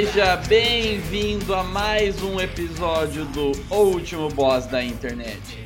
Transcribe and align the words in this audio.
Seja 0.00 0.34
bem-vindo 0.48 1.54
a 1.54 1.62
mais 1.62 2.22
um 2.22 2.40
episódio 2.40 3.26
do 3.26 3.52
Último 3.70 4.30
Boss 4.30 4.64
da 4.64 4.82
Internet. 4.82 5.58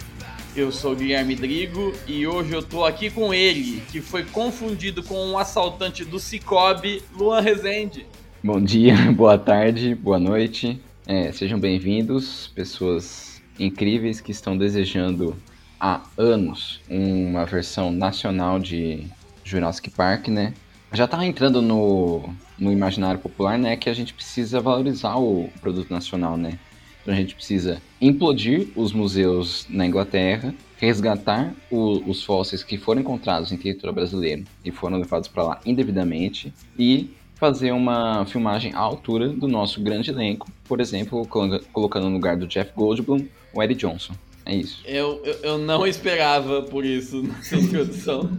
Eu 0.57 0.73
sou 0.73 0.97
Guilherme 0.97 1.37
Drigo 1.37 1.93
e 2.05 2.27
hoje 2.27 2.53
eu 2.53 2.61
tô 2.61 2.85
aqui 2.85 3.11
com 3.11 3.33
ele, 3.33 3.81
que 3.93 4.01
foi 4.01 4.25
confundido 4.25 5.05
com 5.05 5.25
um 5.25 5.39
assaltante 5.39 6.05
do 6.05 6.19
Cicobi, 6.19 7.01
Luan 7.17 7.43
Rezende. 7.43 8.07
Bom 8.43 8.61
dia, 8.61 8.97
boa 9.15 9.39
tarde, 9.39 9.95
boa 9.95 10.19
noite. 10.19 10.81
É, 11.07 11.31
sejam 11.31 11.61
bem-vindos, 11.61 12.51
pessoas 12.57 13.41
incríveis 13.57 14.21
que 14.21 14.33
estão 14.33 14.59
desejando 14.59 15.37
há 15.79 16.03
anos 16.19 16.81
uma 16.91 17.45
versão 17.45 17.93
nacional 17.93 18.59
de 18.59 19.07
Jurassic 19.45 19.91
Park, 19.91 20.27
né? 20.27 20.55
Já 20.95 21.09
tá 21.09 21.25
entrando 21.27 21.61
no, 21.61 22.23
no 22.59 22.71
imaginário 22.73 23.19
popular, 23.21 23.59
né, 23.59 23.77
que 23.77 23.91
a 23.91 23.95
gente 23.95 24.15
precisa 24.15 24.61
valorizar 24.61 25.17
o 25.17 25.49
produto 25.61 25.91
nacional, 25.91 26.37
né? 26.37 26.59
Então 27.03 27.13
a 27.13 27.17
gente 27.17 27.35
precisa 27.35 27.83
implodir 28.01 28.69
os 28.77 28.93
museus 28.93 29.67
na 29.69 29.85
Inglaterra, 29.85 30.55
resgatar 30.79 31.53
o- 31.71 32.01
os 32.09 32.23
fósseis 32.23 32.63
que 32.63 32.79
foram 32.79 33.01
encontrados 33.01 33.51
em 33.53 33.57
território 33.57 33.95
brasileiro 33.95 34.45
e 34.65 34.71
foram 34.71 34.99
levados 34.99 35.29
para 35.29 35.43
lá 35.43 35.61
indevidamente 35.67 36.53
e 36.79 37.11
fazer 37.35 37.73
uma 37.73 38.25
filmagem 38.27 38.73
à 38.73 38.79
altura 38.79 39.29
do 39.29 39.49
nosso 39.49 39.83
grande 39.83 40.11
elenco, 40.11 40.49
por 40.65 40.81
exemplo, 40.81 41.27
colo- 41.27 41.61
colocando 41.73 42.09
no 42.09 42.15
lugar 42.15 42.37
do 42.37 42.47
Jeff 42.47 42.71
Goldblum 42.75 43.27
o 43.53 43.63
Eddie 43.63 43.75
Johnson. 43.77 44.15
É 44.47 44.55
isso. 44.55 44.83
Eu, 44.85 45.23
eu, 45.25 45.35
eu 45.43 45.59
não 45.59 45.87
esperava 45.87 46.63
por 46.63 46.85
isso 46.85 47.23
nessa 47.23 47.57
introdução. 47.57 48.31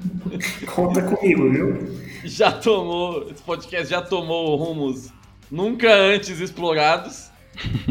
Conta 0.68 1.02
comigo, 1.02 1.50
viu? 1.52 2.00
Já 2.24 2.52
tomou, 2.52 3.30
esse 3.32 3.42
podcast 3.42 3.90
já 3.90 4.02
tomou 4.02 4.56
rumos 4.56 5.12
nunca 5.50 5.92
antes 5.92 6.40
explorados. 6.40 7.32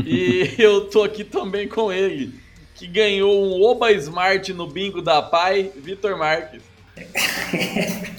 E 0.04 0.54
eu 0.58 0.88
tô 0.88 1.02
aqui 1.02 1.24
também 1.24 1.66
com 1.66 1.92
ele, 1.92 2.38
que 2.74 2.86
ganhou 2.86 3.44
um 3.44 3.62
Oba 3.62 3.90
Smart 3.92 4.52
no 4.52 4.68
bingo 4.68 5.02
da 5.02 5.20
Pai, 5.20 5.72
Vitor 5.76 6.16
Marques. 6.16 6.62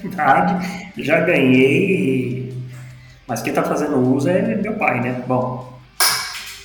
Verdade, 0.02 0.92
já 1.02 1.20
ganhei. 1.20 2.52
Mas 3.26 3.40
quem 3.40 3.52
tá 3.52 3.62
fazendo 3.62 3.96
uso 3.98 4.28
é 4.28 4.56
meu 4.56 4.74
pai, 4.74 5.00
né? 5.00 5.24
Bom, 5.26 5.80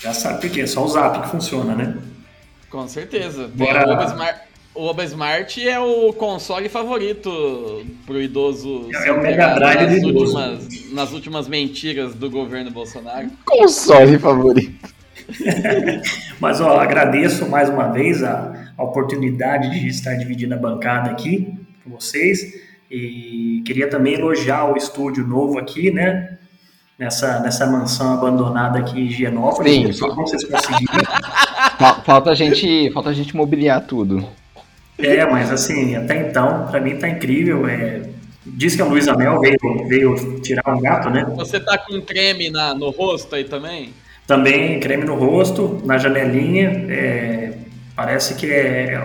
já 0.02 0.14
sabe 0.14 0.42
por 0.42 0.50
quê, 0.50 0.62
é 0.62 0.68
só 0.68 0.84
o 0.84 0.88
zap 0.88 1.22
que 1.22 1.30
funciona, 1.30 1.76
né? 1.76 1.98
Com 2.72 2.88
certeza. 2.88 3.50
Bora. 3.54 3.86
O 3.88 3.92
Oba 3.92 4.06
Smart, 4.06 4.40
o 4.74 4.84
Oba 4.86 5.04
Smart 5.04 5.70
é 5.70 5.80
o 5.80 6.14
console 6.14 6.70
favorito 6.70 7.86
pro 8.06 8.22
idoso. 8.22 8.90
É 9.06 9.12
o 9.12 9.22
Mega 9.22 9.54
Drive 9.56 9.92
nas 9.92 10.02
do 10.02 10.10
idoso. 10.10 10.38
últimas, 10.38 10.92
nas 10.94 11.12
últimas 11.12 11.48
mentiras 11.50 12.16
do 12.16 12.30
governo 12.30 12.72
Bolsonaro. 12.72 13.30
Console 13.46 14.18
favorito. 14.18 14.90
Mas 16.40 16.62
ó, 16.62 16.80
agradeço 16.80 17.48
mais 17.48 17.70
uma 17.70 17.90
vez 17.90 18.24
a, 18.24 18.74
a 18.78 18.84
oportunidade 18.84 19.70
de 19.70 19.88
estar 19.88 20.16
dividindo 20.16 20.54
a 20.56 20.58
bancada 20.58 21.12
aqui 21.12 21.54
com 21.84 21.92
vocês. 21.92 22.72
E 22.90 23.62
queria 23.66 23.90
também 23.90 24.14
elogiar 24.14 24.72
o 24.72 24.78
estúdio 24.78 25.26
novo 25.26 25.60
aqui, 25.60 25.92
né? 25.92 26.38
Nessa, 27.02 27.40
nessa 27.40 27.66
mansão 27.66 28.14
abandonada 28.14 28.78
aqui 28.78 29.00
em 29.00 29.06
Higienópolis. 29.08 29.74
Sim. 29.74 29.84
Não 29.86 29.94
sei 29.94 30.10
como 30.10 30.28
vocês 30.28 30.44
conseguiram. 30.44 31.04
Fal- 31.80 32.04
Falta 32.06 32.30
a 32.30 32.36
gente, 32.36 32.92
falta 32.92 33.10
a 33.10 33.14
gente 33.14 33.36
mobiliar 33.36 33.82
tudo. 33.88 34.24
É, 35.00 35.26
mas 35.26 35.52
assim, 35.52 35.96
até 35.96 36.30
então, 36.30 36.68
pra 36.70 36.80
mim 36.80 36.96
tá 36.98 37.10
incrível. 37.10 37.68
É... 37.68 38.04
Diz 38.46 38.76
que 38.76 38.84
a 38.84 38.86
Luísa 38.86 39.16
Mel 39.16 39.40
veio, 39.40 39.58
veio 39.88 40.40
tirar 40.42 40.62
um 40.72 40.80
gato, 40.80 41.10
né? 41.10 41.26
Você 41.38 41.60
tá 41.60 41.76
com 41.76 42.00
creme 42.02 42.52
na, 42.52 42.76
no 42.76 42.92
rosto 42.92 43.34
aí 43.34 43.46
também? 43.46 43.92
Também 44.28 44.80
creme 44.80 45.04
no 45.04 45.16
rosto, 45.16 45.82
na 45.84 45.98
janelinha. 45.98 46.86
é, 46.88 47.54
Parece 47.96 48.36
que 48.36 48.46
é. 48.52 49.04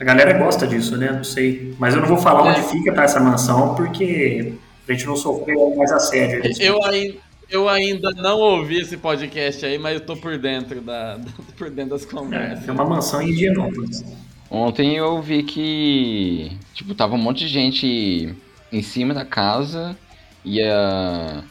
A 0.00 0.02
galera 0.04 0.32
gosta 0.32 0.66
disso, 0.66 0.96
né? 0.96 1.12
Não 1.12 1.22
sei. 1.22 1.76
Mas 1.78 1.94
eu 1.94 2.00
não 2.00 2.08
vou 2.08 2.16
falar 2.18 2.48
É. 2.48 2.50
onde 2.58 2.62
fica 2.62 2.92
tá, 2.92 3.04
essa 3.04 3.20
mansão, 3.20 3.76
porque 3.76 4.54
a 4.88 4.92
gente 4.92 5.06
não 5.06 5.16
sofrer 5.16 5.56
mais 5.76 5.90
assédio. 5.92 6.42
Eu 6.60 6.82
ainda, 6.84 7.18
eu 7.50 7.68
ainda 7.68 8.10
não 8.10 8.38
ouvi 8.38 8.80
esse 8.80 8.96
podcast 8.96 9.64
aí, 9.64 9.78
mas 9.78 9.94
eu 9.94 10.06
tô 10.06 10.16
por 10.16 10.38
dentro, 10.38 10.80
da, 10.80 11.18
por 11.56 11.70
dentro 11.70 11.90
das 11.90 12.04
conversas. 12.04 12.68
É, 12.68 12.72
uma 12.72 12.84
mansão 12.84 13.22
em 13.22 13.30
Higienópolis. 13.30 14.04
Ontem 14.50 14.96
eu 14.96 15.20
vi 15.20 15.42
que, 15.42 16.52
tipo, 16.74 16.94
tava 16.94 17.14
um 17.14 17.18
monte 17.18 17.40
de 17.40 17.48
gente 17.48 18.34
em 18.70 18.82
cima 18.82 19.14
da 19.14 19.24
casa 19.24 19.96
e 20.44 20.60
a... 20.62 21.42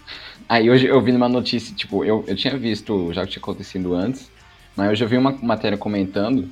Aí 0.48 0.70
hoje 0.70 0.86
eu 0.86 1.02
vi 1.02 1.12
numa 1.12 1.30
notícia, 1.30 1.76
tipo, 1.76 2.04
eu, 2.04 2.24
eu 2.28 2.36
tinha 2.36 2.56
visto 2.58 3.12
já 3.14 3.26
que 3.26 3.32
tinha 3.32 3.42
acontecido 3.42 3.96
antes, 3.96 4.30
mas 4.76 4.92
hoje 4.92 5.04
eu 5.04 5.08
vi 5.08 5.18
uma 5.18 5.32
matéria 5.42 5.78
comentando 5.78 6.50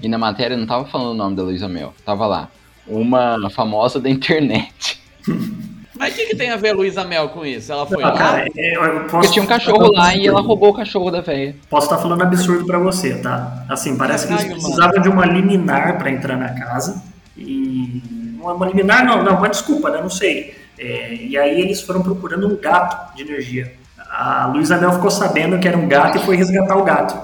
e 0.00 0.08
na 0.08 0.16
matéria 0.16 0.56
não 0.56 0.66
tava 0.66 0.86
falando 0.86 1.10
o 1.10 1.14
nome 1.14 1.36
da 1.36 1.42
Luísa 1.42 1.68
Mel, 1.68 1.92
tava 2.04 2.26
lá, 2.26 2.50
uma 2.86 3.50
famosa 3.50 4.00
da 4.00 4.08
internet. 4.08 5.00
Mas 5.96 6.12
o 6.12 6.16
que, 6.16 6.26
que 6.26 6.36
tem 6.36 6.50
a 6.50 6.56
ver 6.56 6.70
a 6.70 6.74
Luísa 6.74 7.04
Mel 7.04 7.28
com 7.28 7.46
isso? 7.46 7.70
Ela 7.72 7.86
foi 7.86 8.02
Ah, 8.02 8.08
lá? 8.08 8.18
cara, 8.18 8.46
é, 8.56 8.76
eu 8.76 9.00
posso- 9.02 9.08
Porque 9.10 9.28
tinha 9.28 9.42
um 9.44 9.46
cachorro 9.46 9.92
lá 9.92 10.14
e 10.14 10.26
ela 10.26 10.40
roubou 10.40 10.70
o 10.70 10.74
cachorro 10.74 11.10
da 11.10 11.20
velha. 11.20 11.54
Posso 11.70 11.86
estar 11.86 11.98
falando 11.98 12.22
absurdo 12.22 12.66
pra 12.66 12.78
você, 12.78 13.14
tá? 13.18 13.64
Assim, 13.68 13.96
parece 13.96 14.26
que 14.26 14.32
eles 14.32 14.44
precisavam 14.44 15.00
de 15.00 15.08
uma 15.08 15.24
liminar 15.24 15.96
pra 15.98 16.10
entrar 16.10 16.36
na 16.36 16.48
casa. 16.52 17.02
E. 17.36 18.02
Uma, 18.40 18.54
uma 18.54 18.66
liminar, 18.66 19.04
não, 19.06 19.22
não, 19.22 19.36
uma 19.38 19.48
desculpa, 19.48 19.88
né? 19.90 20.00
Não 20.02 20.10
sei. 20.10 20.54
É, 20.78 21.14
e 21.14 21.38
aí 21.38 21.60
eles 21.60 21.80
foram 21.80 22.02
procurando 22.02 22.46
um 22.48 22.56
gato 22.60 23.14
de 23.16 23.22
energia. 23.22 23.72
A 24.10 24.46
Luísa 24.52 24.76
Mel 24.76 24.92
ficou 24.92 25.10
sabendo 25.10 25.58
que 25.58 25.66
era 25.68 25.78
um 25.78 25.88
gato 25.88 26.18
e 26.18 26.20
foi 26.20 26.36
resgatar 26.36 26.76
o 26.76 26.82
gato. 26.84 27.16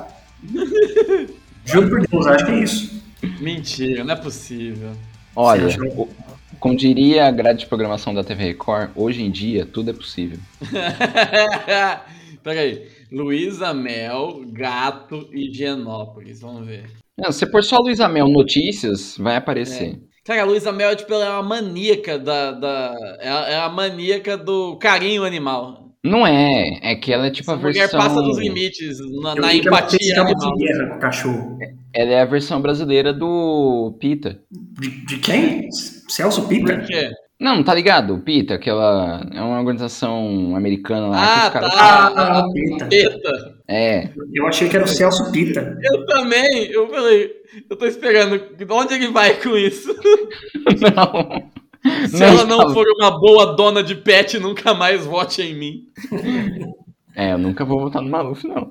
Juro 1.64 1.88
por 1.90 2.06
Deus, 2.06 2.26
acho 2.26 2.46
que 2.46 2.52
é 2.52 2.58
isso. 2.60 3.02
Mentira, 3.40 4.02
não 4.04 4.12
é 4.14 4.16
possível. 4.16 4.90
Olha, 5.36 5.66
o- 5.94 6.08
como 6.60 6.76
diria 6.76 7.26
a 7.26 7.30
grade 7.30 7.60
de 7.60 7.66
programação 7.66 8.14
da 8.14 8.22
TV 8.22 8.44
Record, 8.44 8.90
hoje 8.94 9.22
em 9.22 9.30
dia 9.30 9.66
tudo 9.66 9.90
é 9.90 9.94
possível. 9.94 10.38
Peraí. 12.44 12.86
Luísa 13.10 13.74
Mel, 13.74 14.42
Gato 14.52 15.28
e 15.32 15.48
Higienópolis. 15.50 16.40
Vamos 16.40 16.66
ver. 16.66 16.84
Não, 17.18 17.32
se 17.32 17.44
por 17.50 17.64
só 17.64 17.78
Luísa 17.78 18.08
Mel 18.08 18.28
Notícias, 18.28 19.16
vai 19.18 19.36
aparecer. 19.36 19.98
Cara, 20.24 20.42
a 20.42 20.44
Luísa 20.44 20.70
Mel, 20.72 20.94
tipo, 20.94 21.12
ela 21.12 21.24
é 21.24 21.30
uma 21.30 21.42
maníaca 21.42 22.18
da. 22.18 22.52
da 22.52 22.94
é, 23.20 23.28
a, 23.28 23.48
é 23.48 23.56
a 23.60 23.68
maníaca 23.68 24.36
do 24.36 24.76
carinho 24.76 25.24
animal. 25.24 25.90
Não 26.04 26.26
é, 26.26 26.78
é 26.82 26.94
que 26.94 27.12
ela 27.12 27.26
é 27.26 27.30
tipo 27.30 27.50
a 27.50 27.54
Essa 27.54 27.62
mulher 27.62 27.80
versão. 27.80 28.00
passa 28.00 28.22
dos 28.22 28.38
limites 28.38 28.98
na, 29.22 29.34
na 29.34 29.54
empatia 29.54 30.20
animal. 30.20 30.56
guerra 30.56 30.86
com 30.88 30.96
o 30.96 31.00
cachorro. 31.00 31.58
Ela 31.92 32.10
é 32.12 32.20
a 32.22 32.26
versão 32.26 32.60
brasileira 32.60 33.12
do 33.12 33.96
Pita. 34.00 34.40
De, 34.50 35.06
de 35.06 35.18
quem? 35.18 35.68
Celso 36.08 36.46
Pita? 36.48 36.74
Por 36.78 36.86
quê? 36.86 37.10
Não, 37.40 37.62
tá 37.64 37.74
ligado? 37.74 38.14
O 38.14 38.20
Pita, 38.20 38.54
aquela. 38.54 39.26
É 39.32 39.40
uma 39.40 39.58
organização 39.58 40.54
americana 40.54 41.08
lá. 41.08 41.16
que 41.16 41.24
Ah, 41.26 41.46
os 41.46 41.52
caras- 41.52 41.74
tá. 41.74 42.12
Ah, 42.16 42.44
Pita. 42.52 42.86
Peta. 42.86 43.54
É. 43.66 44.10
Eu 44.34 44.46
achei 44.46 44.68
que 44.68 44.76
era 44.76 44.84
o 44.84 44.88
Celso 44.88 45.32
Pita. 45.32 45.76
Eu 45.82 46.04
também. 46.06 46.66
Eu 46.70 46.88
falei, 46.88 47.30
eu 47.68 47.76
tô 47.76 47.86
esperando. 47.86 48.40
Onde 48.70 48.94
ele 48.94 49.08
vai 49.08 49.34
com 49.40 49.56
isso? 49.56 49.88
Não. 50.96 51.50
Se 52.08 52.22
ela 52.22 52.44
não 52.44 52.74
for 52.74 52.84
uma 52.98 53.18
boa 53.18 53.56
dona 53.56 53.82
de 53.82 53.94
pet, 53.94 54.38
nunca 54.38 54.74
mais 54.74 55.06
vote 55.06 55.40
em 55.40 55.54
mim. 55.54 55.84
É, 57.16 57.32
eu 57.32 57.38
nunca 57.38 57.64
vou 57.64 57.80
votar 57.80 58.02
no 58.02 58.10
Maluf, 58.10 58.46
não. 58.46 58.70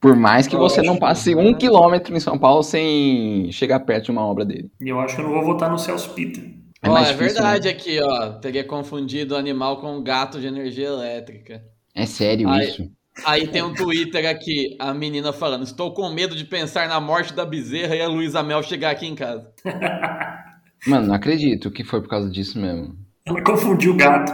Por 0.00 0.14
mais 0.14 0.46
que 0.46 0.56
você 0.56 0.80
não 0.80 0.96
passe 0.96 1.34
um 1.34 1.52
quilômetro 1.52 2.16
em 2.16 2.20
São 2.20 2.38
Paulo 2.38 2.62
sem 2.62 3.50
chegar 3.50 3.80
perto 3.80 4.06
de 4.06 4.10
uma 4.12 4.24
obra 4.24 4.44
dele. 4.44 4.70
E 4.80 4.88
eu 4.88 5.00
acho 5.00 5.16
que 5.16 5.20
eu 5.20 5.26
não 5.26 5.34
vou 5.34 5.44
votar 5.44 5.70
no 5.70 5.78
Celso 5.78 6.10
Pita. 6.10 6.40
É 6.80 6.88
ó, 6.88 6.96
é 6.96 7.00
difícil, 7.00 7.18
verdade 7.18 7.68
aqui, 7.68 8.00
ó. 8.00 8.32
Teria 8.34 8.62
confundido 8.62 9.34
o 9.34 9.36
animal 9.36 9.80
com 9.80 9.96
um 9.96 10.02
gato 10.02 10.40
de 10.40 10.46
energia 10.46 10.86
elétrica. 10.86 11.62
É 11.94 12.06
sério 12.06 12.48
Ai. 12.48 12.64
isso. 12.64 12.88
Aí 13.24 13.48
tem 13.48 13.62
um 13.62 13.74
Twitter 13.74 14.28
aqui, 14.30 14.76
a 14.78 14.94
menina 14.94 15.32
falando: 15.32 15.64
Estou 15.64 15.92
com 15.92 16.08
medo 16.10 16.36
de 16.36 16.44
pensar 16.44 16.88
na 16.88 17.00
morte 17.00 17.34
da 17.34 17.44
bezerra 17.44 17.96
e 17.96 18.00
a 18.00 18.08
Luísa 18.08 18.42
Mel 18.44 18.62
chegar 18.62 18.90
aqui 18.90 19.06
em 19.06 19.16
casa. 19.16 19.50
Mano, 20.86 21.08
não 21.08 21.14
acredito 21.14 21.70
que 21.72 21.82
foi 21.82 22.00
por 22.00 22.08
causa 22.08 22.30
disso 22.30 22.60
mesmo. 22.60 22.96
Ela 23.26 23.42
confundiu 23.42 23.92
o 23.92 23.96
gato. 23.96 24.32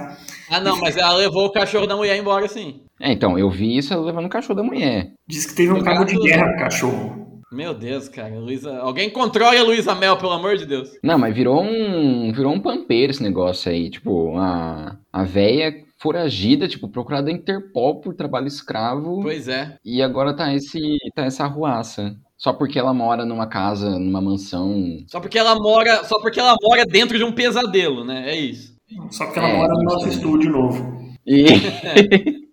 Ah, 0.51 0.61
não, 0.61 0.79
mas 0.79 0.97
ela 0.97 1.15
levou 1.15 1.47
o 1.47 1.53
cachorro 1.53 1.87
da 1.87 1.97
mulher 1.97 2.17
embora, 2.17 2.49
sim. 2.49 2.83
É, 3.01 3.13
então, 3.13 3.39
eu 3.39 3.51
vi 3.51 3.77
isso 3.77 3.93
ela 3.93 4.05
levando 4.05 4.27
o 4.27 4.31
cachorro 4.31 4.57
da 4.57 4.63
mulher. 4.63 5.13
Diz 5.27 5.47
que 5.47 5.55
teve 5.55 5.73
um 5.73 5.79
No 5.79 5.85
cabo 5.85 6.05
de 6.05 6.17
guerra 6.19 6.49
com 6.49 6.55
o 6.55 6.59
cachorro. 6.59 7.25
Meu 7.53 7.73
Deus, 7.73 8.09
cara. 8.09 8.39
Luísa... 8.39 8.79
Alguém 8.79 9.09
controle 9.11 9.57
a 9.57 9.63
Luísa 9.63 9.95
Mel, 9.95 10.17
pelo 10.17 10.33
amor 10.33 10.57
de 10.57 10.67
Deus. 10.67 10.91
Não, 11.03 11.17
mas 11.17 11.35
virou 11.35 11.63
um. 11.63 12.33
Virou 12.33 12.53
um 12.53 12.61
pampeiro 12.61 13.13
esse 13.13 13.23
negócio 13.23 13.71
aí. 13.71 13.91
Tipo, 13.91 14.37
a, 14.37 14.97
a 15.13 15.23
véia 15.23 15.73
foragida, 16.01 16.67
tipo, 16.67 16.89
procurada 16.89 17.27
da 17.27 17.33
Interpol 17.33 18.01
por 18.01 18.15
trabalho 18.15 18.49
escravo. 18.49 19.23
Pois 19.23 19.47
é. 19.47 19.77
E 19.85 20.03
agora 20.03 20.35
tá, 20.35 20.53
esse, 20.53 20.81
tá 21.15 21.25
essa 21.25 21.45
arruaça. 21.45 22.17
Só 22.37 22.53
porque 22.53 22.79
ela 22.79 22.93
mora 22.93 23.25
numa 23.25 23.47
casa, 23.47 23.99
numa 23.99 24.21
mansão. 24.21 24.99
Só 25.07 25.21
porque 25.21 25.39
ela 25.39 25.55
mora, 25.55 26.05
só 26.05 26.21
porque 26.21 26.41
ela 26.41 26.57
mora 26.61 26.85
dentro 26.85 27.17
de 27.17 27.25
um 27.25 27.33
pesadelo, 27.33 28.05
né? 28.05 28.31
É 28.31 28.37
isso. 28.37 28.74
Só 29.11 29.25
porque 29.27 29.39
ela 29.39 29.49
É, 29.49 29.57
mora 29.57 29.73
no 29.75 29.81
isso 29.81 29.85
nosso 29.95 30.09
estúdio 30.09 30.51
novo. 30.51 31.15
E. 31.27 31.45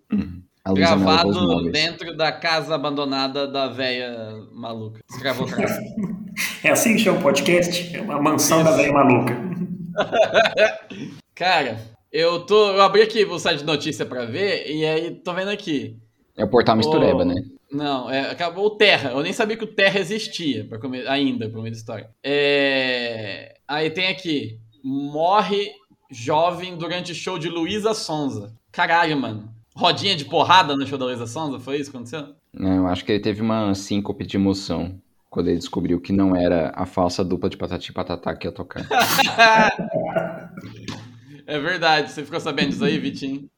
Gravado 0.74 1.70
dentro 1.72 2.16
da 2.16 2.30
casa 2.30 2.74
abandonada 2.76 3.48
da 3.48 3.66
véia 3.68 4.14
maluca. 4.52 5.00
Escravocrata. 5.10 5.80
É 6.62 6.70
assim 6.70 6.94
que 6.94 7.00
chama 7.00 7.18
o 7.18 7.22
podcast? 7.22 7.96
É 7.96 8.00
uma 8.00 8.22
mansão 8.22 8.62
da 8.62 8.70
velha 8.70 8.92
maluca. 8.92 9.34
Cara, 11.34 11.78
eu 12.12 12.46
tô. 12.46 12.70
Eu 12.72 12.82
abri 12.82 13.02
aqui 13.02 13.24
o 13.24 13.38
site 13.38 13.58
de 13.58 13.64
notícia 13.64 14.06
pra 14.06 14.24
ver, 14.24 14.70
e 14.70 14.84
aí 14.84 15.10
tô 15.16 15.32
vendo 15.34 15.50
aqui. 15.50 15.96
É 16.36 16.44
o 16.44 16.48
portal 16.48 16.76
Mistureba, 16.76 17.22
Ô, 17.22 17.24
né? 17.24 17.34
Não, 17.70 18.08
é, 18.10 18.30
acabou 18.30 18.66
o 18.66 18.76
Terra. 18.76 19.10
Eu 19.10 19.22
nem 19.22 19.32
sabia 19.32 19.56
que 19.56 19.64
o 19.64 19.74
Terra 19.74 19.98
existia 19.98 20.64
pra 20.68 20.78
come- 20.78 21.06
ainda, 21.06 21.48
pra 21.48 21.60
meio 21.60 21.72
da 21.72 21.78
história. 21.78 22.08
É, 22.22 23.54
Aí 23.66 23.90
tem 23.90 24.08
aqui. 24.08 24.58
Morre 24.84 25.70
jovem 26.12 26.76
durante 26.76 27.14
show 27.14 27.38
de 27.38 27.48
Luísa 27.48 27.94
Sonza. 27.94 28.52
Caralho, 28.70 29.16
mano. 29.16 29.48
Rodinha 29.74 30.14
de 30.14 30.24
porrada 30.26 30.76
no 30.76 30.86
show 30.86 30.98
da 30.98 31.06
Luísa 31.06 31.26
Sonza? 31.26 31.58
Foi 31.58 31.78
isso 31.78 31.90
que 31.90 31.96
aconteceu? 31.96 32.34
Não, 32.52 32.76
eu 32.76 32.86
acho 32.86 33.04
que 33.04 33.10
ele 33.12 33.20
teve 33.22 33.40
uma 33.40 33.74
síncope 33.74 34.26
de 34.26 34.36
emoção 34.36 35.00
quando 35.30 35.48
ele 35.48 35.56
descobriu 35.56 35.98
que 35.98 36.12
não 36.12 36.36
era 36.36 36.70
a 36.76 36.84
falsa 36.84 37.24
dupla 37.24 37.48
de 37.48 37.56
patati 37.56 37.90
e 37.90 37.94
patatá 37.94 38.36
que 38.36 38.46
ia 38.46 38.52
tocar. 38.52 38.86
É 41.46 41.58
verdade. 41.58 42.10
Você 42.12 42.24
ficou 42.24 42.38
sabendo 42.40 42.70
disso 42.70 42.84
aí, 42.84 42.98
Vitinho? 42.98 43.48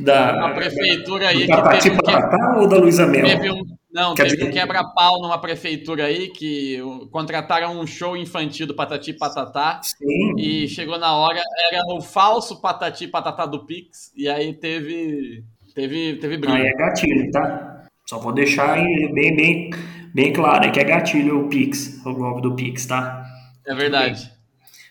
Da, 0.00 0.34
Uma 0.36 0.54
prefeitura 0.54 1.28
aí 1.28 1.40
do 1.40 1.46
que 1.46 1.52
Patati 1.52 1.82
teve 1.82 1.94
um, 1.96 1.98
que- 1.98 2.12
Patatá 2.12 2.56
ou 2.58 2.66
da 2.68 2.76
Luísa 2.78 3.06
Mel? 3.06 3.24
teve 3.24 3.50
um- 3.50 3.73
não, 3.94 4.14
Quer 4.14 4.24
teve 4.24 4.36
dizer- 4.36 4.48
um 4.50 4.52
quebra-pau 4.52 5.22
numa 5.22 5.38
prefeitura 5.40 6.06
aí 6.06 6.28
que 6.28 6.78
contrataram 7.12 7.78
um 7.80 7.86
show 7.86 8.16
infantil 8.16 8.66
do 8.66 8.74
Patati 8.74 9.12
Patatá. 9.12 9.80
Sim. 9.82 10.34
E 10.36 10.66
chegou 10.68 10.98
na 10.98 11.14
hora, 11.14 11.40
era 11.70 11.82
o 11.94 12.00
falso 12.02 12.60
patati 12.60 13.06
patatá 13.06 13.46
do 13.46 13.64
Pix, 13.64 14.12
e 14.16 14.28
aí 14.28 14.52
teve. 14.52 15.44
Teve, 15.74 16.14
teve 16.16 16.36
briga. 16.36 16.54
Aí 16.54 16.66
é 16.66 16.72
gatilho, 16.72 17.30
tá? 17.32 17.84
Só 18.06 18.18
vou 18.18 18.32
deixar 18.32 18.74
aí 18.74 19.10
bem, 19.12 19.34
bem, 19.34 19.70
bem 20.14 20.32
claro 20.32 20.64
aí 20.64 20.70
que 20.70 20.78
é 20.78 20.84
gatilho 20.84 21.46
o 21.46 21.48
Pix, 21.48 22.00
o 22.06 22.12
golpe 22.14 22.42
do 22.42 22.54
Pix, 22.54 22.86
tá? 22.86 23.24
É 23.66 23.74
verdade. 23.74 24.30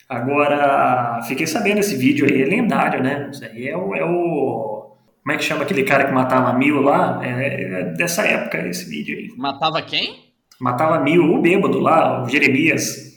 Agora, 0.10 1.22
fiquei 1.28 1.48
sabendo 1.48 1.80
esse 1.80 1.96
vídeo 1.96 2.26
aí, 2.30 2.42
é 2.42 2.46
lendário, 2.46 3.02
né? 3.02 3.30
Isso 3.32 3.44
aí 3.46 3.68
é 3.68 3.78
o, 3.78 3.96
é 3.96 4.04
o- 4.04 4.83
Como 5.24 5.34
é 5.34 5.38
que 5.38 5.44
chama 5.44 5.64
aquele 5.64 5.84
cara 5.84 6.06
que 6.06 6.12
matava 6.12 6.54
mil 6.54 6.82
lá? 6.82 7.20
É, 7.26 7.64
é 7.64 7.84
dessa 7.94 8.26
época 8.28 8.58
esse 8.68 8.90
vídeo 8.90 9.18
aí. 9.18 9.30
Matava 9.38 9.82
quem? 9.82 10.34
Matava 10.60 11.00
mil, 11.00 11.24
o 11.34 11.42
bêbado 11.42 11.80
lá, 11.80 12.24
o 12.24 12.30
Jeremias. 12.30 13.14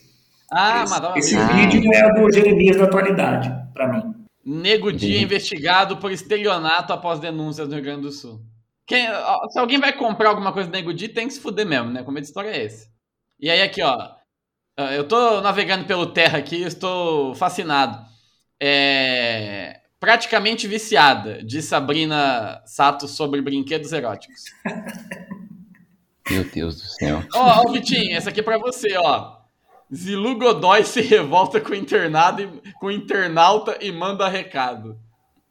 Ah, 0.50 0.84
esse 0.84 0.92
matava 0.92 1.18
esse 1.18 1.34
mesmo. 1.34 1.50
Ah. 1.50 1.54
vídeo 1.54 1.92
é 1.92 2.12
do 2.14 2.32
Jeremias 2.32 2.76
da 2.76 2.84
atualidade, 2.84 3.52
pra 3.74 3.88
mim. 3.88 4.14
Nego 4.44 4.92
Dia 4.92 5.10
Entendi. 5.10 5.24
investigado 5.24 5.96
por 5.96 6.12
estelionato 6.12 6.92
após 6.92 7.18
denúncias 7.18 7.66
no 7.68 7.74
Rio 7.74 7.82
Grande 7.82 8.02
do 8.02 8.12
Sul. 8.12 8.40
Quem- 8.86 9.10
ó, 9.10 9.48
se 9.48 9.58
alguém 9.58 9.78
vai 9.80 9.92
comprar 9.92 10.28
alguma 10.28 10.52
coisa 10.52 10.68
do 10.68 10.72
Nego 10.72 10.94
Dia, 10.94 11.12
tem 11.12 11.26
que 11.26 11.34
se 11.34 11.40
fuder 11.40 11.66
mesmo, 11.66 11.90
né? 11.90 12.04
Como 12.04 12.16
é 12.16 12.20
de 12.20 12.28
história 12.28 12.50
é 12.50 12.64
esse? 12.64 12.88
E 13.40 13.50
aí 13.50 13.60
aqui, 13.60 13.82
ó. 13.82 14.10
Eu 14.94 15.08
tô 15.08 15.40
navegando 15.40 15.84
pelo 15.86 16.06
Terra 16.06 16.38
aqui, 16.38 16.62
estou 16.62 17.34
fascinado. 17.34 17.98
É... 18.62 19.80
Praticamente 20.06 20.68
viciada, 20.68 21.42
diz 21.42 21.64
Sabrina 21.64 22.62
Sato 22.64 23.08
sobre 23.08 23.42
brinquedos 23.42 23.92
eróticos. 23.92 24.44
Meu 26.30 26.44
Deus 26.44 26.76
do 26.76 26.86
céu. 26.86 27.24
Ó, 27.34 27.64
ó, 27.66 27.72
Vitinho, 27.72 28.16
essa 28.16 28.30
aqui 28.30 28.38
é 28.38 28.42
pra 28.44 28.56
você, 28.56 28.96
ó. 28.96 29.38
Zilu 29.92 30.38
Godoy 30.38 30.84
se 30.84 31.00
revolta 31.00 31.60
com 31.60 31.72
o 31.72 31.74
internado 31.74 32.40
e, 32.40 32.72
com 32.74 32.86
o 32.86 32.92
internauta 32.92 33.78
e 33.80 33.90
manda 33.90 34.28
recado. 34.28 34.96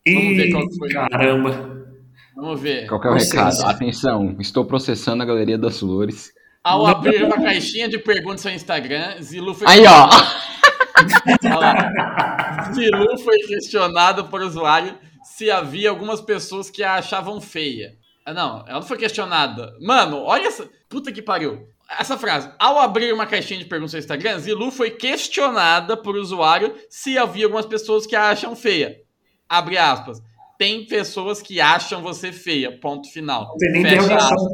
Vamos 0.07 0.37
ver 0.37 0.51
qual 0.51 0.69
que 0.69 0.77
foi. 0.77 0.89
caramba. 0.89 1.85
Vamos 2.33 2.61
ver. 2.61 2.87
Qual 2.87 3.01
que 3.01 3.07
é 3.07 3.11
o 3.11 3.13
recado? 3.13 3.61
Atenção, 3.65 4.37
estou 4.39 4.63
processando 4.63 5.21
a 5.21 5.25
Galeria 5.25 5.57
das 5.57 5.81
Flores. 5.81 6.31
Ao 6.63 6.87
abrir 6.87 7.25
uma 7.25 7.43
caixinha 7.43 7.89
de 7.89 7.99
perguntas 7.99 8.45
no 8.45 8.51
Instagram, 8.51 9.21
Zilu 9.21 9.53
foi. 9.53 9.67
Aí, 9.67 9.83
ó! 9.85 10.07
Zilu 12.73 13.17
foi 13.19 13.37
questionado 13.39 14.25
por 14.25 14.41
usuário 14.41 14.97
se 15.23 15.49
havia 15.51 15.89
algumas 15.89 16.21
pessoas 16.21 16.69
que 16.69 16.83
a 16.83 16.95
achavam 16.95 17.41
feia. 17.41 17.97
Ah, 18.25 18.33
não, 18.33 18.63
ela 18.67 18.79
não 18.79 18.87
foi 18.87 18.97
questionada. 18.97 19.73
Mano, 19.81 20.23
olha 20.23 20.47
essa. 20.47 20.69
Puta 20.89 21.11
que 21.11 21.21
pariu. 21.21 21.67
Essa 21.99 22.17
frase. 22.17 22.49
Ao 22.57 22.79
abrir 22.79 23.13
uma 23.13 23.27
caixinha 23.27 23.59
de 23.59 23.65
perguntas 23.65 23.93
no 23.93 23.99
Instagram, 23.99 24.39
Zilu 24.39 24.71
foi 24.71 24.91
questionada 24.91 25.95
por 25.95 26.15
usuário 26.15 26.73
se 26.89 27.17
havia 27.17 27.45
algumas 27.45 27.65
pessoas 27.65 28.07
que 28.07 28.15
a 28.15 28.29
acham 28.29 28.55
feia. 28.55 28.95
Abre 29.47 29.77
aspas. 29.77 30.19
Tem 30.57 30.87
pessoas 30.87 31.41
que 31.41 31.61
acham 31.61 32.01
você 32.01 32.31
feia. 32.31 32.79
Ponto 32.79 33.11
final. 33.11 33.49
Não 33.49 33.57
tem 33.57 33.71
nem 33.73 33.83
Fecha 33.83 34.15
aspas. 34.15 34.53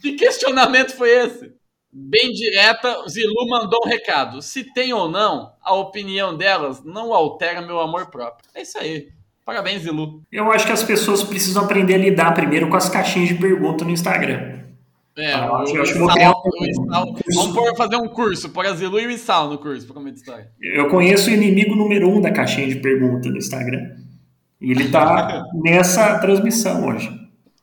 Que 0.00 0.12
questionamento 0.12 0.92
foi 0.94 1.10
esse? 1.10 1.59
Bem 1.92 2.30
direta, 2.32 3.04
Zilu 3.08 3.48
mandou 3.48 3.80
um 3.84 3.88
recado. 3.88 4.40
Se 4.42 4.62
tem 4.72 4.92
ou 4.92 5.08
não, 5.10 5.50
a 5.62 5.74
opinião 5.74 6.36
delas 6.36 6.84
não 6.84 7.12
altera 7.12 7.60
meu 7.60 7.80
amor 7.80 8.06
próprio. 8.10 8.48
É 8.54 8.62
isso 8.62 8.78
aí. 8.78 9.08
Parabéns, 9.44 9.82
Zilu. 9.82 10.22
Eu 10.30 10.52
acho 10.52 10.64
que 10.66 10.72
as 10.72 10.84
pessoas 10.84 11.24
precisam 11.24 11.64
aprender 11.64 11.94
a 11.94 11.98
lidar 11.98 12.32
primeiro 12.32 12.68
com 12.68 12.76
as 12.76 12.88
caixinhas 12.88 13.28
de 13.30 13.34
pergunta 13.34 13.84
no 13.84 13.90
Instagram. 13.90 14.60
É, 15.18 15.32
Ah, 15.32 15.64
o, 15.64 15.64
eu 15.76 15.82
acho 15.82 15.92
que 15.92 15.98
Isal- 15.98 16.42
um 16.46 16.62
o 16.62 16.66
Isal-. 16.66 17.16
Vamos 17.34 17.52
pôr- 17.54 17.76
fazer 17.76 17.96
um 17.96 18.06
curso, 18.08 18.48
pôr 18.50 18.64
a 18.66 18.72
Zilu 18.72 19.00
e 19.00 19.06
o 19.06 19.10
Isal 19.10 19.50
no 19.50 19.58
curso, 19.58 19.84
pra 19.86 19.94
comer 19.94 20.12
de 20.12 20.18
história. 20.20 20.48
Eu 20.62 20.88
conheço 20.88 21.28
o 21.28 21.32
inimigo 21.32 21.74
número 21.74 22.08
um 22.08 22.20
da 22.20 22.30
caixinha 22.30 22.68
de 22.68 22.76
pergunta 22.76 23.28
no 23.28 23.36
Instagram. 23.36 23.96
E 24.60 24.70
ele 24.70 24.88
tá 24.90 25.44
nessa 25.64 26.20
transmissão 26.20 26.86
hoje. 26.86 27.10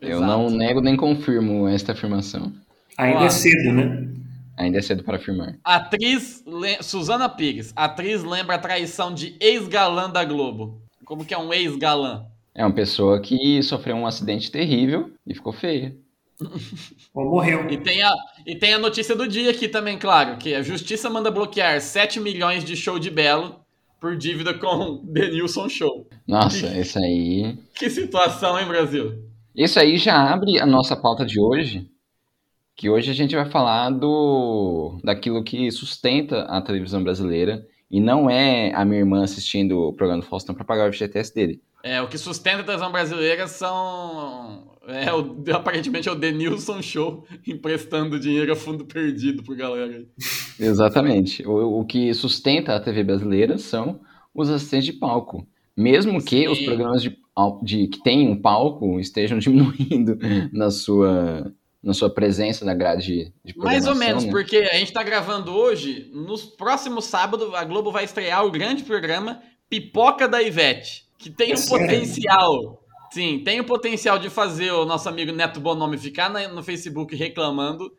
Eu 0.02 0.18
Exato. 0.18 0.26
não 0.26 0.50
nego 0.50 0.82
nem 0.82 0.98
confirmo 0.98 1.68
esta 1.70 1.94
afirmação. 1.94 2.52
Ainda 2.98 3.24
é 3.26 3.30
cedo, 3.30 3.72
né? 3.72 4.08
Ainda 4.58 4.80
é 4.80 4.82
cedo 4.82 5.04
para 5.04 5.18
afirmar. 5.18 5.56
Atriz 5.64 6.44
le- 6.46 6.82
Suzana 6.82 7.30
Pires. 7.30 7.72
Atriz 7.76 8.24
lembra 8.24 8.56
a 8.56 8.60
traição 8.60 9.14
de 9.14 9.36
ex-galã 9.40 10.10
da 10.10 10.26
Globo. 10.26 10.82
Como 11.06 11.24
que 11.24 11.34
é 11.34 11.38
um 11.38 11.54
ex-galã? 11.54 12.26
É 12.56 12.66
uma 12.66 12.74
pessoa 12.74 13.22
que 13.22 13.62
sofreu 13.62 13.96
um 13.96 14.08
acidente 14.08 14.52
terrível 14.52 15.12
e 15.28 15.34
ficou 15.36 15.54
feia. 15.54 15.96
Ou 17.14 17.26
morreu. 17.32 17.70
E 17.70 17.78
tem, 17.78 18.02
a, 18.02 18.12
e 18.46 18.56
tem 18.56 18.74
a 18.74 18.80
notícia 18.80 19.16
do 19.16 19.28
dia 19.28 19.52
aqui 19.52 19.68
também, 19.68 19.98
claro, 19.98 20.38
que 20.38 20.54
a 20.56 20.62
justiça 20.64 21.10
manda 21.10 21.30
bloquear 21.32 21.80
7 21.80 22.20
milhões 22.20 22.64
de 22.64 22.76
show 22.76 22.98
de 23.00 23.10
Belo 23.12 23.60
por 24.00 24.16
dívida 24.16 24.54
com 24.54 25.02
Denilson 25.04 25.70
Show. 25.70 26.08
Nossa, 26.28 26.68
isso 26.80 27.00
aí. 27.00 27.58
Que 27.76 27.90
situação, 27.90 28.60
hein, 28.60 28.68
Brasil? 28.68 29.24
Isso 29.56 29.80
aí 29.80 29.98
já 29.98 30.32
abre 30.32 30.60
a 30.60 30.66
nossa 30.66 30.96
pauta 30.96 31.26
de 31.26 31.40
hoje. 31.40 31.88
Que 32.78 32.90
hoje 32.90 33.10
a 33.12 33.14
gente 33.14 33.36
vai 33.36 33.50
falar 33.50 33.90
do 33.90 35.00
daquilo 35.04 35.44
que 35.44 35.70
sustenta 35.72 36.44
a 36.44 36.62
televisão 36.62 37.04
brasileira. 37.04 37.66
E 37.90 38.00
não 38.00 38.30
é 38.30 38.74
a 38.76 38.86
minha 38.86 39.00
irmã 39.00 39.24
assistindo 39.24 39.80
o 39.80 39.94
programa 39.94 40.22
do 40.22 40.28
Faustão 40.28 40.54
para 40.54 40.64
pagar 40.66 40.90
o 40.90 40.94
FGTS 40.94 41.34
dele. 41.34 41.62
É, 41.84 42.02
o 42.02 42.08
que 42.08 42.18
sustenta 42.18 42.60
a 42.62 42.64
televisão 42.64 42.92
brasileira 42.92 43.48
são. 43.48 44.76
É, 44.88 45.12
o, 45.14 45.44
aparentemente 45.54 46.08
é 46.08 46.12
o 46.12 46.16
Denilson 46.16 46.82
Show 46.82 47.26
emprestando 47.48 48.20
dinheiro 48.20 48.52
a 48.52 48.56
fundo 48.56 48.86
perdido 48.86 49.42
pro 49.42 49.56
galera. 49.56 49.88
aí. 49.98 50.08
Exatamente. 50.60 51.46
O, 51.48 51.80
o 51.80 51.86
que 51.86 52.14
sustenta 52.14 52.76
a 52.76 52.80
TV 52.80 53.04
brasileira 53.04 53.58
são 53.58 54.00
os 54.36 54.50
assistentes 54.50 54.86
de 54.86 54.94
palco. 54.94 55.48
Mesmo 55.76 56.22
que 56.22 56.42
Sim. 56.42 56.48
os 56.50 56.60
programas 56.60 57.02
de, 57.02 57.18
de- 57.64 57.88
que 57.88 58.04
têm 58.04 58.28
um 58.28 58.40
palco 58.42 59.00
estejam 59.00 59.38
diminuindo 59.40 60.18
na 60.52 60.70
sua, 60.72 61.54
na 61.88 61.94
sua 61.94 62.10
presença 62.10 62.66
na 62.66 62.74
grade 62.74 63.34
de 63.46 63.58
Mais 63.58 63.88
ou 63.88 63.96
menos, 63.96 64.26
né? 64.26 64.30
porque 64.30 64.58
a 64.58 64.76
gente 64.76 64.92
tá 64.92 65.02
gravando 65.02 65.54
hoje, 65.56 66.12
nos 66.14 66.44
próximos 66.44 67.06
sábados, 67.06 67.54
a 67.54 67.64
Globo 67.64 67.92
vai 67.92 68.04
estrear 68.04 68.46
o 68.46 68.52
grande 68.52 68.84
programa 68.84 69.42
Pipoca 69.70 70.28
da 70.28 70.42
Ivete, 70.42 71.06
que 71.18 71.30
tem 71.30 71.52
É 71.52 71.54
um 71.54 71.58
sério? 71.58 71.86
potencial. 71.88 72.84
Sim, 73.10 73.42
tem 73.44 73.62
o 73.62 73.64
potencial 73.64 74.20
de 74.20 74.30
fazer 74.30 74.70
o 74.72 74.84
nosso 74.86 75.08
amigo 75.08 75.32
Neto 75.32 75.62
Bonomi 75.62 75.98
ficar 75.98 76.30
na- 76.30 76.50
no 76.50 76.62
Facebook 76.62 77.16
reclamando. 77.16 77.90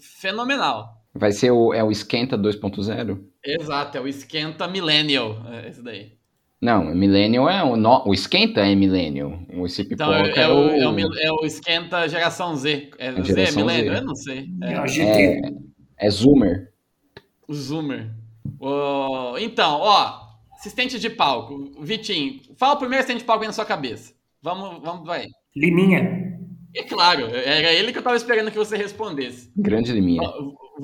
Fenomenal. 0.00 1.02
Vai 1.14 1.30
ser 1.30 1.50
o, 1.50 1.72
é 1.72 1.84
o 1.84 1.90
Esquenta 1.92 2.36
2.0? 2.36 3.24
Exato, 3.44 3.98
é 3.98 4.00
o 4.00 4.08
esquenta 4.08 4.66
millennial, 4.66 5.36
é 5.52 5.68
esse 5.68 5.82
daí. 5.82 6.12
Não, 6.64 6.82
Millennial 6.94 7.50
é 7.50 7.62
o, 7.62 7.76
no, 7.76 8.08
o 8.08 8.14
esquenta 8.14 8.62
é 8.62 8.74
Millennial. 8.74 9.38
Esse 9.66 9.82
Então 9.82 10.10
pipoca 10.10 10.40
é, 10.40 10.44
é, 10.44 10.48
o, 10.48 10.54
o, 10.54 10.70
é, 10.70 10.88
o, 10.88 11.18
é 11.18 11.32
o 11.32 11.44
esquenta 11.44 12.08
geração 12.08 12.56
Z. 12.56 12.90
É, 12.98 13.12
Z 13.12 13.18
é 13.20 13.22
Geração 13.22 13.66
milênio? 13.66 13.92
Z. 13.92 13.98
Eu 13.98 14.04
não 14.04 14.14
sei. 14.14 14.48
É, 14.62 14.72
É, 14.72 14.80
o 14.80 14.86
GT. 14.86 15.40
é 15.98 16.10
Zoomer. 16.10 16.72
o 17.46 17.52
Zoomer. 17.52 18.10
Ô, 18.58 19.36
então, 19.38 19.78
ó, 19.82 20.20
assistente 20.54 20.98
de 20.98 21.10
palco. 21.10 21.70
Vitinho, 21.82 22.40
fala 22.56 22.76
o 22.76 22.78
primeiro 22.78 23.00
assistente 23.04 23.20
de 23.20 23.26
palco 23.26 23.42
aí 23.42 23.46
na 23.48 23.52
sua 23.52 23.66
cabeça. 23.66 24.14
Vamos, 24.40 24.80
vamos, 24.82 25.06
vai. 25.06 25.26
Liminha. 25.54 26.32
E 26.74 26.82
claro, 26.84 27.26
era 27.26 27.74
ele 27.74 27.92
que 27.92 27.98
eu 27.98 28.02
tava 28.02 28.16
esperando 28.16 28.50
que 28.50 28.56
você 28.56 28.74
respondesse. 28.74 29.52
Grande 29.54 29.92
Liminha. 29.92 30.22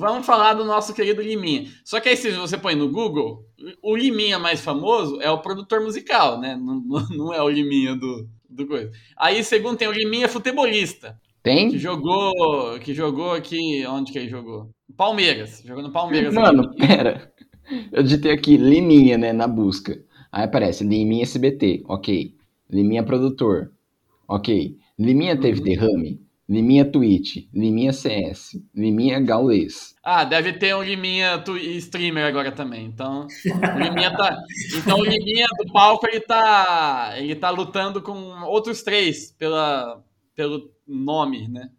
Vamos 0.01 0.25
falar 0.25 0.53
do 0.55 0.65
nosso 0.65 0.93
querido 0.93 1.21
Liminha. 1.21 1.69
Só 1.85 1.99
que 2.01 2.09
aí, 2.09 2.17
se 2.17 2.31
você 2.31 2.57
põe 2.57 2.75
no 2.75 2.89
Google, 2.91 3.45
o 3.81 3.95
Liminha 3.95 4.37
mais 4.39 4.59
famoso 4.61 5.21
é 5.21 5.29
o 5.31 5.39
produtor 5.41 5.81
musical, 5.81 6.39
né? 6.39 6.55
Não, 6.55 6.81
não- 7.09 7.33
é 7.33 7.41
o 7.41 7.49
Liminha 7.49 7.95
do, 7.95 8.27
do 8.49 8.67
coisa. 8.67 8.91
Aí, 9.17 9.43
segundo, 9.43 9.77
tem 9.77 9.87
o 9.87 9.91
Liminha 9.93 10.27
futebolista, 10.27 11.17
que 11.69 11.77
Tem? 11.77 11.77
jogou, 11.77 12.79
que 12.79 12.93
jogou 12.93 13.31
aqui. 13.33 13.85
Onde 13.87 14.11
que 14.11 14.19
ele 14.19 14.29
jogou? 14.29 14.69
Palmeiras. 14.97 15.61
Jogou 15.65 15.83
no 15.83 15.91
Palmeiras. 15.91 16.33
Mano, 16.33 16.63
aqui. 16.63 16.77
pera. 16.77 17.31
Eu 17.91 18.03
digitei 18.03 18.31
aqui 18.33 18.57
Liminha, 18.57 19.17
né, 19.17 19.31
na 19.33 19.47
busca. 19.47 20.03
Aí 20.31 20.43
aparece 20.43 20.83
Liminha 20.83 21.23
SBT, 21.23 21.83
ok. 21.87 22.35
Liminha 22.69 23.03
produtor, 23.03 23.71
ok. 24.27 24.77
Liminha 24.99 25.39
teve 25.39 25.59
Uhum. 25.59 25.65
derrame. 25.65 26.21
Liminha 26.51 26.83
Twitch, 26.83 27.45
Liminha 27.53 27.93
CS, 27.93 28.61
Liminha 28.75 29.21
Gaulês. 29.21 29.95
Ah, 30.03 30.25
deve 30.25 30.51
ter 30.51 30.75
um 30.75 30.83
Liminha 30.83 31.41
streamer 31.77 32.25
agora 32.25 32.51
também. 32.51 32.85
Então, 32.87 33.25
o 33.45 33.79
Liminha 33.79 34.11
tá. 34.11 34.37
Então 34.75 34.99
o 34.99 35.03
Liminha 35.05 35.47
do 35.57 35.71
palco 35.71 36.05
ele 36.05 36.19
tá. 36.19 37.13
Ele 37.15 37.35
tá 37.35 37.49
lutando 37.49 38.01
com 38.01 38.13
outros 38.43 38.83
três 38.83 39.31
pela, 39.31 40.03
pelo 40.35 40.69
nome, 40.85 41.47
né? 41.47 41.69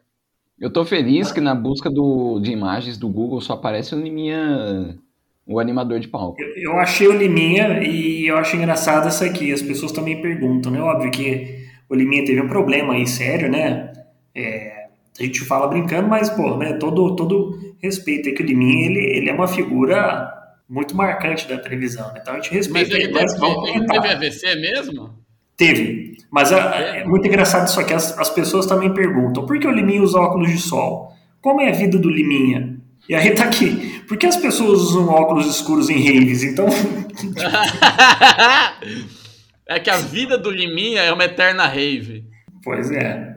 Eu 0.58 0.72
tô 0.72 0.86
feliz 0.86 1.30
que 1.30 1.40
na 1.40 1.54
busca 1.54 1.90
do, 1.90 2.40
de 2.40 2.50
imagens 2.50 2.96
do 2.96 3.10
Google 3.10 3.42
só 3.42 3.52
aparece 3.52 3.94
o 3.94 4.00
Liminha, 4.00 4.98
o 5.46 5.60
animador 5.60 6.00
de 6.00 6.08
palco. 6.08 6.40
Eu, 6.40 6.72
eu 6.72 6.78
achei 6.78 7.06
o 7.08 7.12
Liminha 7.12 7.82
e 7.82 8.26
eu 8.26 8.38
acho 8.38 8.56
engraçado 8.56 9.06
essa 9.06 9.26
aqui. 9.26 9.52
As 9.52 9.60
pessoas 9.60 9.92
também 9.92 10.22
perguntam, 10.22 10.72
né? 10.72 10.80
Óbvio 10.80 11.10
que 11.10 11.62
o 11.90 11.94
Liminha 11.94 12.24
teve 12.24 12.40
um 12.40 12.48
problema 12.48 12.94
aí, 12.94 13.06
sério, 13.06 13.50
né? 13.50 13.91
É, 14.34 14.86
a 15.18 15.22
gente 15.22 15.40
fala 15.44 15.66
brincando, 15.68 16.08
mas, 16.08 16.30
pô, 16.30 16.56
né? 16.56 16.74
Todo, 16.74 17.14
todo 17.16 17.58
respeito 17.82 18.28
é 18.28 18.32
que 18.32 18.42
o 18.42 18.46
Liminha, 18.46 18.86
ele, 18.86 19.00
ele 19.18 19.30
é 19.30 19.32
uma 19.32 19.48
figura 19.48 20.30
muito 20.68 20.96
marcante 20.96 21.46
da 21.48 21.58
televisão, 21.58 22.12
né? 22.12 22.18
Então 22.22 22.34
a 22.34 22.40
gente 22.40 22.50
Mas 22.50 22.66
respeita 22.66 22.94
ele 22.94 23.04
ele, 23.04 23.12
teve, 23.12 23.24
mas 23.24 23.38
vamos 23.38 23.68
ele 23.68 23.86
teve 23.86 24.08
AVC 24.08 24.54
mesmo? 24.56 25.10
Teve. 25.56 26.16
Mas 26.30 26.50
a- 26.52 26.74
é 26.76 27.04
muito 27.04 27.26
engraçado 27.26 27.68
isso 27.68 27.78
aqui. 27.78 27.92
As, 27.92 28.16
as 28.18 28.30
pessoas 28.30 28.64
também 28.66 28.92
perguntam: 28.94 29.44
por 29.44 29.58
que 29.58 29.66
o 29.66 29.70
Liminha 29.70 30.02
usa 30.02 30.18
óculos 30.18 30.50
de 30.50 30.58
sol? 30.58 31.12
Como 31.42 31.60
é 31.60 31.68
a 31.68 31.72
vida 31.72 31.98
do 31.98 32.08
Liminha? 32.08 32.78
E 33.08 33.14
aí 33.14 33.34
tá 33.34 33.44
aqui. 33.44 34.00
Por 34.08 34.16
que 34.16 34.26
as 34.26 34.36
pessoas 34.36 34.80
usam 34.80 35.08
óculos 35.08 35.46
escuros 35.46 35.90
em 35.90 35.98
raves? 36.02 36.42
Então, 36.44 36.66
é 39.66 39.78
que 39.80 39.90
a 39.90 39.96
vida 39.98 40.38
do 40.38 40.50
Liminha 40.50 41.02
é 41.02 41.12
uma 41.12 41.24
eterna 41.24 41.66
rave. 41.66 42.24
pois 42.62 42.90
é. 42.90 43.31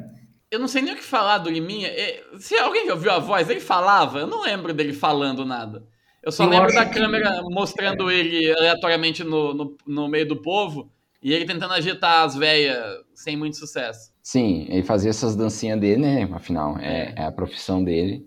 Eu 0.51 0.59
não 0.59 0.67
sei 0.67 0.81
nem 0.81 0.93
o 0.93 0.97
que 0.97 1.03
falar 1.03 1.39
do 1.39 1.49
Liminha. 1.49 1.87
É, 1.87 2.23
Se 2.39 2.55
alguém 2.57 2.89
ouviu 2.91 3.11
a 3.11 3.19
voz, 3.19 3.49
ele 3.49 3.59
falava. 3.59 4.19
Eu 4.19 4.27
não 4.27 4.43
lembro 4.43 4.73
dele 4.73 4.93
falando 4.93 5.43
nada. 5.45 5.83
Eu 6.23 6.31
só 6.31 6.43
Eu 6.43 6.49
lembro 6.49 6.73
da 6.73 6.85
que- 6.85 6.99
câmera 6.99 7.41
mostrando 7.51 8.09
ele 8.09 8.51
aleatoriamente 8.57 9.23
no, 9.23 9.53
no, 9.53 9.77
no 9.85 10.07
meio 10.07 10.27
do 10.27 10.35
povo 10.41 10.89
e 11.21 11.33
ele 11.33 11.45
tentando 11.45 11.73
agitar 11.73 12.23
as 12.23 12.35
velhas 12.35 12.77
sem 13.13 13.35
muito 13.35 13.57
sucesso. 13.57 14.11
Sim, 14.23 14.65
ele 14.69 14.83
fazia 14.83 15.09
essas 15.09 15.35
dancinhas 15.35 15.79
dele, 15.79 16.01
né? 16.01 16.29
Afinal, 16.33 16.77
é, 16.79 17.13
é 17.15 17.25
a 17.25 17.31
profissão 17.31 17.83
dele. 17.83 18.25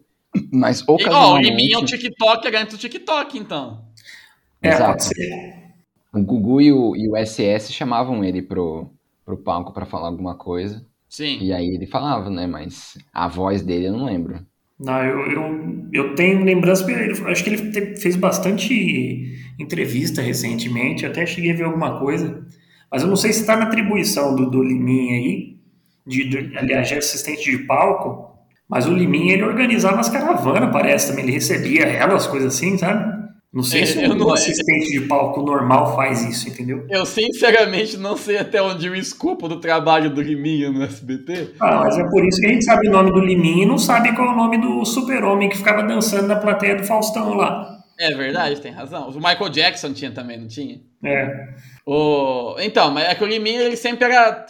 Mas 0.53 0.81
E, 0.81 0.85
ó, 0.87 0.93
o 0.93 0.95
ocasionalmente... 0.95 1.49
Liminha 1.51 1.77
é 1.77 1.79
o 1.79 1.85
TikTok 1.85 2.57
antes 2.57 2.77
do 2.77 2.81
TikTok, 2.81 3.39
então. 3.39 3.85
É, 4.63 4.69
Exato. 4.69 4.91
pode 4.91 5.05
ser. 5.05 5.55
O 6.15 6.23
Gugu 6.23 6.61
e 6.61 6.73
o, 6.73 6.95
e 6.97 7.09
o 7.09 7.17
SS 7.17 7.73
chamavam 7.73 8.23
ele 8.25 8.43
pro, 8.43 8.91
pro 9.25 9.37
palco 9.39 9.73
pra 9.73 9.87
falar 9.87 10.09
alguma 10.09 10.37
coisa. 10.37 10.85
Sim. 11.09 11.39
E 11.43 11.53
aí 11.53 11.67
ele 11.75 11.87
falava, 11.87 12.31
né? 12.31 12.47
Mas 12.47 12.97
a 13.13 13.29
voz 13.29 13.63
dele 13.63 13.87
eu 13.89 13.93
não 13.93 14.05
lembro. 14.07 14.47
Não, 14.79 15.03
eu, 15.05 15.27
eu, 15.33 15.89
eu 15.93 16.15
tenho 16.15 16.45
lembrança, 16.45 16.89
ele- 16.91 17.13
acho 17.29 17.43
que 17.43 17.51
ele 17.51 17.71
te- 17.73 17.97
fez 18.01 18.15
bastante 18.15 19.37
entrevista 19.59 20.23
recentemente, 20.23 21.05
até 21.05 21.27
cheguei 21.27 21.51
a 21.53 21.57
ver 21.57 21.65
alguma 21.65 21.99
coisa, 21.99 22.47
mas 22.91 23.03
eu 23.03 23.09
não 23.09 23.17
sei 23.17 23.33
se 23.33 23.41
está 23.41 23.57
na 23.57 23.65
atribuição 23.65 24.37
do, 24.37 24.49
do 24.49 24.63
Liminha 24.63 25.17
aí, 25.17 25.57
de, 26.07 26.29
de- 26.29 26.57
aliás, 26.57 26.89
de 26.89 26.95
assistente 26.95 27.51
de 27.51 27.59
palco, 27.67 28.39
mas 28.69 28.87
o 28.87 28.93
Liminha 28.95 29.33
ele 29.35 29.43
organizava 29.43 29.99
as 30.01 30.09
caravanas, 30.09 30.71
parece 30.73 31.09
também, 31.09 31.25
ele 31.25 31.33
recebia 31.33 31.85
elas, 31.87 32.27
coisas 32.29 32.55
assim, 32.55 32.79
sabe? 32.79 33.18
Não 33.53 33.63
sei 33.63 33.81
É, 33.83 33.87
se 33.87 33.99
um 34.07 34.15
não- 34.15 34.31
assistente 34.31 34.91
de 34.91 35.01
palco 35.07 35.41
normal 35.43 35.97
faz 35.97 36.23
isso, 36.23 36.49
entendeu? 36.51 36.85
Eu 36.91 37.07
sinceramente 37.07 37.97
não 37.97 38.15
sei 38.15 38.37
até 38.37 38.61
onde 38.61 38.91
o 38.91 38.95
escopo 38.95 39.49
do 39.49 39.59
trabalho 39.59 40.11
do 40.11 40.21
Liminha 40.21 40.71
no 40.71 40.83
SBT. 40.83 41.55
Ah, 41.59 41.77
mas 41.85 41.97
é 41.99 42.05
por 42.11 42.23
isso 42.27 42.41
que 42.41 42.47
a 42.47 42.51
gente 42.51 42.65
sabe 42.65 42.89
o 42.89 42.93
nome 42.93 43.11
do 43.11 43.21
Liminha 43.21 43.65
e 43.65 43.67
não 43.67 43.79
sabe 43.79 44.15
qual 44.15 44.29
é 44.29 44.33
o 44.33 44.37
nome 44.37 44.59
do 44.59 44.85
super-homem 44.85 45.49
que 45.49 45.57
ficava 45.57 45.83
dançando 45.83 46.27
na 46.29 46.37
plateia 46.37 46.77
do 46.77 46.85
Faustão 46.85 47.33
lá. 47.35 47.78
É 47.99 48.15
verdade, 48.15 48.61
tem 48.61 48.71
razão. 48.71 49.09
O 49.09 49.15
Michael 49.17 49.49
Jackson 49.49 49.93
tinha 49.93 50.11
também, 50.13 50.39
não 50.39 50.47
tinha? 50.47 50.81
É. 51.05 51.49
O... 51.85 52.55
Então, 52.61 52.91
mas 52.91 53.09
é 53.09 53.15
que 53.15 53.25
o 53.25 53.27
Liminha 53.27 53.63
ele 53.63 53.77
sempre 53.77 54.05
era. 54.05 54.47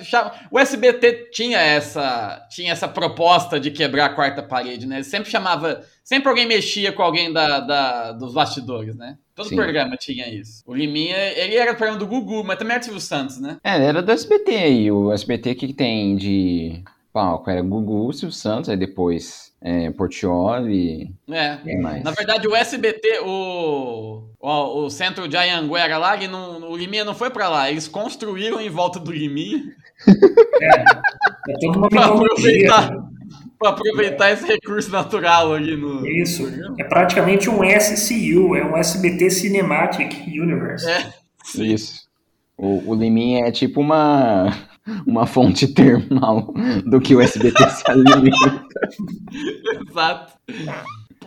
O 0.50 0.58
SBT 0.58 1.30
tinha 1.32 1.58
essa, 1.58 2.46
tinha 2.50 2.72
essa 2.72 2.86
proposta 2.88 3.58
de 3.60 3.70
quebrar 3.70 4.06
a 4.06 4.14
quarta 4.14 4.42
parede, 4.42 4.86
né? 4.86 4.96
Ele 4.96 5.04
sempre 5.04 5.30
chamava. 5.30 5.82
Sempre 6.04 6.28
alguém 6.28 6.46
mexia 6.46 6.90
com 6.92 7.02
alguém 7.02 7.32
da, 7.32 7.60
da- 7.60 8.12
dos 8.12 8.32
bastidores, 8.34 8.96
né? 8.96 9.16
Todo 9.34 9.48
Sim. 9.50 9.56
programa 9.56 9.96
tinha 9.96 10.28
isso. 10.28 10.62
O 10.66 10.74
Liminha, 10.74 11.16
ele 11.16 11.54
era 11.56 11.72
o 11.72 11.76
programa 11.76 11.98
do 11.98 12.06
Gugu, 12.06 12.42
mas 12.44 12.58
também 12.58 12.72
era 12.72 12.80
do 12.80 12.84
Silvio 12.84 13.00
Santos, 13.00 13.40
né? 13.40 13.56
É, 13.62 13.76
ele 13.76 13.84
era 13.84 14.02
do 14.02 14.10
SBT 14.12 14.50
aí. 14.54 14.90
O 14.90 15.12
SBT 15.12 15.54
que 15.54 15.72
tem 15.72 16.16
de 16.16 16.82
palco 17.12 17.48
era 17.50 17.62
Gugu, 17.62 18.12
Silvio 18.12 18.34
Santos, 18.34 18.68
aí 18.68 18.76
depois 18.76 19.47
é, 19.60 19.90
Portioli 19.90 21.10
É. 21.30 21.58
e 21.66 21.76
mais. 21.76 22.02
Na 22.04 22.10
verdade, 22.12 22.46
o 22.46 22.54
SBT, 22.54 23.20
o, 23.24 24.24
o, 24.40 24.84
o 24.84 24.90
centro 24.90 25.26
de 25.28 25.36
Anhanguera 25.36 25.98
lá, 25.98 26.14
ele 26.16 26.28
não, 26.28 26.70
o 26.70 26.76
Liminha 26.76 27.04
não 27.04 27.14
foi 27.14 27.30
pra 27.30 27.48
lá. 27.48 27.70
Eles 27.70 27.88
construíram 27.88 28.60
em 28.60 28.70
volta 28.70 28.98
do 29.00 29.10
Liminha 29.12 29.62
É 31.50 31.52
toda 31.60 31.78
uma 31.78 31.88
pra 31.88 32.00
mitologia. 32.02 32.72
aproveitar, 32.72 33.08
pra 33.58 33.70
aproveitar 33.70 34.30
esse 34.32 34.46
recurso 34.46 34.90
natural 34.90 35.52
ali 35.54 35.76
no. 35.76 36.06
Isso. 36.06 36.46
É 36.78 36.84
praticamente 36.84 37.48
um 37.50 37.62
SCU, 37.64 38.54
é 38.56 38.64
um 38.64 38.76
SBT 38.76 39.30
Cinematic 39.30 40.12
Universe. 40.28 40.88
É. 40.88 41.12
Isso. 41.56 42.06
O, 42.56 42.90
o 42.90 42.94
Liminha 42.94 43.46
é 43.46 43.50
tipo 43.52 43.80
uma, 43.80 44.52
uma 45.06 45.26
fonte 45.26 45.68
termal 45.68 46.52
do 46.86 47.00
que 47.00 47.14
o 47.14 47.20
SBT 47.20 47.70
se 47.70 47.90
alimenta. 47.90 48.64
Exato. 49.88 50.38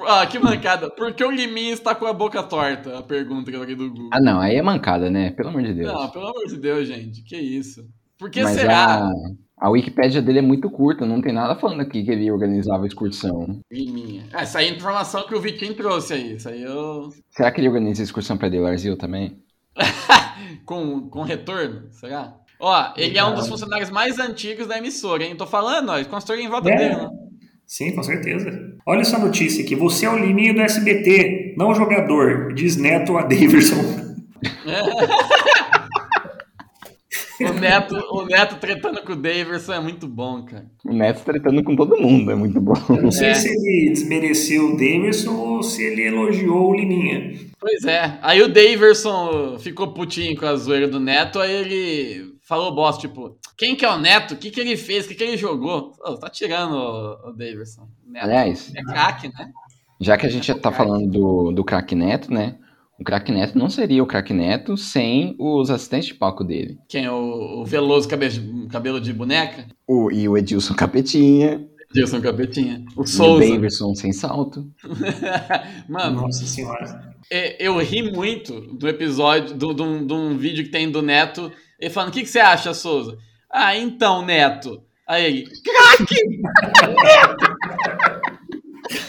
Ah, 0.07 0.25
que 0.25 0.39
mancada. 0.39 0.89
Por 0.89 1.13
que 1.13 1.23
o 1.23 1.31
Liminha 1.31 1.73
está 1.73 1.93
com 1.93 2.05
a 2.05 2.13
boca 2.13 2.41
torta? 2.41 2.97
A 2.97 3.03
pergunta 3.03 3.51
que 3.51 3.57
eu 3.57 3.61
aqui 3.61 3.75
do 3.75 3.89
Google. 3.89 4.09
Ah, 4.11 4.19
não, 4.19 4.39
aí 4.39 4.55
é 4.55 4.61
mancada, 4.61 5.09
né? 5.09 5.31
Pelo 5.31 5.49
amor 5.49 5.61
de 5.63 5.73
Deus. 5.73 5.93
Não, 5.93 6.09
pelo 6.09 6.27
amor 6.27 6.47
de 6.47 6.57
Deus, 6.57 6.87
gente. 6.87 7.21
Que 7.23 7.37
isso? 7.37 7.87
Por 8.17 8.29
que 8.29 8.41
Mas 8.43 8.55
será? 8.55 9.05
a, 9.05 9.11
a 9.57 9.69
Wikipédia 9.69 10.21
dele 10.21 10.39
é 10.39 10.43
muito 10.43 10.69
curta, 10.69 11.05
não 11.05 11.21
tem 11.21 11.33
nada 11.33 11.55
falando 11.55 11.81
aqui 11.81 12.03
que 12.03 12.11
ele 12.11 12.31
organizava 12.31 12.85
excursão. 12.87 13.59
Liminha. 13.71 14.25
Ah, 14.33 14.41
Essa 14.41 14.59
aí 14.59 14.67
é 14.67 14.71
a 14.71 14.75
informação 14.75 15.27
que 15.27 15.35
o 15.35 15.41
Vitinho 15.41 15.75
trouxe 15.75 16.13
aí. 16.13 16.35
Isso 16.35 16.49
aí 16.49 16.63
eu. 16.63 17.09
Será 17.29 17.51
que 17.51 17.61
ele 17.61 17.67
organiza 17.67 18.01
excursão 18.01 18.37
pra 18.37 18.49
Delarzil 18.49 18.97
também? 18.97 19.37
com, 20.65 21.09
com 21.09 21.21
retorno? 21.21 21.91
Será? 21.91 22.35
Ó, 22.61 22.93
ele 22.95 23.17
é 23.17 23.25
um 23.25 23.33
dos 23.33 23.47
funcionários 23.47 23.89
mais 23.89 24.19
antigos 24.19 24.67
da 24.67 24.77
emissora, 24.77 25.23
hein? 25.23 25.35
Tô 25.35 25.47
falando, 25.47 25.89
ó, 25.89 26.03
construíram 26.05 26.45
em 26.45 26.49
volta 26.49 26.69
É. 26.69 26.75
dele, 26.77 26.95
né? 26.95 27.09
Sim, 27.65 27.91
com 27.95 28.03
certeza. 28.03 28.51
Olha 28.85 29.01
essa 29.01 29.17
notícia 29.17 29.63
aqui. 29.63 29.75
Você 29.75 30.05
é 30.05 30.09
o 30.09 30.17
Liminha 30.17 30.53
do 30.53 30.61
SBT, 30.61 31.55
não 31.57 31.73
jogador, 31.73 32.53
diz 32.53 32.75
Neto 32.77 33.17
a 33.17 33.21
Daverson. 33.23 34.11
O 37.39 37.53
Neto, 37.53 37.95
o 38.11 38.25
Neto 38.27 38.57
tretando 38.57 39.01
com 39.01 39.13
o 39.13 39.15
Daverson 39.15 39.73
é 39.73 39.79
muito 39.79 40.07
bom, 40.07 40.43
cara. 40.45 40.65
O 40.85 40.93
Neto 40.93 41.23
tretando 41.25 41.63
com 41.63 41.75
todo 41.75 41.97
mundo, 41.99 42.29
é 42.29 42.35
muito 42.35 42.61
bom. 42.61 42.73
Eu 42.89 43.01
não 43.01 43.11
sei 43.11 43.29
É. 43.29 43.33
se 43.33 43.49
ele 43.49 43.89
desmereceu 43.89 44.67
o 44.67 44.77
Daverson 44.77 45.35
ou 45.35 45.63
se 45.63 45.81
ele 45.83 46.03
elogiou 46.05 46.69
o 46.69 46.75
Liminha. 46.75 47.33
Pois 47.59 47.83
é. 47.83 48.19
Aí 48.21 48.43
o 48.43 48.47
Daverson 48.47 49.57
ficou 49.57 49.87
putinho 49.91 50.35
com 50.37 50.45
a 50.45 50.55
zoeira 50.55 50.87
do 50.87 50.99
Neto, 50.99 51.39
aí 51.39 51.51
ele 51.51 52.30
falou 52.51 52.75
boss, 52.75 52.97
tipo, 52.97 53.37
quem 53.57 53.77
que 53.77 53.85
é 53.85 53.89
o 53.89 53.97
Neto? 53.97 54.33
O 54.33 54.37
que 54.37 54.51
que 54.51 54.59
ele 54.59 54.75
fez? 54.75 55.05
O 55.05 55.07
que 55.07 55.15
que 55.15 55.23
ele 55.23 55.37
jogou? 55.37 55.93
Tá 56.19 56.29
tirando 56.29 56.73
o, 56.73 57.29
o 57.29 57.31
Daverson. 57.31 57.87
O 58.05 58.11
Neto 58.11 58.25
Aliás, 58.25 58.73
é 58.75 58.83
craque, 58.83 59.29
né? 59.29 59.49
já 60.01 60.17
que 60.17 60.25
a 60.25 60.29
gente 60.29 60.47
já 60.47 60.55
tá 60.59 60.69
falando 60.69 61.09
do, 61.09 61.51
do 61.53 61.63
craque 61.63 61.95
Neto, 61.95 62.33
né? 62.33 62.57
O 62.99 63.05
craque 63.05 63.31
Neto 63.31 63.57
não 63.57 63.69
seria 63.69 64.03
o 64.03 64.05
craque 64.05 64.33
Neto 64.33 64.75
sem 64.75 65.33
os 65.39 65.69
assistentes 65.71 66.09
de 66.09 66.15
palco 66.15 66.43
dele. 66.43 66.77
Quem? 66.89 67.07
O, 67.07 67.61
o 67.61 67.65
Veloso 67.65 68.09
cabelo 68.09 68.33
de, 68.33 68.67
cabelo 68.67 68.99
de 68.99 69.13
boneca? 69.13 69.65
O, 69.87 70.11
e 70.11 70.27
o 70.27 70.37
Edilson 70.37 70.73
Capetinha. 70.73 71.65
Edilson 71.89 72.19
Capetinha. 72.19 72.83
O 72.97 73.01
E 73.01 73.03
o 73.03 73.07
Souza. 73.07 73.47
Davidson 73.47 73.95
sem 73.95 74.11
salto. 74.11 74.69
Mano, 75.87 76.23
Nossa 76.23 76.45
senhora. 76.45 77.15
é, 77.31 77.65
eu 77.65 77.77
ri 77.79 78.11
muito 78.11 78.59
do 78.59 78.89
episódio, 78.89 79.55
de 79.55 80.13
um 80.13 80.37
vídeo 80.37 80.65
que 80.65 80.69
tem 80.69 80.91
do 80.91 81.01
Neto, 81.01 81.49
ele 81.81 81.89
falando, 81.89 82.09
o 82.09 82.11
que, 82.13 82.21
que 82.21 82.29
você 82.29 82.39
acha, 82.39 82.73
Souza? 82.73 83.17
Ah, 83.51 83.75
então, 83.75 84.23
Neto. 84.25 84.81
Aí 85.07 85.25
ele, 85.25 85.43
craque! 85.63 86.15
Neto! 86.87 87.57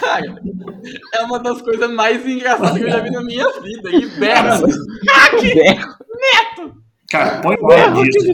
Cara, 0.00 0.24
é 1.14 1.20
uma 1.22 1.38
das 1.38 1.60
coisas 1.62 1.90
mais 1.90 2.26
engraçadas 2.26 2.78
que 2.78 2.84
eu 2.84 2.90
já 2.90 3.00
vi 3.00 3.10
na 3.10 3.22
minha 3.22 3.48
vida. 3.60 3.90
E 3.90 4.06
berra, 4.18 4.60
craque! 5.06 5.54
Berro. 5.54 6.82
Cara, 7.10 7.40
põe 7.42 7.56
o 7.60 7.70
áudio 7.70 8.04
disso. 8.04 8.32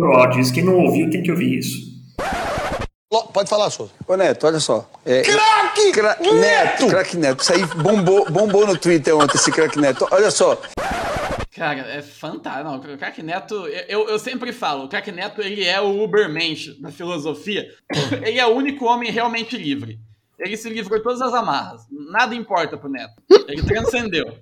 O 0.00 0.04
áudio 0.16 0.40
disso. 0.40 0.52
Quem 0.52 0.64
não 0.64 0.76
ouviu 0.78 1.08
tem 1.10 1.22
que 1.22 1.30
ouvir 1.30 1.58
isso. 1.58 1.90
Pode 3.32 3.48
falar, 3.48 3.68
Souza. 3.70 3.92
Ô 4.06 4.16
Neto, 4.16 4.46
olha 4.46 4.60
só. 4.60 4.88
É, 5.04 5.22
Craque 5.22 5.92
cra- 5.92 6.16
Neto! 6.20 6.34
Neto, 6.34 6.86
craque 6.88 7.16
Neto. 7.16 7.42
Isso 7.42 7.52
aí 7.52 7.64
bombou, 7.82 8.30
bombou 8.30 8.66
no 8.66 8.76
Twitter 8.76 9.16
ontem, 9.16 9.36
esse 9.36 9.50
craque 9.50 9.78
Neto. 9.78 10.06
Olha 10.10 10.30
só. 10.30 10.58
Cara, 11.54 11.80
é 11.82 12.00
fantástico. 12.00 12.64
Não, 12.68 12.76
o 12.76 12.98
Crack 12.98 13.22
Neto, 13.22 13.54
eu, 13.88 14.08
eu 14.08 14.18
sempre 14.18 14.52
falo, 14.52 14.84
o 14.84 14.88
Crack 14.88 15.12
Neto 15.12 15.42
ele 15.42 15.64
é 15.64 15.80
o 15.80 16.02
Ubermensch 16.02 16.80
da 16.80 16.90
filosofia. 16.90 17.66
Ele 18.24 18.38
é 18.38 18.46
o 18.46 18.54
único 18.56 18.86
homem 18.86 19.10
realmente 19.10 19.56
livre. 19.56 19.98
Ele 20.38 20.56
se 20.56 20.70
livrou 20.70 20.96
de 20.98 21.04
todas 21.04 21.20
as 21.20 21.34
amarras. 21.34 21.82
Nada 22.10 22.34
importa 22.34 22.76
pro 22.78 22.88
Neto. 22.88 23.12
Ele 23.48 23.62
transcendeu. 23.62 24.32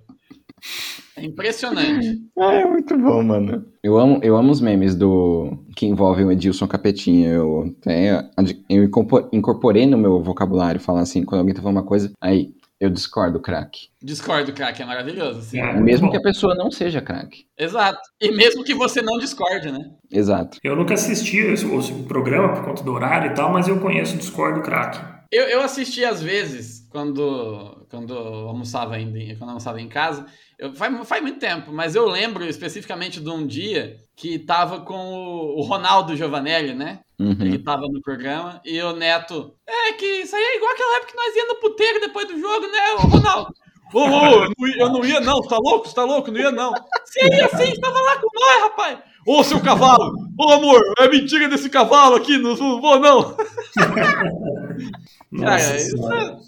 É 1.16 1.24
impressionante. 1.24 2.20
Ah, 2.38 2.54
é 2.54 2.64
muito 2.64 2.96
bom, 2.96 3.22
mano. 3.22 3.66
Eu 3.82 3.98
amo, 3.98 4.18
eu 4.22 4.34
amo 4.34 4.50
os 4.50 4.62
memes 4.62 4.94
do 4.94 5.58
que 5.76 5.84
envolvem 5.84 6.24
o 6.24 6.32
Edilson 6.32 6.66
Capetinha. 6.66 7.28
Eu, 7.28 7.74
até, 7.82 8.30
eu 8.70 8.82
incorpo- 8.84 9.28
incorporei 9.30 9.84
no 9.84 9.98
meu 9.98 10.22
vocabulário 10.22 10.80
falar 10.80 11.00
assim, 11.00 11.22
quando 11.22 11.40
alguém 11.40 11.54
tá 11.54 11.60
falando 11.60 11.76
uma 11.76 11.82
coisa, 11.86 12.10
aí, 12.18 12.54
eu 12.80 12.88
discordo, 12.88 13.38
craque. 13.38 13.88
Discordo, 14.02 14.54
craque, 14.54 14.82
é 14.82 14.86
maravilhoso. 14.86 15.40
Assim. 15.40 15.60
É. 15.60 15.78
Mesmo 15.78 16.06
bom. 16.06 16.12
que 16.12 16.16
a 16.16 16.22
pessoa 16.22 16.54
não 16.54 16.70
seja 16.70 17.02
craque. 17.02 17.46
Exato. 17.58 18.00
E 18.18 18.32
mesmo 18.32 18.64
que 18.64 18.74
você 18.74 19.02
não 19.02 19.18
discorde, 19.18 19.70
né? 19.70 19.90
Exato. 20.10 20.58
Eu 20.64 20.74
nunca 20.74 20.94
assisti 20.94 21.42
o, 21.42 21.78
o 21.78 22.04
programa 22.04 22.54
por 22.54 22.64
conta 22.64 22.82
do 22.82 22.90
horário 22.90 23.30
e 23.30 23.34
tal, 23.34 23.52
mas 23.52 23.68
eu 23.68 23.78
conheço 23.78 24.14
o 24.14 24.18
Discord 24.18 24.58
do 24.58 24.64
craque. 24.64 24.98
Eu, 25.32 25.44
eu 25.44 25.62
assisti 25.62 26.04
às 26.04 26.20
vezes, 26.20 26.88
quando, 26.90 27.86
quando 27.88 28.12
eu 28.14 28.48
almoçava 28.48 28.96
ainda, 28.96 29.16
em- 29.18 29.28
quando 29.36 29.42
eu 29.42 29.48
almoçava 29.50 29.80
em 29.80 29.88
casa, 29.88 30.26
eu, 30.58 30.72
faz, 30.74 31.06
faz 31.08 31.22
muito 31.22 31.38
tempo, 31.38 31.72
mas 31.72 31.94
eu 31.94 32.04
lembro 32.08 32.44
especificamente 32.44 33.20
de 33.20 33.30
um 33.30 33.46
dia 33.46 33.96
que 34.16 34.40
tava 34.40 34.80
com 34.80 34.96
o, 35.14 35.58
o 35.60 35.62
Ronaldo 35.62 36.16
Giovanelli, 36.16 36.74
né? 36.74 37.00
Uhum. 37.18 37.36
Ele 37.40 37.58
tava 37.58 37.82
no 37.82 38.00
programa 38.02 38.60
e 38.64 38.80
o 38.82 38.92
Neto, 38.96 39.54
é 39.68 39.92
que 39.92 40.04
isso 40.06 40.34
aí 40.34 40.42
é 40.42 40.56
igual 40.56 40.72
aquela 40.72 40.96
época 40.96 41.12
que 41.12 41.16
nós 41.16 41.36
ia 41.36 41.46
no 41.46 41.54
puteiro 41.60 42.00
depois 42.00 42.26
do 42.26 42.38
jogo, 42.40 42.66
né, 42.66 42.78
Ronaldo? 42.98 43.54
Ô, 43.92 43.98
ô, 44.02 44.44
eu 44.44 44.52
não 44.56 44.68
ia- 44.68 44.78
eu 44.78 44.88
não 44.88 45.04
ia 45.04 45.20
não, 45.20 45.36
você 45.42 45.48
tá 45.48 45.58
louco? 45.58 45.88
Você 45.88 45.94
tá 45.96 46.04
louco? 46.04 46.30
Não 46.30 46.40
ia 46.40 46.52
não. 46.52 46.72
Você 47.04 47.24
ia 47.26 47.48
sim, 47.48 47.74
você 47.74 47.80
tava 47.80 48.00
lá 48.00 48.16
com 48.20 48.28
nós, 48.32 48.62
rapaz. 48.62 48.98
Ô, 49.26 49.42
seu 49.42 49.60
cavalo, 49.60 50.12
ô 50.38 50.50
amor, 50.52 50.80
é 50.98 51.08
mentira 51.08 51.48
desse 51.48 51.68
cavalo 51.68 52.14
aqui, 52.16 52.38
não, 52.38 52.54
não 52.56 52.80
vou 52.80 53.00
não. 53.00 53.36
Nossa 55.30 55.76
Cara, 56.08 56.38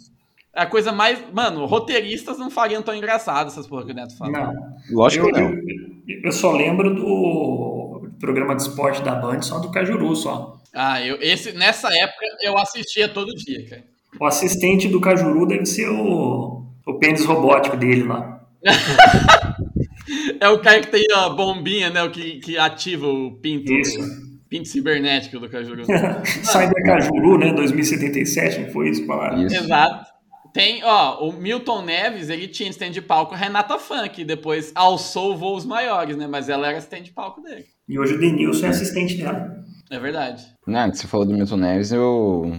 é 0.55 0.63
a 0.63 0.67
coisa 0.67 0.93
mais. 0.93 1.19
Mano, 1.33 1.65
roteiristas 1.67 2.39
não 2.39 2.51
fariam 2.51 2.83
tão 2.83 2.95
engraçado 2.95 3.47
essas 3.49 3.67
porra 3.67 3.87
que 3.87 3.93
o 3.93 3.95
Neto 3.95 4.17
fala. 4.17 4.33
Não. 4.33 4.55
Lógico 4.91 5.29
Eu, 5.29 5.33
que 5.33 5.41
não. 5.41 5.51
eu, 5.51 6.21
eu 6.25 6.33
só 6.33 6.53
lembro 6.53 6.95
do 6.95 8.11
programa 8.21 8.55
de 8.55 8.63
esporte 8.63 9.03
da 9.03 9.15
Band, 9.15 9.43
só 9.43 9.59
do 9.59 9.71
Cajuru, 9.71 10.15
só. 10.15 10.59
Ah, 10.75 11.01
eu, 11.03 11.17
esse, 11.21 11.53
nessa 11.53 11.89
época 11.95 12.25
eu 12.43 12.57
assistia 12.59 13.09
todo 13.09 13.35
dia, 13.35 13.67
cara. 13.69 13.85
O 14.21 14.27
assistente 14.27 14.89
do 14.89 15.01
Cajuru 15.01 15.47
deve 15.47 15.65
ser 15.65 15.89
o, 15.89 16.67
o 16.87 16.95
pênis 16.99 17.25
robótico 17.25 17.77
dele 17.77 18.05
lá. 18.05 18.41
É 20.41 20.49
o 20.49 20.59
cara 20.59 20.81
que 20.81 20.89
tem 20.89 21.07
a 21.15 21.29
bombinha, 21.29 21.89
né? 21.89 22.03
O 22.03 22.11
que, 22.11 22.41
que 22.41 22.59
ativa 22.59 23.07
o 23.07 23.33
pinto. 23.41 23.73
Isso. 23.73 23.99
O 24.53 24.59
pinto 24.59 24.69
cibernético 24.69 25.39
do 25.39 25.49
Cajuru. 25.49 25.85
Cyber 25.85 26.83
Cajuru, 26.85 27.39
né? 27.39 27.53
2077, 27.55 28.61
não 28.61 28.71
foi 28.71 28.91
isso? 28.91 29.07
Falaram. 29.07 29.47
Isso. 29.47 29.57
Exato. 29.57 30.13
Tem, 30.53 30.85
ó, 30.85 31.27
o 31.27 31.33
Milton 31.33 31.83
Neves, 31.83 32.29
ele 32.29 32.47
tinha 32.47 32.69
stand 32.69 32.91
de 32.91 33.01
palco 33.01 33.33
a 33.33 33.37
Renata 33.39 33.79
Fã, 33.79 34.07
que 34.07 34.23
depois 34.23 34.71
alçou 34.75 35.35
voos 35.35 35.65
maiores, 35.65 36.15
né? 36.15 36.27
Mas 36.27 36.51
ela 36.51 36.69
era 36.69 36.77
stand 36.79 37.01
de 37.01 37.13
palco 37.13 37.41
dele. 37.41 37.65
E 37.89 37.99
hoje 37.99 38.15
o 38.15 38.19
Denilson 38.19 38.67
é 38.67 38.69
assistente 38.69 39.17
dela. 39.17 39.51
É 39.91 39.99
verdade. 39.99 40.45
Não, 40.67 40.93
você 40.93 41.07
falou 41.07 41.27
do 41.27 41.33
Milton 41.33 41.57
Neves, 41.57 41.93
eu. 41.93 42.53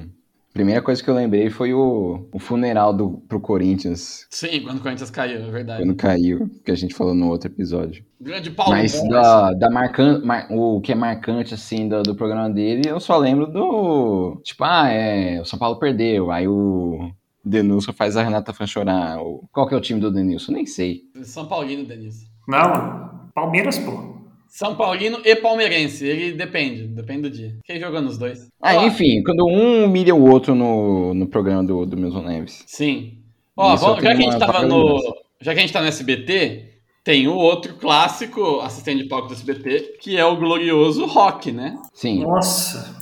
Primeira 0.53 0.81
coisa 0.83 1.03
que 1.03 1.09
eu 1.09 1.15
lembrei 1.15 1.49
foi 1.49 1.73
o, 1.73 2.27
o 2.31 2.37
funeral 2.37 2.93
do, 2.93 3.23
pro 3.27 3.39
Corinthians, 3.39 4.27
Sim, 4.29 4.61
quando 4.61 4.77
o 4.77 4.81
Corinthians 4.81 5.09
caiu, 5.09 5.41
é 5.43 5.49
verdade. 5.49 5.81
quando 5.83 5.95
caiu, 5.95 6.47
que 6.63 6.69
a 6.71 6.75
gente 6.75 6.93
falou 6.93 7.15
no 7.15 7.27
outro 7.29 7.49
episódio. 7.49 8.05
Grande 8.21 8.51
Paulo 8.51 8.71
Mas 8.71 9.01
da, 9.09 9.51
da 9.53 9.69
marcan, 9.71 10.21
mar- 10.23 10.47
o 10.51 10.79
que 10.79 10.91
é 10.91 10.95
marcante, 10.95 11.55
assim, 11.55 11.89
do, 11.89 12.03
do 12.03 12.15
programa 12.15 12.49
dele, 12.51 12.83
eu 12.87 12.99
só 12.99 13.17
lembro 13.17 13.47
do. 13.47 14.39
Tipo, 14.43 14.63
ah, 14.63 14.89
é. 14.89 15.41
O 15.41 15.45
São 15.45 15.57
Paulo 15.57 15.79
perdeu. 15.79 16.29
Aí 16.31 16.47
o 16.47 17.11
Denilson 17.43 17.91
faz 17.91 18.15
a 18.15 18.21
Renata 18.23 18.53
Fan 18.53 18.67
chorar. 18.67 19.19
O- 19.21 19.43
Qual 19.51 19.67
que 19.67 19.73
é 19.73 19.77
o 19.77 19.81
time 19.81 19.99
do 19.99 20.11
Denilson? 20.11 20.51
Nem 20.51 20.67
sei. 20.67 21.01
São 21.23 21.47
Paulino, 21.47 21.83
Denise. 21.83 22.27
Não, 22.47 23.29
Palmeiras, 23.33 23.79
pô. 23.79 24.12
São 24.53 24.75
Paulino 24.75 25.19
e 25.25 25.35
palmeirense. 25.35 26.05
Ele 26.05 26.33
depende, 26.33 26.85
depende 26.85 27.21
do 27.23 27.29
dia. 27.31 27.55
Quem 27.65 27.79
jogou 27.79 27.99
nos 27.99 28.19
dois? 28.19 28.47
Ah, 28.61 28.85
enfim, 28.85 29.23
quando 29.23 29.47
um 29.47 29.85
humilha 29.85 30.13
o 30.13 30.29
outro 30.29 30.53
no, 30.53 31.11
no 31.15 31.25
programa 31.25 31.63
do, 31.63 31.87
do 31.87 31.97
Milton 31.97 32.21
Neves. 32.21 32.63
Sim. 32.67 33.17
Ó, 33.57 33.73
eu 33.73 33.77
já 33.79 33.95
que 33.99 34.07
a 34.07 34.15
gente 34.15 34.37
tava 34.37 34.61
no. 34.63 34.99
Já 35.41 35.53
que 35.53 35.57
a 35.57 35.61
gente 35.61 35.73
tá 35.73 35.81
no 35.81 35.87
SBT, 35.87 36.69
tem 37.03 37.27
o 37.27 37.33
outro 37.33 37.73
clássico 37.77 38.59
assistente 38.59 39.01
de 39.01 39.09
palco 39.09 39.27
do 39.27 39.33
SBT, 39.33 39.97
que 39.99 40.17
é 40.17 40.23
o 40.23 40.37
glorioso 40.37 41.07
Rock, 41.07 41.51
né? 41.51 41.75
Sim. 41.91 42.21
Nossa. 42.21 42.95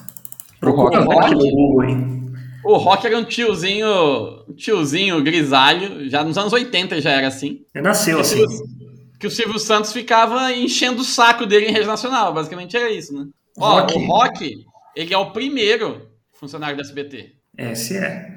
Pro 0.57 0.73
Rock, 0.73 0.95
Procura 0.95 1.21
Rock. 1.21 1.47
Hein? 1.85 2.33
O 2.63 2.77
Rock 2.77 3.05
era 3.05 3.17
um 3.17 3.25
tiozinho. 3.25 4.45
Um 4.47 4.53
tiozinho 4.53 5.21
grisalho. 5.21 6.09
Já 6.09 6.23
nos 6.23 6.37
anos 6.37 6.53
80 6.53 7.01
já 7.01 7.11
era 7.11 7.27
assim. 7.27 7.59
Ele 7.75 7.83
nasceu 7.83 8.19
o 8.19 8.21
assim. 8.21 8.41
Que 9.21 9.27
o 9.27 9.31
Silvio 9.31 9.59
Santos 9.59 9.93
ficava 9.93 10.51
enchendo 10.51 11.01
o 11.01 11.05
saco 11.05 11.45
dele 11.45 11.67
em 11.67 11.71
rede 11.71 11.85
nacional. 11.85 12.33
Basicamente 12.33 12.75
era 12.75 12.89
isso, 12.89 13.13
né? 13.13 13.27
Ó, 13.55 13.81
Rock. 13.81 13.93
o 13.95 14.05
Rock, 14.07 14.65
ele 14.95 15.13
é 15.13 15.17
o 15.17 15.29
primeiro 15.31 16.09
funcionário 16.33 16.75
do 16.75 16.81
SBT. 16.81 17.31
Esse 17.55 17.97
é. 17.97 18.27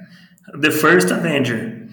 The 0.61 0.71
First 0.71 1.11
Avenger. 1.11 1.89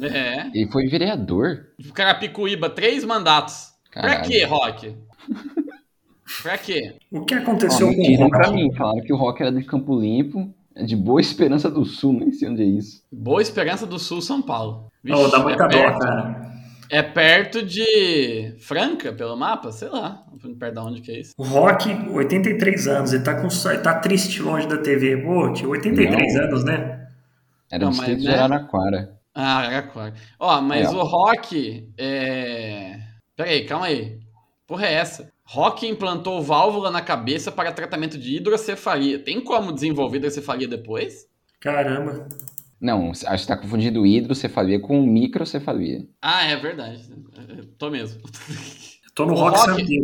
É. 0.00 0.46
Ele 0.54 0.70
foi 0.72 0.86
vereador. 0.88 1.66
O 1.86 1.92
Carapicuíba, 1.92 2.70
três 2.70 3.04
mandatos. 3.04 3.72
Pra 3.92 4.02
Caralho. 4.02 4.30
quê, 4.30 4.44
Rock? 4.44 4.96
pra 6.42 6.56
quê? 6.56 6.96
O 7.10 7.26
que 7.26 7.34
Ó, 7.34 7.38
aconteceu 7.40 7.88
com 7.88 7.92
o 7.92 7.96
mentiram 7.98 8.30
pra 8.30 8.46
Rock? 8.48 8.54
mim. 8.56 8.74
Falaram 8.74 9.02
que 9.02 9.12
o 9.12 9.16
Rock 9.16 9.42
era 9.42 9.52
de 9.52 9.64
Campo 9.64 10.00
Limpo, 10.00 10.50
é 10.74 10.82
de 10.84 10.96
Boa 10.96 11.20
Esperança 11.20 11.70
do 11.70 11.84
Sul, 11.84 12.14
nem 12.14 12.32
sei 12.32 12.48
onde 12.48 12.62
é 12.62 12.66
isso. 12.66 13.02
Boa 13.12 13.42
Esperança 13.42 13.86
do 13.86 13.98
Sul, 13.98 14.22
São 14.22 14.40
Paulo. 14.40 14.90
Oh, 15.10 15.28
dá 15.28 15.38
é, 15.40 15.42
muita 15.42 15.64
dó, 15.64 15.76
perto, 15.76 15.98
cara. 15.98 16.49
É 16.90 17.02
perto 17.02 17.62
de 17.62 18.54
Franca, 18.58 19.12
pelo 19.12 19.36
mapa? 19.36 19.70
Sei 19.70 19.88
lá. 19.88 20.24
Perto 20.58 20.74
de 20.74 20.80
onde 20.80 21.00
que 21.00 21.12
é 21.12 21.20
isso. 21.20 21.32
O 21.38 21.44
Rock, 21.44 21.88
83 22.10 22.88
anos, 22.88 23.12
ele 23.12 23.22
tá, 23.22 23.40
com, 23.40 23.46
ele 23.46 23.78
tá 23.78 24.00
triste 24.00 24.42
longe 24.42 24.66
da 24.66 24.76
TV. 24.76 25.18
Pô, 25.18 25.52
tio, 25.52 25.70
83 25.70 26.34
Não. 26.34 26.42
anos, 26.42 26.64
né? 26.64 27.08
Era 27.70 27.84
Não, 27.84 27.92
do 27.92 27.96
mas, 27.96 28.06
distrito 28.06 28.20
de 28.22 28.28
né? 28.28 28.34
Araraquara. 28.34 29.16
Ah, 29.32 29.58
Araquara. 29.58 30.14
Ó, 30.38 30.60
mas 30.60 30.92
ó. 30.92 30.98
o 30.98 31.04
Rock 31.04 31.88
é. 31.96 32.98
Peraí, 33.36 33.64
calma 33.64 33.86
aí. 33.86 34.18
Porra, 34.66 34.86
é 34.86 34.94
essa? 34.94 35.30
Rock 35.44 35.86
implantou 35.86 36.42
válvula 36.42 36.90
na 36.90 37.00
cabeça 37.00 37.52
para 37.52 37.72
tratamento 37.72 38.18
de 38.18 38.36
hidrocefalia. 38.36 39.18
Tem 39.18 39.40
como 39.40 39.72
desenvolver 39.72 40.18
hidrocefalia 40.18 40.66
depois? 40.66 41.26
Caramba. 41.60 42.26
Não, 42.80 43.10
acho 43.10 43.24
que 43.24 43.38
você 43.38 43.46
tá 43.46 43.56
confundindo 43.56 44.06
hidrocefalia 44.06 44.80
com 44.80 45.02
microcefalia. 45.02 46.06
Ah, 46.22 46.44
é 46.46 46.56
verdade. 46.56 47.02
Tô 47.78 47.90
mesmo. 47.90 48.22
Eu 49.04 49.14
tô 49.14 49.26
no 49.26 49.34
O 49.34 49.36
Rock, 49.36 49.58
Rock-. 49.58 49.98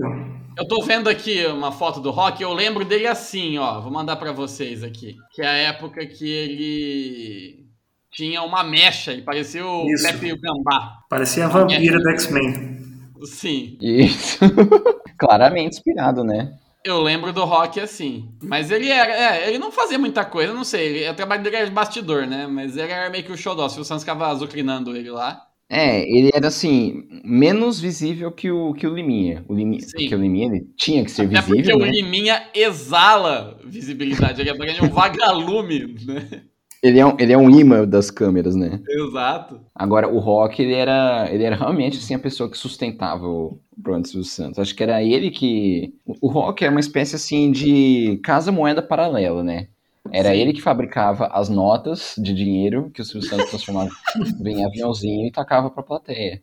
Eu 0.59 0.67
tô 0.67 0.83
vendo 0.83 1.09
aqui 1.09 1.47
uma 1.47 1.71
foto 1.71 2.01
do 2.01 2.11
Rock, 2.11 2.43
eu 2.43 2.53
lembro 2.53 2.85
dele 2.85 3.07
assim, 3.07 3.57
ó. 3.57 3.81
Vou 3.81 3.93
mandar 3.93 4.17
pra 4.17 4.33
vocês 4.33 4.83
aqui. 4.83 5.15
Que 5.33 5.43
é 5.43 5.47
a 5.47 5.53
época 5.53 6.05
que 6.07 6.29
ele 6.29 7.67
tinha 8.11 8.43
uma 8.43 8.65
mecha 8.65 9.13
e 9.13 9.23
parecia 9.23 9.65
o 9.65 9.87
Isso. 9.89 10.03
Pepe 10.03 10.27
e 10.29 10.33
o 10.33 10.41
Gambá. 10.41 10.99
Parecia 11.09 11.45
a 11.45 11.49
vampira 11.49 12.01
do 12.01 12.11
X-Men. 12.11 12.77
Sim, 13.25 13.79
Isso. 13.81 14.39
Claramente 15.19 15.77
inspirado, 15.77 16.25
né? 16.25 16.57
Eu 16.89 17.03
lembro 17.03 17.33
do 17.33 17.45
Rock 17.45 17.81
assim. 17.81 18.29
Mas 18.43 18.71
ele 18.71 18.89
era, 18.89 19.13
é, 19.13 19.49
ele 19.49 19.59
não 19.59 19.73
fazia 19.73 19.99
muita 19.99 20.25
coisa, 20.25 20.55
não 20.55 20.65
sei. 20.65 20.87
Ele, 20.87 21.11
o 21.11 21.15
trabalho 21.15 21.43
dele 21.43 21.57
era 21.57 21.67
de 21.67 21.73
bastidor, 21.73 22.27
né? 22.27 22.47
Mas 22.47 22.77
ele 22.77 22.93
era 22.93 23.11
meio 23.11 23.25
que 23.25 23.33
o 23.33 23.37
xodó. 23.37 23.69
Se 23.69 23.81
o 23.81 23.85
Santos 23.85 24.03
ficava 24.05 24.29
azucrinando 24.29 24.97
ele 24.97 25.11
lá. 25.11 25.43
É, 25.69 26.03
ele 26.09 26.31
era 26.33 26.47
assim, 26.47 27.03
menos 27.25 27.81
visível 27.81 28.31
que 28.31 28.51
o, 28.51 28.73
que 28.73 28.87
o 28.87 28.95
Liminha. 28.95 29.45
O 29.49 29.55
Liminha 29.55 29.83
Sim. 29.83 29.91
porque 29.99 30.15
o 30.15 30.21
Liminha 30.21 30.47
ele 30.47 30.69
tinha 30.77 31.05
que 31.05 31.11
ser 31.11 31.23
Até 31.23 31.43
porque 31.43 31.63
visível, 31.63 31.77
o 31.77 31.81
né? 31.81 31.91
Liminha 31.91 32.49
exala 32.55 33.59
visibilidade. 33.65 34.41
Ele 34.41 34.51
é 34.51 34.83
um 34.83 34.89
vagalume, 34.91 35.97
né? 36.07 36.43
Ele 36.87 37.01
é, 37.01 37.05
um, 37.05 37.17
ele 37.19 37.33
é 37.33 37.37
um 37.37 37.51
imã 37.51 37.85
das 37.85 38.13
câmeras, 38.13 38.55
né? 38.55 38.81
Exato. 38.89 39.61
Agora, 39.75 40.09
o 40.09 40.21
Rock, 40.21 40.63
ele 40.63 40.73
era, 40.73 41.29
ele 41.33 41.43
era 41.43 41.57
realmente 41.57 41.99
assim, 41.99 42.15
a 42.15 42.19
pessoa 42.19 42.49
que 42.49 42.57
sustentava 42.57 43.27
o 43.27 43.59
Bruno 43.77 44.07
Silvio 44.07 44.23
Santos. 44.23 44.61
Acho 44.61 44.73
que 44.73 44.85
era 44.85 45.03
ele 45.03 45.33
que. 45.33 45.93
O 46.21 46.29
Rock 46.29 46.63
era 46.63 46.71
uma 46.71 46.79
espécie 46.79 47.17
assim 47.17 47.51
de 47.51 48.21
casa-moeda 48.23 48.81
paralela, 48.81 49.43
né? 49.43 49.67
Era 50.13 50.29
Sim. 50.29 50.37
ele 50.37 50.53
que 50.53 50.63
fabricava 50.63 51.27
as 51.33 51.49
notas 51.49 52.15
de 52.17 52.33
dinheiro 52.33 52.89
que 52.95 53.03
o 53.03 53.05
Silvio 53.05 53.29
Santos 53.29 53.51
transformava 53.51 53.91
em 54.47 54.65
aviãozinho 54.65 55.27
e 55.27 55.33
tacava 55.33 55.69
pra 55.69 55.83
plateia. 55.83 56.41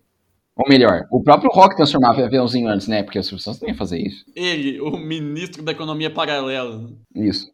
Ou 0.57 0.67
melhor, 0.67 1.07
o 1.09 1.23
próprio 1.23 1.49
Rock 1.53 1.77
transformava 1.77 2.19
em 2.19 2.25
aviãozinho 2.25 2.67
antes, 2.67 2.89
né? 2.89 3.01
Porque 3.01 3.17
o 3.17 3.23
Silvio 3.23 3.41
Santos 3.41 3.61
não 3.61 3.69
ia 3.69 3.75
fazer 3.75 3.97
isso. 3.97 4.25
Ele, 4.35 4.81
o 4.81 4.97
ministro 4.97 5.63
da 5.63 5.71
economia 5.71 6.09
paralela. 6.09 6.91
Isso. 7.15 7.49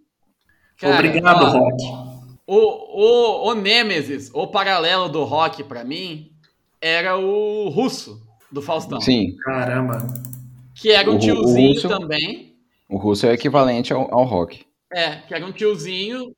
Cara, 0.80 0.96
Obrigado, 0.96 1.44
ó, 1.44 1.50
Rock. 1.50 2.09
O, 2.52 3.46
o, 3.46 3.50
o 3.52 3.54
Nêmesis, 3.54 4.32
o 4.34 4.48
paralelo 4.48 5.08
do 5.08 5.24
rock 5.24 5.64
pra 5.64 5.84
mim, 5.84 6.32
era 6.82 7.16
o 7.18 7.70
russo 7.70 8.20
do 8.52 8.60
Faustão. 8.62 9.00
Sim, 9.00 9.36
Caramba. 9.44 10.08
Que 10.74 10.92
era 10.92 11.12
um 11.12 11.16
O 11.16 11.18
ru- 11.18 11.20
o 11.20 11.22
tiozinho 11.22 11.74
russo- 11.74 11.88
também. 11.88 12.56
o 12.90 12.98
russo 12.98 13.26
é 13.28 13.30
o 13.30 13.34
equivalente 13.34 13.94
ao, 13.94 14.12
ao 14.14 14.24
Rock. 14.26 14.66
É, 14.92 15.18
que 15.18 15.34
era 15.36 15.46
um 15.46 15.52
tiozinho 15.52 16.32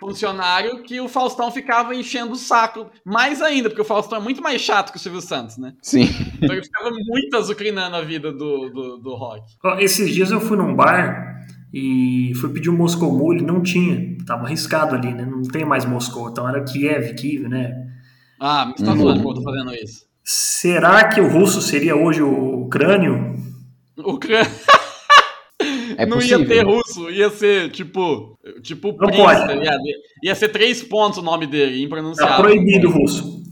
funcionário 0.00 0.82
que 0.82 1.00
o 1.00 1.08
Faustão 1.08 1.48
ficava 1.52 1.94
enchendo 1.94 2.32
o 2.32 2.36
saco. 2.36 2.90
Mais 3.04 3.40
ainda, 3.40 3.68
porque 3.68 3.82
o 3.82 3.84
Faustão 3.84 4.18
é 4.18 4.20
muito 4.20 4.42
mais 4.42 4.60
chato 4.60 4.90
que 4.90 4.96
o 4.96 5.00
Silvio 5.00 5.20
Santos, 5.20 5.58
né? 5.58 5.74
Sim. 5.80 6.08
Então 6.42 6.56
ele 6.56 6.64
ficava 6.64 6.90
muito 6.90 7.36
azucrinando 7.36 7.94
a 7.94 8.00
vida 8.02 8.32
do, 8.32 8.68
do, 8.70 8.96
do 8.98 9.14
rock. 9.14 9.42
Esses 9.78 10.12
dias 10.12 10.32
eu 10.32 10.40
fui 10.40 10.56
num 10.56 10.74
bar 10.74 11.38
e 11.72 12.32
fui 12.36 12.50
pedir 12.50 12.70
um 12.70 12.76
Moscou 12.76 13.10
Mule, 13.16 13.42
não 13.42 13.62
tinha. 13.62 14.16
Tava 14.26 14.44
arriscado 14.46 14.94
ali, 14.94 15.12
né? 15.12 15.24
Não 15.24 15.42
tem 15.42 15.64
mais 15.64 15.84
Moscou, 15.84 16.28
então 16.30 16.48
era 16.48 16.62
Kiev, 16.64 17.14
Kiev, 17.14 17.48
né? 17.48 17.72
Ah, 18.40 18.66
me 18.66 18.72
está 18.72 18.90
Uhum. 18.92 18.98
zoando 18.98 19.20
que 19.22 19.28
eu 19.28 19.34
tô 19.34 19.42
fazendo 19.42 19.74
isso. 19.74 20.04
Será 20.24 21.08
que 21.08 21.20
o 21.20 21.28
russo 21.28 21.60
seria 21.60 21.96
hoje 21.96 22.22
o 22.22 22.68
crânio? 22.68 23.34
O 23.98 24.18
crânio. 24.18 24.50
É 25.96 26.06
não 26.06 26.16
possível. 26.16 26.40
ia 26.40 26.46
ter 26.48 26.64
russo, 26.64 27.10
ia 27.10 27.30
ser 27.30 27.70
tipo. 27.70 28.36
Tipo 28.62 28.88
Não 28.88 28.96
Prince, 29.08 29.16
pode. 29.22 29.40
tá 29.46 29.54
ligado? 29.54 29.80
Ia 30.24 30.34
ser 30.34 30.48
três 30.48 30.82
pontos 30.82 31.18
o 31.18 31.22
nome 31.22 31.46
dele, 31.46 31.78
Tá 31.78 31.84
impronunciável. 31.84 32.36
proibido 32.42 32.88
o 32.88 32.90
russo. 32.90 33.42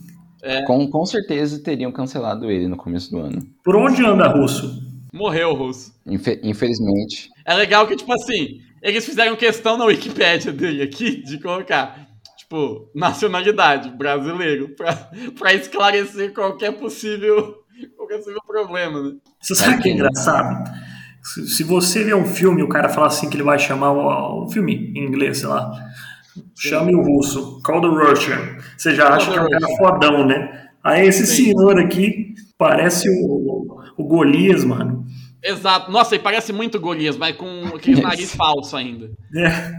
Com, 0.66 0.88
com 0.90 1.04
certeza 1.04 1.62
teriam 1.62 1.92
cancelado 1.92 2.50
ele 2.50 2.66
no 2.66 2.76
começo 2.76 3.10
do 3.10 3.18
ano. 3.18 3.40
Por 3.62 3.76
onde 3.76 4.02
anda 4.04 4.26
russo? 4.26 4.80
Morreu 5.12 5.50
o 5.50 5.54
russo. 5.54 5.92
Infe- 6.06 6.40
infelizmente. 6.42 7.28
É 7.44 7.54
legal 7.54 7.86
que, 7.86 7.96
tipo 7.96 8.12
assim, 8.12 8.60
eles 8.82 9.04
fizeram 9.04 9.36
questão 9.36 9.76
na 9.76 9.84
Wikipédia 9.84 10.52
dele 10.52 10.82
aqui 10.82 11.22
de 11.22 11.38
colocar, 11.40 12.08
tipo, 12.38 12.88
nacionalidade, 12.94 13.90
brasileiro, 13.90 14.68
pra, 14.76 15.10
pra 15.38 15.52
esclarecer 15.54 16.32
qualquer 16.32 16.72
possível, 16.72 17.56
qualquer 17.96 18.18
possível 18.18 18.40
problema, 18.46 19.02
né? 19.02 19.16
Você 19.40 19.54
sabe 19.54 19.76
o 19.76 19.80
que 19.80 19.88
é 19.88 19.92
engraçado? 19.92 20.70
Se, 21.22 21.46
se 21.48 21.64
você 21.64 22.02
vê 22.04 22.14
um 22.14 22.24
filme 22.24 22.60
e 22.60 22.64
o 22.64 22.68
cara 22.68 22.88
fala 22.88 23.08
assim 23.08 23.28
que 23.28 23.36
ele 23.36 23.42
vai 23.42 23.58
chamar 23.58 23.92
o, 23.92 24.44
o 24.44 24.48
filme 24.50 24.92
em 24.96 25.04
inglês, 25.06 25.38
sei 25.38 25.48
lá. 25.48 25.70
Chame 26.56 26.94
o 26.94 27.02
russo, 27.02 27.60
call 27.62 27.80
the 27.80 27.88
Russian. 27.88 28.38
Você 28.76 28.94
já 28.94 29.08
acha 29.14 29.30
que 29.30 29.36
é 29.38 29.42
um 29.42 29.48
cara 29.48 29.66
fodão, 29.76 30.26
né? 30.26 30.68
Aí 30.82 31.06
esse 31.06 31.26
Sim. 31.26 31.46
senhor 31.46 31.78
aqui 31.78 32.34
parece 32.56 33.08
o, 33.10 33.82
o 33.98 34.04
Golias, 34.04 34.64
mano. 34.64 34.99
Exato. 35.42 35.90
Nossa, 35.90 36.14
ele 36.14 36.22
parece 36.22 36.52
muito 36.52 36.80
Golias, 36.80 37.16
mas 37.16 37.36
com 37.36 37.66
aquele 37.74 38.00
nariz 38.00 38.34
falso 38.34 38.76
ainda. 38.76 39.10
É. 39.34 39.72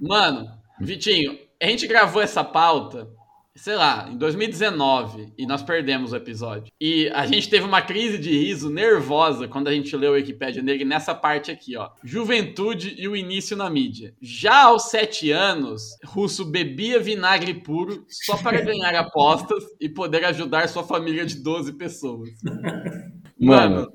Mano, 0.00 0.50
Vitinho, 0.80 1.38
a 1.62 1.66
gente 1.66 1.86
gravou 1.86 2.20
essa 2.20 2.42
pauta, 2.42 3.08
sei 3.54 3.76
lá, 3.76 4.08
em 4.10 4.18
2019, 4.18 5.32
e 5.38 5.46
nós 5.46 5.62
perdemos 5.62 6.12
o 6.12 6.16
episódio. 6.16 6.72
E 6.80 7.08
a 7.10 7.26
gente 7.26 7.48
teve 7.48 7.64
uma 7.64 7.80
crise 7.80 8.18
de 8.18 8.30
riso 8.30 8.68
nervosa 8.68 9.46
quando 9.46 9.68
a 9.68 9.72
gente 9.72 9.96
leu 9.96 10.12
a 10.12 10.16
Wikipédia 10.16 10.62
nele 10.62 10.84
nessa 10.84 11.14
parte 11.14 11.50
aqui, 11.50 11.76
ó. 11.76 11.90
Juventude 12.02 12.94
e 12.98 13.06
o 13.06 13.16
início 13.16 13.56
na 13.56 13.70
mídia. 13.70 14.14
Já 14.20 14.64
aos 14.64 14.90
sete 14.90 15.30
anos, 15.30 15.96
Russo 16.04 16.44
bebia 16.44 16.98
vinagre 16.98 17.54
puro 17.54 18.04
só 18.08 18.36
para 18.36 18.60
ganhar 18.64 18.94
apostas 18.94 19.64
e 19.80 19.88
poder 19.88 20.24
ajudar 20.24 20.68
sua 20.68 20.82
família 20.82 21.24
de 21.24 21.36
12 21.36 21.72
pessoas. 21.74 22.30
Mano, 23.38 23.90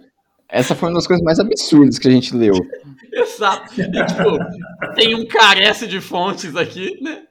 essa 0.49 0.75
foi 0.75 0.89
uma 0.89 0.95
das 0.95 1.07
coisas 1.07 1.23
mais 1.23 1.39
absurdas 1.39 1.99
que 1.99 2.07
a 2.07 2.11
gente 2.11 2.35
leu. 2.35 2.55
Exato. 3.13 3.73
E, 3.79 3.83
tipo, 3.83 4.95
tem 4.95 5.15
um 5.15 5.25
carece 5.27 5.87
de 5.87 6.01
fontes 6.01 6.55
aqui, 6.55 6.97
né? 7.01 7.23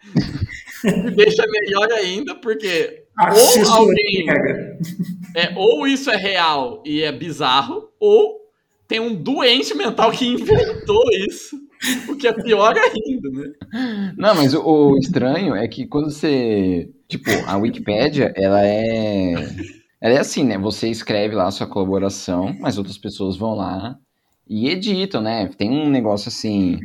Que 0.80 1.10
deixa 1.10 1.44
melhor 1.46 1.90
ainda, 1.92 2.34
porque 2.36 3.04
ou 3.20 3.72
alguém. 3.72 4.26
É, 5.34 5.52
ou 5.56 5.86
isso 5.86 6.10
é 6.10 6.16
real 6.16 6.82
e 6.86 7.02
é 7.02 7.10
bizarro, 7.10 7.88
ou 7.98 8.38
tem 8.86 9.00
um 9.00 9.14
doente 9.14 9.74
mental 9.74 10.10
que 10.12 10.26
inventou 10.26 11.04
isso. 11.12 11.56
O 12.08 12.16
que 12.16 12.26
é 12.26 12.32
pior 12.32 12.74
ainda, 12.76 13.30
né? 13.30 14.12
Não, 14.16 14.34
mas 14.34 14.52
o, 14.54 14.62
o 14.62 14.98
estranho 14.98 15.54
é 15.54 15.66
que 15.68 15.86
quando 15.86 16.10
você. 16.10 16.88
Tipo, 17.06 17.30
a 17.46 17.56
Wikipédia, 17.56 18.32
ela 18.36 18.64
é. 18.64 19.34
Ela 20.00 20.14
é 20.14 20.18
assim, 20.18 20.44
né? 20.44 20.56
Você 20.58 20.88
escreve 20.88 21.34
lá 21.34 21.46
a 21.46 21.50
sua 21.50 21.66
colaboração, 21.66 22.54
mas 22.60 22.78
outras 22.78 22.96
pessoas 22.98 23.36
vão 23.36 23.54
lá 23.54 23.98
e 24.48 24.68
editam, 24.68 25.20
né? 25.20 25.48
Tem 25.58 25.70
um 25.70 25.90
negócio 25.90 26.28
assim. 26.28 26.78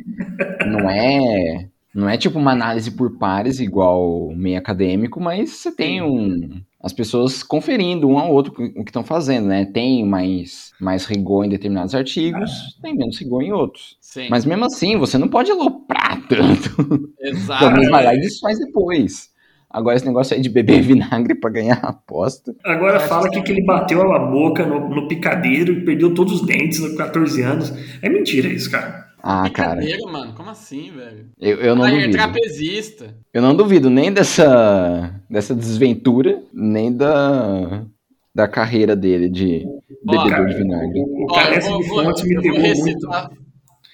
Não 0.66 0.90
é. 0.90 1.68
Não 1.94 2.08
é 2.08 2.16
tipo 2.18 2.40
uma 2.40 2.50
análise 2.50 2.90
por 2.90 3.16
pares, 3.18 3.60
igual 3.60 4.32
meio 4.34 4.58
acadêmico, 4.58 5.20
mas 5.20 5.50
você 5.50 5.70
tem 5.70 6.02
um. 6.02 6.60
As 6.82 6.92
pessoas 6.92 7.42
conferindo 7.42 8.08
um 8.08 8.18
ao 8.18 8.32
outro 8.32 8.52
o 8.52 8.84
que 8.84 8.90
estão 8.90 9.04
fazendo, 9.04 9.46
né? 9.46 9.64
Tem 9.64 10.04
mais, 10.04 10.72
mais 10.80 11.06
rigor 11.06 11.44
em 11.44 11.48
determinados 11.48 11.94
artigos, 11.94 12.76
tem 12.82 12.96
menos 12.96 13.16
rigor 13.18 13.42
em 13.42 13.52
outros. 13.52 13.96
Sim, 14.00 14.28
Mas 14.28 14.44
mesmo 14.44 14.64
assim, 14.64 14.98
você 14.98 15.16
não 15.16 15.28
pode 15.28 15.52
aloprar 15.52 16.20
tanto. 16.28 17.10
exato. 17.20 17.60
Pelo 17.60 17.72
menos 17.72 17.90
vai 17.90 18.04
lá 18.04 18.14
e 18.14 18.20
desfaz 18.20 18.58
depois. 18.58 19.30
Agora 19.74 19.96
esse 19.96 20.06
negócio 20.06 20.36
aí 20.36 20.40
de 20.40 20.48
beber 20.48 20.80
vinagre 20.82 21.34
pra 21.34 21.50
ganhar 21.50 21.80
a 21.82 21.88
aposta. 21.88 22.54
Agora 22.64 23.00
fala 23.00 23.26
aqui 23.26 23.42
que 23.42 23.50
ele 23.50 23.64
bateu 23.64 24.00
a 24.12 24.18
boca 24.20 24.64
no, 24.64 24.88
no 24.88 25.08
picadeiro 25.08 25.72
e 25.72 25.84
perdeu 25.84 26.14
todos 26.14 26.34
os 26.40 26.46
dentes 26.46 26.80
aos 26.80 26.94
14 26.96 27.42
anos. 27.42 27.72
É 28.00 28.08
mentira 28.08 28.46
isso, 28.48 28.70
cara. 28.70 29.04
Ah, 29.20 29.48
cara, 29.50 29.76
Brincadeira, 29.76 30.12
mano. 30.12 30.32
Como 30.34 30.48
assim, 30.50 30.92
velho? 30.94 31.26
eu, 31.40 31.56
eu 31.56 31.74
não 31.74 31.84
Ah, 31.84 31.88
ele 31.88 31.96
é 31.96 32.06
duvido. 32.08 32.16
trapezista. 32.18 33.14
Eu 33.32 33.42
não 33.42 33.56
duvido 33.56 33.90
nem 33.90 34.12
dessa, 34.12 35.10
dessa 35.28 35.54
desventura, 35.54 36.40
nem 36.52 36.92
da, 36.94 37.82
da 38.34 38.46
carreira 38.46 38.94
dele 38.94 39.28
de 39.28 39.66
bebedor 40.04 40.28
cara, 40.30 40.44
de 40.44 40.54
vinagre. 40.56 41.00
O 41.00 41.26
Ó, 41.30 41.34
Carece 41.34 41.68
eu 41.70 41.80
vou, 41.82 42.04
vou- 42.04 42.12
me 42.24 42.34
eu 42.34 42.42
vou 42.52 42.60
recitar. 42.60 43.30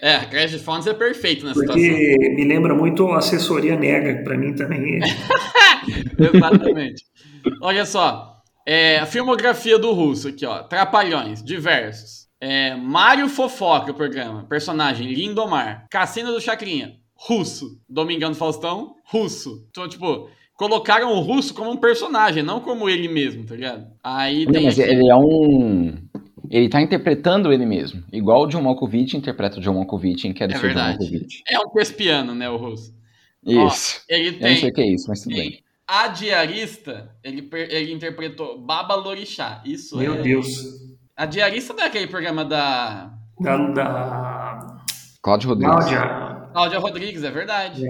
É, 0.02 0.14
a 0.16 0.24
Crash 0.24 0.52
de 0.52 0.58
Fontes 0.58 0.86
é 0.86 0.94
perfeito 0.94 1.44
nessa 1.44 1.60
situação. 1.60 1.82
Porque 1.84 2.34
me 2.34 2.44
lembra 2.44 2.74
muito 2.74 3.06
a 3.08 3.18
assessoria 3.18 3.76
nega, 3.76 4.22
pra 4.24 4.36
mim 4.38 4.54
também. 4.54 4.98
é. 5.02 5.06
Exatamente. 6.36 7.04
Olha 7.60 7.84
só. 7.84 8.36
É, 8.66 8.98
a 8.98 9.06
filmografia 9.06 9.78
do 9.78 9.92
russo 9.92 10.28
aqui, 10.28 10.46
ó. 10.46 10.62
Trapalhões, 10.62 11.42
diversos. 11.42 12.28
É, 12.40 12.74
Mário 12.76 13.28
Fofoca, 13.28 13.90
o 13.90 13.94
programa. 13.94 14.44
Personagem 14.48 15.12
Lindomar. 15.12 15.86
Cassina 15.90 16.30
do 16.32 16.40
Chacrinha. 16.40 16.92
Russo. 17.14 17.78
Domingão 17.88 18.30
do 18.30 18.36
Faustão. 18.36 18.94
Russo. 19.04 19.66
Então, 19.70 19.88
tipo, 19.88 20.30
colocaram 20.54 21.12
o 21.12 21.20
russo 21.20 21.52
como 21.52 21.70
um 21.70 21.76
personagem, 21.76 22.42
não 22.42 22.60
como 22.60 22.88
ele 22.88 23.08
mesmo, 23.08 23.44
tá 23.44 23.54
ligado? 23.54 23.86
Aí 24.02 24.44
Não, 24.46 24.52
tem. 24.52 24.64
mas 24.64 24.78
aqui- 24.78 24.90
ele 24.90 25.08
é 25.10 25.16
um. 25.16 25.98
Ele 26.50 26.68
tá 26.68 26.80
interpretando 26.82 27.52
ele 27.52 27.64
mesmo. 27.64 28.02
Igual 28.12 28.42
o 28.42 28.46
John 28.48 28.62
Malkovich 28.62 29.16
interpreta 29.16 29.58
o 29.58 29.60
John 29.60 29.74
Malkovich 29.74 30.26
em 30.26 30.32
Quero 30.32 30.52
É 30.52 30.58
Ser 30.58 30.74
John. 30.74 30.80
Malkovich. 30.80 31.42
É 31.48 31.58
um 31.60 31.68
thespiano, 31.70 32.34
né, 32.34 32.50
o 32.50 32.56
russo. 32.56 32.92
Ó, 33.46 33.68
Isso. 33.68 34.02
Ele 34.08 34.28
Eu 34.28 34.32
não 34.32 34.38
tem. 34.40 34.56
sei 34.56 34.68
o 34.68 34.72
que 34.72 34.80
é 34.80 34.86
isso, 34.92 35.04
mas 35.08 35.20
tudo 35.22 35.34
bem. 35.36 35.50
tem 35.52 35.62
a 35.92 36.06
diarista, 36.08 37.10
ele, 37.24 37.42
per- 37.42 37.68
ele 37.68 37.92
interpretou 37.92 38.60
Baba 38.60 38.94
Lorixá. 38.94 39.60
Isso 39.64 39.96
Meu 39.96 40.14
é. 40.14 40.22
Deus. 40.22 40.48
A 41.16 41.26
diarista 41.26 41.72
não 41.72 41.82
é 41.82 41.86
aquele 41.86 42.06
programa 42.06 42.44
da 42.44 43.12
Da, 43.40 43.56
da 43.72 44.76
Cláudio 45.22 45.48
Rodrigues. 45.48 45.74
Cláudia. 45.74 46.48
Cláudia 46.52 46.78
Rodrigues, 46.78 47.24
é 47.24 47.30
verdade. 47.30 47.82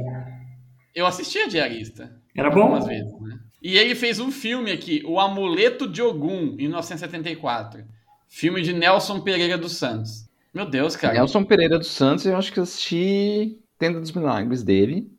Eu 0.94 1.07
assisti 1.07 1.38
a 1.38 1.46
diarista 1.49 2.11
Era 2.37 2.51
bom? 2.51 2.62
algumas 2.62 2.87
vezes, 2.87 3.12
né? 3.20 3.38
E 3.62 3.77
ele 3.77 3.94
fez 3.94 4.18
um 4.18 4.33
filme 4.33 4.70
aqui, 4.70 5.03
O 5.07 5.20
Amuleto 5.20 5.87
de 5.87 6.01
Ogum, 6.01 6.55
em 6.59 6.68
1974. 6.68 7.85
Filme 8.33 8.62
de 8.62 8.73
Nelson 8.73 9.21
Pereira 9.21 9.59
dos 9.59 9.77
Santos. 9.77 10.25
Meu 10.55 10.64
Deus, 10.64 10.95
cara. 10.97 11.14
Nelson 11.14 11.45
Pereira 11.45 11.79
dos 11.79 11.88
Santos, 11.88 12.25
eu 12.25 12.37
acho 12.37 12.53
que 12.53 12.59
eu 12.61 12.62
assisti 12.62 13.59
Tenda 13.77 14.01
dos 14.01 14.12
Milagres 14.12 14.62
dele. 14.62 15.11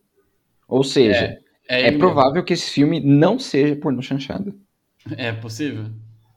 Ou 0.68 0.84
seja, 0.84 1.38
É 1.68 1.82
é, 1.82 1.84
mesmo. 1.84 2.00
provável 2.00 2.42
que 2.44 2.54
esse 2.54 2.70
filme 2.72 3.00
não 3.02 3.38
seja 3.38 3.76
pornô 3.76 4.02
chanchada. 4.02 4.56
É 5.18 5.32
possível? 5.34 5.86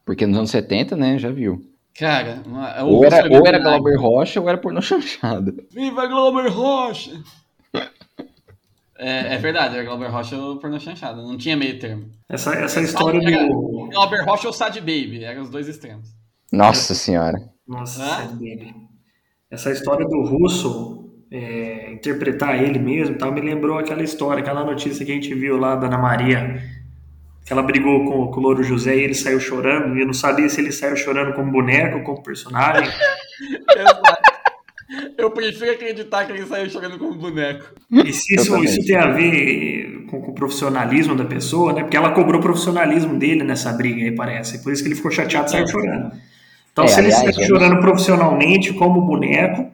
Porque 0.04 0.26
nos 0.26 0.37
anos 0.37 0.50
70, 0.50 0.96
né, 0.96 1.16
já 1.18 1.30
viu. 1.30 1.64
Cara, 1.96 2.42
uma- 2.44 2.82
o 2.82 2.94
Ou 2.94 3.04
era, 3.04 3.32
ou 3.32 3.46
era. 3.46 3.58
Glauber 3.60 3.96
Rocha 3.96 4.40
ou 4.40 4.48
era 4.48 4.58
pornô 4.58 4.82
chanchada. 4.82 5.54
Viva 5.70 6.06
Glauber 6.08 6.48
Rocha! 6.50 7.12
É, 8.96 9.34
é 9.34 9.38
verdade, 9.38 9.74
era 9.76 9.84
Glauber 9.84 10.08
Rocha 10.08 10.37
ou 10.37 10.56
pornô 10.58 10.78
chanchada. 10.80 11.20
Não 11.22 11.37
tinha 11.37 11.56
meio 11.56 11.78
termo. 11.78 12.10
Essa, 12.28 12.52
essa 12.54 12.80
história 12.80 13.20
do. 13.20 13.88
Glauber 13.90 14.24
Rocha 14.24 14.46
ou 14.48 14.52
Sad 14.52 14.80
Baby, 14.80 15.24
eram 15.24 15.42
os 15.42 15.50
dois 15.50 15.68
extremos. 15.68 16.08
Nossa 16.54 16.94
senhora. 16.94 17.38
Nossa, 17.66 18.22
Baby. 18.32 18.74
Essa 19.50 19.70
história 19.70 20.06
do 20.06 20.22
russo 20.22 21.10
é, 21.30 21.92
interpretar 21.92 22.62
ele 22.62 22.78
mesmo 22.78 23.16
e 23.16 23.18
tal, 23.18 23.32
me 23.32 23.40
lembrou 23.40 23.78
aquela 23.78 24.02
história, 24.02 24.40
aquela 24.40 24.64
notícia 24.64 25.04
que 25.04 25.10
a 25.10 25.14
gente 25.14 25.34
viu 25.34 25.56
lá 25.56 25.74
da 25.74 25.86
Ana 25.86 25.98
Maria, 25.98 26.62
que 27.44 27.52
ela 27.52 27.62
brigou 27.62 28.04
com, 28.04 28.28
com 28.28 28.40
o 28.40 28.42
Louro 28.42 28.62
José 28.62 28.96
e 28.96 29.02
ele 29.02 29.14
saiu 29.14 29.40
chorando, 29.40 29.96
e 29.96 30.00
eu 30.00 30.06
não 30.06 30.14
sabia 30.14 30.48
se 30.48 30.60
ele 30.60 30.70
saiu 30.70 30.96
chorando 30.96 31.34
como 31.34 31.50
boneco, 31.50 32.02
como 32.04 32.22
personagem. 32.22 32.88
Exato. 33.76 34.34
Eu 35.18 35.30
prefiro 35.30 35.72
acreditar 35.72 36.24
que 36.24 36.32
ele 36.32 36.46
saiu 36.46 36.68
jogando 36.68 36.98
como 36.98 37.14
boneco. 37.14 37.74
E 37.90 38.12
se 38.12 38.34
isso, 38.34 38.56
isso 38.62 38.86
tem 38.86 38.96
a 38.96 39.10
ver 39.10 40.06
com, 40.08 40.20
com 40.20 40.30
o 40.30 40.34
profissionalismo 40.34 41.16
da 41.16 41.24
pessoa, 41.24 41.72
né? 41.72 41.82
Porque 41.82 41.96
ela 41.96 42.12
cobrou 42.12 42.38
o 42.38 42.42
profissionalismo 42.42 43.18
dele 43.18 43.42
nessa 43.42 43.72
briga 43.72 44.02
aí, 44.02 44.14
parece. 44.14 44.62
Por 44.62 44.72
isso 44.72 44.82
que 44.82 44.88
ele 44.88 44.94
ficou 44.94 45.10
chateado 45.10 45.46
e 45.46 45.50
saiu 45.50 45.66
chorando. 45.66 46.12
Então, 46.74 46.84
É, 46.87 46.88
se 46.88 46.98
ele 46.98 47.06
aliás, 47.06 47.22
saiu 47.22 47.32
vamos- 47.34 47.46
chorando 47.48 47.80
profissionalmente 47.80 48.72
como 48.74 49.00
boneco, 49.00 49.70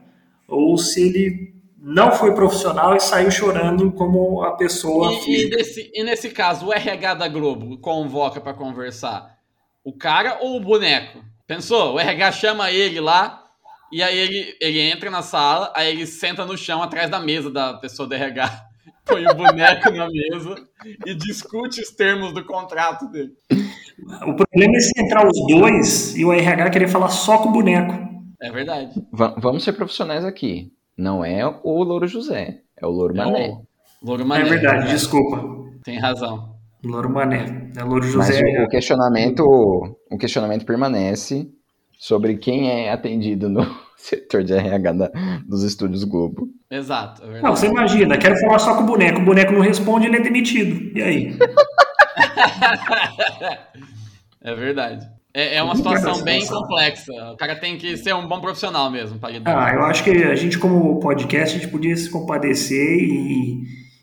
ou 0.46 0.76
se 0.76 1.00
ele 1.08 1.54
não 1.82 2.12
foi 2.12 2.34
profissional 2.34 2.94
e 2.94 3.00
saiu 3.00 3.30
chorando 3.30 3.90
como 3.92 4.42
a 4.42 4.52
pessoa 4.54 5.10
E, 5.26 5.46
e 5.46 5.48
nesse, 5.48 5.90
e 5.94 6.04
nesse 6.04 6.28
caso, 6.28 6.66
o 6.66 6.72
RH 6.74 7.14
da 7.14 7.26
Globo 7.26 7.78
convoca 7.78 8.38
pra 8.38 8.52
conversar 8.52 9.38
o 9.82 9.94
cara 9.96 10.36
ou 10.42 10.58
o 10.58 10.60
boneco? 10.60 11.24
Pensou? 11.46 11.94
O 11.94 11.98
RH 11.98 12.32
chama 12.32 12.70
ele 12.70 13.00
lá 13.00 13.42
e 13.90 14.02
aí 14.02 14.18
ele, 14.18 14.56
ele 14.60 14.78
entra 14.80 15.10
na 15.10 15.22
sala, 15.22 15.72
aí 15.74 15.88
ele 15.90 16.06
senta 16.06 16.44
no 16.44 16.56
chão 16.56 16.82
atrás 16.82 17.08
da 17.10 17.18
mesa 17.18 17.50
da 17.50 17.72
pessoa 17.74 18.06
do 18.06 18.14
RH, 18.14 18.66
põe 19.06 19.26
o 19.26 19.34
boneco 19.34 19.90
na 19.90 20.06
mesa 20.06 20.54
e 21.06 21.14
discute 21.14 21.80
os 21.80 21.90
termos 21.90 22.34
do 22.34 22.44
contrato 22.44 23.08
dele. 23.10 23.32
O 24.26 24.34
problema 24.34 24.76
é 24.76 24.80
se 24.80 24.92
entrar 25.00 25.26
os 25.26 25.38
dois 25.48 26.16
e 26.16 26.24
o 26.24 26.32
RH 26.32 26.70
querer 26.70 26.88
falar 26.88 27.08
só 27.08 27.38
com 27.38 27.48
o 27.48 27.52
boneco. 27.52 27.94
É 28.40 28.50
verdade. 28.50 28.90
Va- 29.12 29.34
vamos 29.38 29.62
ser 29.64 29.72
profissionais 29.74 30.24
aqui. 30.24 30.72
Não 30.96 31.24
é 31.24 31.46
o 31.64 31.82
Louro 31.82 32.06
José, 32.06 32.58
é 32.80 32.86
o 32.86 32.90
Louro 32.90 33.14
Mané. 33.16 33.46
É 33.48 33.50
o 33.50 34.06
Louro 34.06 34.22
É 34.22 34.24
Mané. 34.26 34.44
verdade, 34.44 34.88
desculpa. 34.90 35.42
Tem 35.84 35.98
razão. 35.98 36.50
Louro 36.84 37.10
Mané. 37.10 37.70
É 37.76 37.82
Louro 37.82 38.04
Mas 38.16 38.28
José. 38.28 38.42
o, 38.60 38.64
o 38.64 38.68
questionamento, 38.68 39.40
o 40.10 40.18
questionamento 40.18 40.64
permanece 40.64 41.48
sobre 41.98 42.36
quem 42.38 42.70
é 42.70 42.90
atendido 42.92 43.48
no 43.50 43.66
setor 43.96 44.42
de 44.42 44.54
RH 44.54 44.92
da- 44.92 45.10
dos 45.46 45.62
estúdios 45.62 46.04
Globo. 46.04 46.48
Exato. 46.70 47.22
É 47.24 47.42
Não, 47.42 47.54
você 47.54 47.66
imagina, 47.66 48.16
quero 48.16 48.36
falar 48.40 48.58
só 48.58 48.74
com 48.76 48.82
o 48.84 48.86
boneco. 48.86 49.20
O 49.20 49.24
boneco 49.24 49.52
não 49.52 49.60
responde, 49.60 50.06
ele 50.06 50.16
é 50.16 50.20
demitido. 50.20 50.96
E 50.98 51.02
aí? 51.02 51.36
É 54.42 54.54
verdade. 54.54 55.06
É, 55.33 55.56
é 55.56 55.62
uma 55.62 55.76
situação 55.76 56.22
bem 56.22 56.44
complexa. 56.46 57.12
O 57.33 57.37
cara 57.37 57.54
tem 57.54 57.76
que 57.76 57.96
ser 57.96 58.14
um 58.14 58.26
bom 58.26 58.40
profissional 58.40 58.90
mesmo 58.90 59.18
para 59.18 59.30
lidar. 59.30 59.68
Ah, 59.68 59.74
eu 59.74 59.83
acho 59.85 60.02
que 60.02 60.11
a 60.11 60.35
gente, 60.35 60.59
como 60.59 60.98
podcast, 60.98 61.56
a 61.56 61.61
gente 61.61 61.70
podia 61.70 61.96
se 61.96 62.11
compadecer 62.11 62.98
e, 62.98 63.62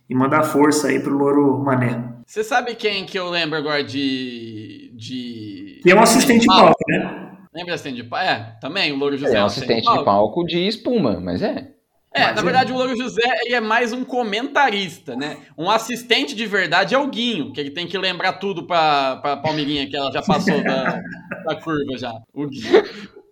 e 0.10 0.16
mandar 0.16 0.44
força 0.44 0.88
aí 0.88 1.00
pro 1.00 1.18
Louro 1.18 1.58
Mané. 1.64 2.02
Você 2.26 2.44
sabe 2.44 2.76
quem 2.76 3.06
que 3.06 3.18
eu 3.18 3.30
lembro 3.30 3.58
agora 3.58 3.84
de. 3.84 4.92
de... 4.96 5.80
Que 5.84 5.92
é 5.92 5.96
um 5.96 6.02
assistente 6.02 6.42
de 6.42 6.48
palco, 6.48 6.84
né? 6.88 7.32
Lembra 7.54 7.74
assistente 7.74 7.96
de 7.96 8.04
palco? 8.04 8.26
É, 8.26 8.58
também, 8.62 8.92
o 8.92 8.98
Louro 8.98 9.18
José. 9.18 9.34
É 9.34 9.40
é 9.40 9.44
um 9.44 9.48
assistente 9.48 9.90
de 9.92 10.06
palco 10.06 10.46
de 10.46 10.68
espuma, 10.68 11.20
mas 11.20 11.42
é. 11.42 11.72
É, 12.18 12.26
Mas 12.26 12.36
na 12.36 12.42
é- 12.42 12.44
verdade, 12.44 12.72
o 12.72 12.76
Louro 12.78 12.96
José 12.98 13.22
ele 13.46 13.56
é 13.56 13.62
mais 13.62 13.94
um 13.94 14.04
comentarista, 14.04 15.16
né? 15.16 15.38
Um 15.58 15.70
assistente 15.70 16.36
de 16.36 16.46
verdade 16.46 16.96
é 16.96 16.98
o 16.98 17.08
Guinho, 17.08 17.52
que 17.54 17.60
ele 17.60 17.72
tem 17.72 17.88
que 17.88 17.98
lembrar 17.98 18.34
tudo 18.34 18.66
pra, 18.66 19.18
pra 19.18 19.38
Palmeirinha, 19.38 19.88
que 19.88 19.96
ela 19.96 20.12
já 20.12 20.22
passou 20.22 20.62
da, 20.64 21.00
da 21.46 21.56
curva 21.56 21.98
já. 21.98 22.12
O 22.34 22.48
Guinho. 22.48 22.84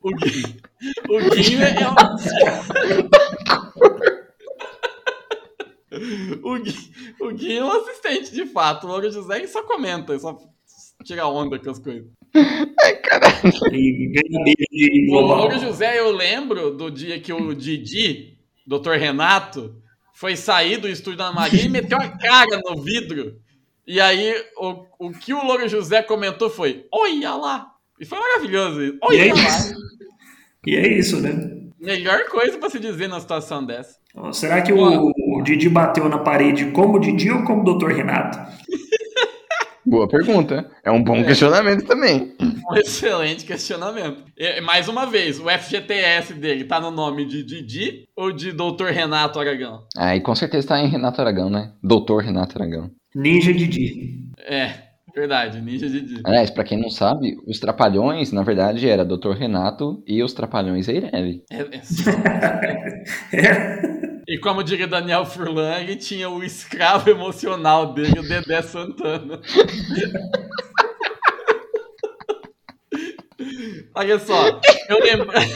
O 0.04 0.12
Guinho, 0.12 0.56
o 1.10 1.30
Guinho 1.36 1.64
é 1.64 1.90
um. 1.90 1.96
O 6.44 6.60
Gui, 6.60 6.76
o 7.22 7.32
Gui 7.32 7.58
é 7.58 7.64
um 7.64 7.72
assistente, 7.72 8.34
de 8.34 8.46
fato. 8.48 8.86
O 8.86 8.90
Louro 8.90 9.10
José 9.12 9.38
ele 9.38 9.48
só 9.48 9.64
comenta, 9.64 10.12
ele 10.12 10.20
só 10.20 10.38
tira 11.04 11.26
onda 11.28 11.58
com 11.58 11.70
as 11.70 11.80
coisas. 11.80 12.06
Dele 13.72 14.56
de 14.72 15.08
O. 15.12 15.20
Louro 15.22 15.60
José, 15.60 16.00
eu 16.00 16.12
lembro 16.12 16.72
do 16.76 16.90
dia 16.92 17.20
que 17.20 17.32
o 17.32 17.54
Didi, 17.54 18.35
Dr. 18.66 18.92
Renato, 18.98 19.76
foi 20.14 20.36
sair 20.36 20.78
do 20.78 20.88
estúdio 20.88 21.20
da 21.20 21.32
Maria 21.32 21.64
e 21.64 21.70
meteu 21.70 21.98
a 21.98 22.10
cara 22.10 22.62
no 22.66 22.82
vidro. 22.82 23.40
E 23.86 24.02
aí, 24.02 24.34
o, 24.58 24.86
o 25.08 25.12
que 25.12 25.34
o 25.34 25.46
Louro 25.46 25.68
José 25.68 26.02
comentou 26.02 26.50
foi: 26.50 26.86
Olha 26.92 27.36
lá! 27.36 27.68
E 28.00 28.06
foi 28.06 28.18
maravilhoso 28.18 28.82
isso. 28.82 28.98
E 29.12 29.18
é 29.18 29.32
Olha 29.32 29.36
lá! 29.36 29.42
isso. 29.42 29.76
E 30.66 30.76
é 30.76 30.98
isso, 30.98 31.22
né? 31.22 31.56
Melhor 31.80 32.26
coisa 32.26 32.58
pra 32.58 32.70
se 32.70 32.80
dizer 32.80 33.08
numa 33.08 33.20
situação 33.20 33.64
dessa. 33.64 34.00
Será 34.32 34.62
que 34.62 34.74
o, 34.74 35.12
o 35.12 35.42
Didi 35.44 35.70
bateu 35.70 36.10
na 36.10 36.18
parede 36.18 36.72
como 36.72 37.00
Didi 37.00 37.30
ou 37.30 37.44
como 37.44 37.64
Dr. 37.64 37.90
Renato? 37.90 38.40
Boa 39.86 40.08
pergunta. 40.08 40.70
É 40.84 40.90
um 40.90 41.04
bom 41.04 41.24
questionamento 41.24 41.86
também. 41.86 42.36
Um 42.42 42.76
excelente 42.76 43.46
questionamento. 43.46 44.24
E, 44.38 44.60
mais 44.62 44.88
uma 44.88 45.06
vez, 45.06 45.40
o 45.40 45.50
FGTS 45.50 46.34
dele 46.34 46.64
tá 46.64 46.80
no 46.80 46.90
nome 46.90 47.26
de 47.26 47.44
Didi 47.44 48.08
ou 48.16 48.32
de 48.32 48.52
Dr. 48.52 48.88
Renato 48.92 49.40
Aragão? 49.40 49.84
Aí 49.96 50.20
com 50.22 50.34
certeza 50.34 50.70
tá 50.70 50.80
em 50.80 50.88
Renato 50.88 51.22
Aragão, 51.22 51.50
né? 51.50 51.72
Doutor 51.84 52.24
Renato 52.24 52.58
Aragão. 52.58 52.90
Ninja 53.14 53.54
Didi. 53.54 54.26
É, 54.40 54.72
verdade, 55.16 55.62
Ninja 55.62 55.90
Didi. 55.90 56.22
Aliás, 56.26 56.50
pra 56.50 56.64
quem 56.64 56.80
não 56.80 56.90
sabe, 56.90 57.38
os 57.48 57.60
Trapalhões, 57.60 58.32
na 58.32 58.44
verdade, 58.44 58.88
era 58.88 59.06
Doutor 59.06 59.36
Renato 59.36 60.04
e 60.06 60.22
os 60.22 60.34
Trapalhões 60.34 60.88
Eireli. 60.88 61.44
É, 61.50 61.62
é 61.62 61.82
É. 63.34 63.96
E 64.28 64.40
como 64.40 64.64
diria 64.64 64.88
Daniel 64.88 65.24
Furlan, 65.24 65.80
ele 65.80 65.96
tinha 65.96 66.28
o 66.30 66.44
escravo 66.44 67.10
emocional 67.10 67.94
dele, 67.94 68.20
o 68.20 68.28
Dedé 68.28 68.62
Santana. 68.64 69.40
Olha 73.94 74.20
só, 74.20 74.60
eu 74.90 75.00
lembrei. 75.00 75.48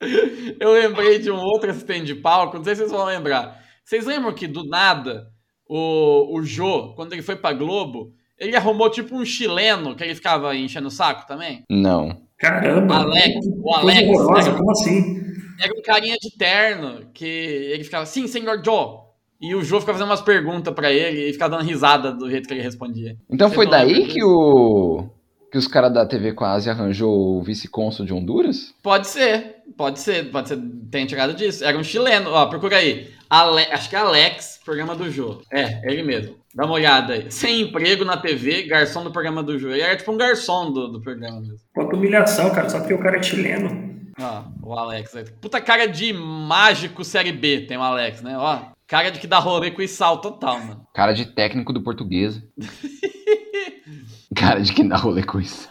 eu 0.60 0.72
lembrei 0.72 1.18
de 1.18 1.30
um 1.30 1.38
outro 1.38 1.70
assistente 1.70 2.06
de 2.06 2.16
palco, 2.16 2.56
não 2.56 2.64
sei 2.64 2.74
se 2.74 2.80
vocês 2.80 2.92
vão 2.92 3.04
lembrar. 3.04 3.62
Vocês 3.84 4.04
lembram 4.04 4.34
que 4.34 4.48
do 4.48 4.66
nada 4.66 5.32
o, 5.68 6.36
o 6.38 6.42
Jô, 6.42 6.92
quando 6.94 7.12
ele 7.12 7.22
foi 7.22 7.36
pra 7.36 7.52
Globo, 7.52 8.12
ele 8.38 8.56
arrumou 8.56 8.90
tipo 8.90 9.14
um 9.16 9.24
chileno 9.24 9.94
que 9.94 10.02
ele 10.04 10.14
ficava 10.14 10.54
enchendo 10.56 10.88
o 10.88 10.90
saco 10.90 11.26
também? 11.26 11.62
Não. 11.70 12.22
Caramba. 12.38 12.96
Alex, 12.96 13.34
o 13.62 13.74
Alex, 13.74 14.08
horrorosa, 14.08 14.50
né? 14.52 14.58
como 14.58 14.70
assim? 14.72 15.24
Era 15.60 15.72
um 15.72 15.82
carinha 15.82 16.16
de 16.20 16.36
terno, 16.36 17.06
que 17.14 17.24
ele 17.24 17.84
ficava, 17.84 18.04
sim, 18.06 18.26
senhor 18.26 18.60
Joe. 18.64 19.04
E 19.40 19.54
o 19.54 19.62
Joe 19.62 19.80
ficava 19.80 19.98
fazendo 19.98 20.10
umas 20.10 20.20
perguntas 20.22 20.72
pra 20.74 20.90
ele 20.92 21.28
e 21.28 21.32
ficava 21.32 21.56
dando 21.56 21.66
risada 21.68 22.12
do 22.12 22.28
jeito 22.30 22.48
que 22.48 22.54
ele 22.54 22.62
respondia. 22.62 23.16
Então 23.30 23.48
Você 23.48 23.54
foi 23.54 23.68
daí 23.68 24.06
que 24.08 24.22
o 24.22 25.08
que 25.52 25.58
os 25.58 25.68
caras 25.68 25.92
da 25.94 26.04
TV 26.04 26.32
quase 26.32 26.68
arranjou 26.68 27.38
o 27.38 27.42
vice-cônsul 27.42 28.04
de 28.04 28.12
Honduras? 28.12 28.74
Pode 28.82 29.06
ser, 29.06 29.58
pode 29.76 30.00
ser, 30.00 30.28
pode 30.32 30.48
ser, 30.48 30.58
tem 30.90 31.06
tirado 31.06 31.32
disso. 31.32 31.64
Era 31.64 31.78
um 31.78 31.84
chileno, 31.84 32.30
ó, 32.32 32.46
procura 32.46 32.78
aí. 32.78 33.08
Ale- 33.30 33.68
acho 33.70 33.88
que 33.88 33.94
é 33.94 34.00
Alex, 34.00 34.53
programa 34.64 34.94
do 34.94 35.10
Jô. 35.10 35.42
É, 35.52 35.80
ele 35.90 36.02
mesmo. 36.02 36.36
Dá 36.54 36.64
uma 36.64 36.74
olhada 36.74 37.14
aí. 37.14 37.30
Sem 37.30 37.60
emprego 37.60 38.04
na 38.04 38.16
TV, 38.16 38.62
garçom 38.62 39.04
do 39.04 39.12
programa 39.12 39.42
do 39.42 39.58
Jô. 39.58 39.70
Ele 39.70 39.82
era 39.82 39.96
tipo 39.96 40.10
um 40.10 40.16
garçom 40.16 40.72
do, 40.72 40.88
do 40.88 41.00
programa 41.00 41.40
mesmo. 41.40 41.56
Quanta 41.74 41.96
humilhação, 41.96 42.50
cara, 42.50 42.68
só 42.68 42.78
porque 42.78 42.94
o 42.94 42.98
cara 42.98 43.18
é 43.18 43.22
chileno. 43.22 43.94
Ó, 44.18 44.44
o 44.62 44.72
Alex. 44.72 45.12
Puta 45.40 45.60
cara 45.60 45.86
de 45.86 46.12
mágico 46.12 47.04
série 47.04 47.32
B, 47.32 47.62
tem 47.62 47.76
o 47.76 47.82
Alex, 47.82 48.22
né? 48.22 48.38
Ó, 48.38 48.60
cara 48.86 49.10
de 49.10 49.18
que 49.18 49.26
dá 49.26 49.38
rolê 49.38 49.70
com 49.70 49.86
sal 49.86 50.20
total, 50.20 50.58
mano. 50.60 50.86
Cara 50.94 51.12
de 51.12 51.26
técnico 51.26 51.72
do 51.72 51.82
português. 51.82 52.40
cara 54.34 54.60
de 54.60 54.72
que 54.72 54.82
dá 54.84 54.96
rolê 54.96 55.22
com 55.22 55.40
isso. 55.40 55.68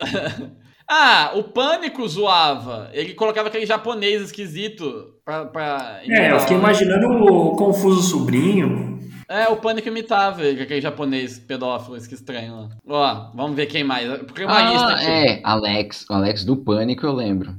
Ah, 0.88 1.32
o 1.34 1.42
Pânico 1.44 2.06
zoava. 2.06 2.90
Ele 2.92 3.14
colocava 3.14 3.48
aquele 3.48 3.66
japonês 3.66 4.20
esquisito 4.22 5.14
pra. 5.24 5.46
pra 5.46 6.00
É, 6.06 6.32
eu 6.32 6.40
fiquei 6.40 6.56
imaginando 6.56 7.06
o 7.08 7.56
confuso 7.56 8.02
sobrinho. 8.02 8.92
É, 9.26 9.48
o 9.48 9.56
Pânico 9.56 9.88
imitava 9.88 10.42
ele, 10.44 10.62
aquele 10.62 10.82
japonês 10.82 11.38
pedófilo, 11.38 11.96
esse 11.96 12.06
que 12.08 12.14
estranho 12.14 12.54
lá. 12.56 12.68
Ó, 12.86 13.30
vamos 13.34 13.56
ver 13.56 13.66
quem 13.66 13.82
mais. 13.82 14.06
Porque 14.24 14.44
uma 14.44 14.62
lista 14.70 14.86
Ah, 14.88 14.94
aqui. 14.94 15.06
é, 15.06 15.40
Alex. 15.42 16.04
O 16.10 16.12
Alex 16.12 16.44
do 16.44 16.56
Pânico 16.56 17.06
eu 17.06 17.12
lembro. 17.12 17.54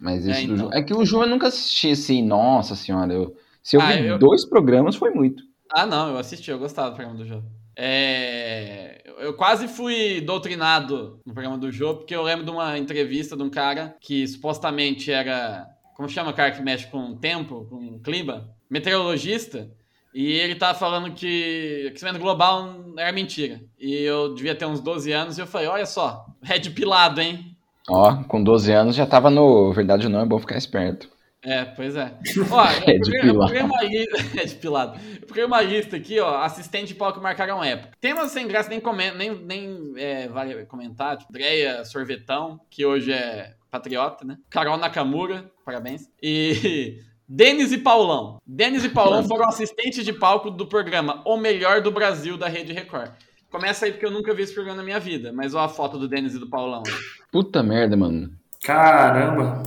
Mas 0.00 0.24
esse 0.24 0.44
É, 0.44 0.46
do 0.46 0.54
então. 0.54 0.66
Ju... 0.70 0.74
É 0.74 0.80
que 0.82 0.94
o 0.94 1.04
Ju 1.04 1.22
eu 1.22 1.28
nunca 1.28 1.48
assisti 1.48 1.90
assim, 1.90 2.22
nossa 2.22 2.76
senhora. 2.76 3.12
Eu... 3.12 3.34
Se 3.60 3.76
eu 3.76 3.80
Ah, 3.82 3.86
vi 3.92 4.06
eu- 4.06 4.18
dois 4.18 4.48
programas, 4.48 4.94
foi 4.94 5.10
muito. 5.10 5.42
Ah, 5.72 5.84
não, 5.84 6.10
eu 6.10 6.18
assisti, 6.18 6.52
eu 6.52 6.58
gostava 6.58 6.90
do 6.90 6.94
programa 6.96 7.18
do 7.18 7.26
jogo. 7.26 7.44
É, 7.76 8.97
eu 9.20 9.34
quase 9.34 9.68
fui 9.68 10.20
doutrinado 10.20 11.20
no 11.24 11.32
programa 11.32 11.58
do 11.58 11.70
jogo, 11.70 12.00
porque 12.00 12.14
eu 12.14 12.22
lembro 12.22 12.44
de 12.44 12.50
uma 12.50 12.78
entrevista 12.78 13.36
de 13.36 13.42
um 13.42 13.50
cara 13.50 13.96
que 14.00 14.26
supostamente 14.26 15.10
era. 15.12 15.66
Como 15.94 16.08
chama 16.08 16.30
o 16.30 16.34
cara 16.34 16.52
que 16.52 16.62
mexe 16.62 16.86
com 16.86 17.16
tempo, 17.16 17.66
com 17.68 17.98
clima? 18.00 18.48
Meteorologista. 18.70 19.70
E 20.14 20.32
ele 20.32 20.54
tava 20.54 20.78
falando 20.78 21.12
que 21.12 21.86
aquecimento 21.88 22.18
global 22.18 22.74
era 22.96 23.12
mentira. 23.12 23.60
E 23.78 23.94
eu 24.02 24.34
devia 24.34 24.54
ter 24.54 24.66
uns 24.66 24.80
12 24.80 25.12
anos 25.12 25.38
e 25.38 25.40
eu 25.40 25.46
falei: 25.46 25.68
olha 25.68 25.86
só, 25.86 26.26
red 26.42 26.70
pilado, 26.70 27.20
hein? 27.20 27.56
Ó, 27.88 28.22
com 28.24 28.42
12 28.42 28.72
anos 28.72 28.96
já 28.96 29.06
tava 29.06 29.30
no 29.30 29.72
Verdade 29.72 30.08
Não, 30.08 30.20
é 30.20 30.26
bom 30.26 30.38
ficar 30.38 30.56
esperto. 30.56 31.08
É, 31.42 31.64
pois 31.64 31.94
é. 31.96 32.16
Ó, 32.50 32.64
É 32.66 32.96
eu 32.96 33.00
de 33.00 33.10
peguei- 33.10 33.30
eu 33.30 33.32
pilado. 33.34 33.52
peguei 33.52 33.62
uma 33.62 33.82
lista. 33.84 34.16
É 34.40 34.44
de 34.44 34.54
pilado. 34.56 35.00
Eu 35.20 35.26
peguei 35.28 35.44
uma 35.44 35.62
lista 35.62 35.96
aqui, 35.96 36.18
ó. 36.20 36.42
Assistente 36.42 36.88
de 36.88 36.94
palco 36.94 37.18
que 37.18 37.22
marcaram 37.22 37.62
época. 37.62 37.92
Temas 38.00 38.32
sem 38.32 38.46
graça, 38.48 38.68
nem, 38.68 38.80
comen 38.80 39.14
nem, 39.14 39.34
nem 39.34 39.92
é, 39.96 40.28
vale 40.28 40.64
comentar. 40.66 41.16
Tipo, 41.16 41.30
Andréia 41.30 41.84
Sorvetão, 41.84 42.60
que 42.68 42.84
hoje 42.84 43.12
é 43.12 43.54
patriota, 43.70 44.24
né? 44.24 44.36
Carol 44.50 44.76
Nakamura, 44.76 45.50
parabéns. 45.64 46.08
E. 46.22 47.00
Denis 47.30 47.72
e 47.72 47.78
Paulão. 47.78 48.38
Denis 48.46 48.82
e 48.84 48.88
Paulão 48.88 49.22
foram 49.22 49.46
assistentes 49.46 50.02
de 50.02 50.14
palco 50.14 50.50
do 50.50 50.66
programa 50.66 51.20
O 51.26 51.36
Melhor 51.36 51.82
do 51.82 51.90
Brasil 51.90 52.38
da 52.38 52.48
Rede 52.48 52.72
Record. 52.72 53.10
Começa 53.50 53.84
aí 53.84 53.92
porque 53.92 54.06
eu 54.06 54.10
nunca 54.10 54.32
vi 54.32 54.42
esse 54.44 54.54
programa 54.54 54.78
na 54.78 54.82
minha 54.82 54.98
vida, 54.98 55.30
mas 55.30 55.54
ó 55.54 55.60
a 55.60 55.68
foto 55.68 55.98
do 55.98 56.08
Denis 56.08 56.34
e 56.34 56.38
do 56.38 56.48
Paulão. 56.48 56.82
Puta 57.30 57.62
merda, 57.62 57.98
mano. 57.98 58.30
Caramba. 58.64 59.62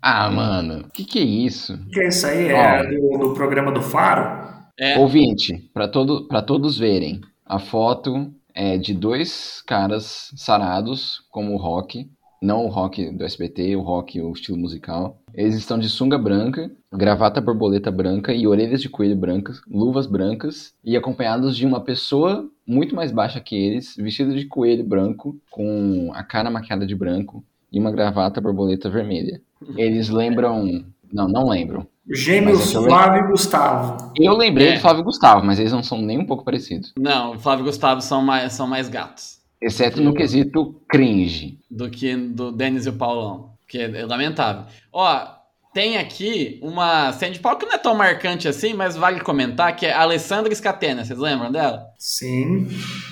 Ah, 0.00 0.30
mano, 0.30 0.88
que 0.92 1.04
que 1.04 1.18
é 1.18 1.22
isso? 1.22 1.74
O 1.74 1.90
que 1.90 2.00
é 2.00 2.08
isso 2.08 2.26
aí? 2.26 2.48
É 2.48 2.84
do, 2.84 3.18
do 3.18 3.34
programa 3.34 3.72
do 3.72 3.82
Faro? 3.82 4.48
É. 4.78 4.98
Ouvinte, 4.98 5.68
pra 5.74 5.88
todo, 5.88 6.28
pra 6.28 6.40
todos 6.40 6.78
verem, 6.78 7.20
a 7.44 7.58
foto 7.58 8.32
é 8.54 8.78
de 8.78 8.94
dois 8.94 9.62
caras 9.66 10.30
sarados, 10.36 11.22
como 11.30 11.54
o 11.54 11.56
rock, 11.56 12.08
não 12.40 12.64
o 12.64 12.68
rock 12.68 13.10
do 13.10 13.24
SBT, 13.24 13.74
o 13.74 13.80
rock, 13.80 14.20
o 14.20 14.32
estilo 14.32 14.56
musical. 14.56 15.18
Eles 15.34 15.56
estão 15.56 15.78
de 15.78 15.88
sunga 15.88 16.16
branca, 16.16 16.70
gravata 16.92 17.40
borboleta 17.40 17.90
branca 17.90 18.32
e 18.32 18.46
orelhas 18.46 18.80
de 18.80 18.88
coelho 18.88 19.16
brancas, 19.16 19.60
luvas 19.68 20.06
brancas, 20.06 20.72
e 20.84 20.96
acompanhados 20.96 21.56
de 21.56 21.66
uma 21.66 21.80
pessoa 21.80 22.48
muito 22.66 22.94
mais 22.94 23.10
baixa 23.10 23.40
que 23.40 23.56
eles, 23.56 23.96
vestida 23.96 24.32
de 24.32 24.46
coelho 24.46 24.84
branco, 24.84 25.36
com 25.50 26.10
a 26.14 26.22
cara 26.22 26.50
maquiada 26.50 26.86
de 26.86 26.94
branco 26.94 27.44
e 27.72 27.78
uma 27.78 27.90
gravata 27.90 28.40
borboleta 28.40 28.88
vermelha. 28.90 29.40
Eles 29.76 30.08
lembram. 30.08 30.84
Não, 31.12 31.26
não 31.28 31.48
lembram. 31.48 31.86
Gêmeos 32.10 32.74
é 32.74 32.80
Flávio 32.82 33.24
e 33.24 33.28
Gustavo. 33.30 34.12
Eu 34.16 34.34
lembrei 34.36 34.68
É. 34.68 34.74
do 34.74 34.80
Flávio 34.80 35.04
Gustavo, 35.04 35.44
mas 35.44 35.58
eles 35.58 35.72
não 35.72 35.82
são 35.82 36.00
nem 36.00 36.18
um 36.18 36.24
pouco 36.24 36.44
parecidos. 36.44 36.92
Não, 36.98 37.32
o 37.34 37.38
Flávio 37.38 37.64
e 37.64 37.66
Gustavo 37.66 38.00
são 38.00 38.22
mais, 38.22 38.52
são 38.54 38.66
mais 38.66 38.88
gatos. 38.88 39.38
Exceto 39.60 40.00
no 40.00 40.14
quesito 40.14 40.80
cringe. 40.88 41.58
do 41.70 41.90
que 41.90 42.14
do 42.16 42.50
Denis 42.52 42.86
e 42.86 42.90
o 42.90 42.92
Paulão, 42.94 43.50
que 43.66 43.78
é 43.78 44.06
lamentável. 44.06 44.64
Ó, 44.92 45.26
tem 45.74 45.98
aqui 45.98 46.58
uma 46.62 47.12
cena 47.12 47.32
de 47.32 47.40
palco 47.40 47.60
que 47.60 47.66
não 47.66 47.74
é 47.74 47.78
tão 47.78 47.94
marcante 47.94 48.48
assim, 48.48 48.72
mas 48.72 48.96
vale 48.96 49.20
comentar, 49.20 49.74
que 49.76 49.84
é 49.84 49.92
a 49.92 50.02
Alessandra 50.02 50.54
Scatena, 50.54 51.04
vocês 51.04 51.18
lembram 51.18 51.50
dela? 51.52 51.84
Sim. 51.98 52.66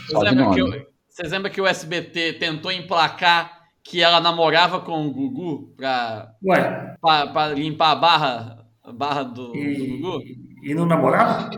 Vocês 0.06 0.22
lembram, 0.22 0.50
que 0.52 0.62
o, 0.62 0.86
vocês 1.08 1.32
lembram 1.32 1.52
que 1.52 1.60
o 1.60 1.66
SBT 1.66 2.34
tentou 2.34 2.70
emplacar 2.72 3.55
que 3.88 4.02
ela 4.02 4.20
namorava 4.20 4.80
com 4.80 5.06
o 5.06 5.12
Gugu 5.12 5.74
pra, 5.76 6.32
Ué, 6.44 6.96
pra, 7.00 7.26
pra 7.28 7.48
limpar 7.48 7.92
a 7.92 7.96
barra, 7.96 8.66
a 8.82 8.92
barra 8.92 9.22
do, 9.22 9.52
do 9.52 9.56
e, 9.56 9.98
Gugu? 9.98 10.22
e 10.62 10.74
não 10.74 10.86
namorava? 10.86 11.50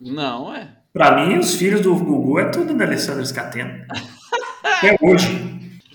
Não, 0.00 0.54
é. 0.54 0.76
Pra 0.92 1.16
mim, 1.16 1.38
os 1.38 1.54
filhos 1.54 1.80
do 1.80 1.94
Gugu 1.94 2.38
é 2.38 2.50
tudo 2.50 2.74
da 2.74 2.84
Alessandra 2.84 3.24
Scatena. 3.24 3.86
Até 4.64 4.96
hoje. 5.00 5.28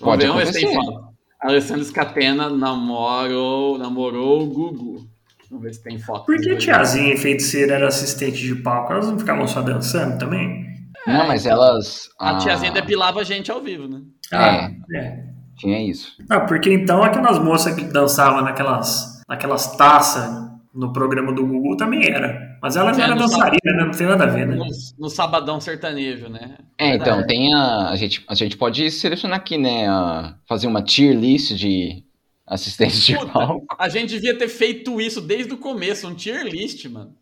Pode 0.00 0.22
ver, 0.22 0.28
vamos 0.28 0.44
ver 0.44 0.46
se 0.46 0.60
tem 0.60 0.68
acontecer. 0.68 0.92
foto. 0.92 1.12
A 1.40 1.48
Alessandra 1.48 1.84
Scatena 1.84 2.50
namorou, 2.50 3.78
namorou 3.78 4.42
o 4.42 4.46
Gugu. 4.46 5.08
Vamos 5.48 5.64
ver 5.64 5.74
se 5.74 5.82
tem 5.82 5.98
foto. 5.98 6.26
Por 6.26 6.40
que 6.40 6.56
tiazinha 6.56 7.14
e 7.14 7.16
feiticeira 7.16 7.74
era 7.74 7.88
assistente 7.88 8.38
de 8.38 8.54
palco? 8.56 8.92
Elas 8.92 9.08
não 9.08 9.18
ficavam 9.18 9.46
só 9.46 9.60
dançando 9.60 10.18
também? 10.18 10.72
Não, 11.06 11.26
mas 11.26 11.46
elas. 11.46 12.08
A 12.18 12.30
ah, 12.30 12.38
tiazinha 12.38 12.72
depilava 12.72 13.20
a 13.20 13.24
gente 13.24 13.50
ao 13.50 13.60
vivo, 13.60 13.88
né? 13.88 14.00
Ah, 14.32 14.70
é. 14.94 15.31
Tinha 15.62 15.80
isso. 15.82 16.12
Ah, 16.28 16.40
porque 16.40 16.72
então 16.72 17.02
aquelas 17.02 17.38
moças 17.38 17.74
que 17.74 17.84
dançavam 17.84 18.42
naquelas, 18.42 19.20
naquelas 19.28 19.76
taças 19.76 20.42
no 20.74 20.92
programa 20.92 21.32
do 21.32 21.46
Gugu 21.46 21.76
também 21.76 22.06
era. 22.10 22.56
Mas 22.62 22.76
ela 22.76 22.92
já 22.94 23.02
É, 23.02 23.04
era 23.04 23.14
no 23.14 23.20
dançarina, 23.22 23.58
né? 23.76 23.84
Não 23.84 23.90
tem 23.90 24.06
nada 24.06 24.24
a 24.24 24.26
ver, 24.26 24.46
né? 24.46 24.54
No, 24.56 24.64
no 24.98 25.10
sabadão 25.10 25.60
sertanejo, 25.60 26.28
né? 26.28 26.56
É, 26.78 26.94
então, 26.94 27.20
É. 27.20 27.26
tem 27.26 27.52
a. 27.54 27.88
A 27.90 27.96
gente, 27.96 28.24
a 28.28 28.34
gente 28.34 28.56
pode 28.56 28.90
selecionar 28.90 29.38
aqui, 29.38 29.58
né? 29.58 29.86
a- 29.88 30.34
fazer 30.48 30.66
uma 30.66 30.82
tier 30.82 31.14
list 31.14 31.52
de 31.54 32.02
assistentes 32.46 33.02
de 33.04 33.16
palco. 33.32 33.66
a 33.78 33.88
gente 33.88 34.10
devia 34.10 34.36
ter 34.36 34.48
feito 34.48 35.00
isso 35.00 35.20
desde 35.20 35.52
o 35.52 35.56
começo, 35.58 36.08
um 36.08 36.14
tier 36.14 36.44
list, 36.46 36.84
mano. 36.88 37.12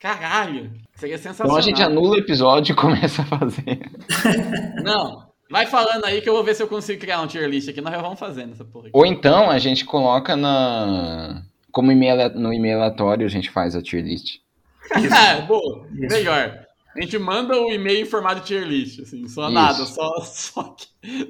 Caralho, 0.00 0.70
seria 0.94 1.16
sensacional. 1.18 1.50
Então 1.50 1.58
a 1.58 1.60
gente 1.62 1.82
anula 1.82 2.14
o 2.14 2.18
episódio 2.18 2.72
e 2.72 2.76
começa 2.76 3.22
a 3.22 3.24
fazer. 3.24 3.80
Não, 4.84 5.27
vai 5.50 5.66
falando 5.66 6.04
aí 6.04 6.20
que 6.20 6.28
eu 6.28 6.34
vou 6.34 6.44
ver 6.44 6.54
se 6.54 6.62
eu 6.62 6.68
consigo 6.68 7.00
criar 7.00 7.20
um 7.20 7.26
tier 7.26 7.48
list 7.48 7.68
aqui. 7.68 7.80
Nós 7.80 7.94
já 7.94 8.00
vamos 8.02 8.18
fazendo 8.18 8.52
essa 8.52 8.64
porra 8.64 8.88
aqui. 8.88 8.96
Ou 8.96 9.06
então 9.06 9.50
a 9.50 9.58
gente 9.58 9.84
coloca 9.84 10.36
na. 10.36 11.42
Como 11.70 11.92
e-mail, 11.92 12.30
no 12.34 12.52
e-mail 12.52 12.78
aleatório 12.78 13.26
a 13.26 13.28
gente 13.30 13.50
faz 13.50 13.76
a 13.76 13.82
tier 13.82 14.04
list. 14.04 14.38
Ah, 15.12 15.40
boa, 15.42 15.86
Isso. 15.92 16.16
melhor. 16.16 16.66
A 16.96 17.00
gente 17.00 17.18
manda 17.18 17.54
o 17.60 17.70
e-mail 17.70 18.00
em 18.02 18.04
formato 18.04 18.40
tier 18.40 18.66
list, 18.66 19.00
assim, 19.00 19.28
só 19.28 19.44
Isso. 19.44 19.52
nada, 19.52 19.84
só, 19.84 20.20
só, 20.22 20.76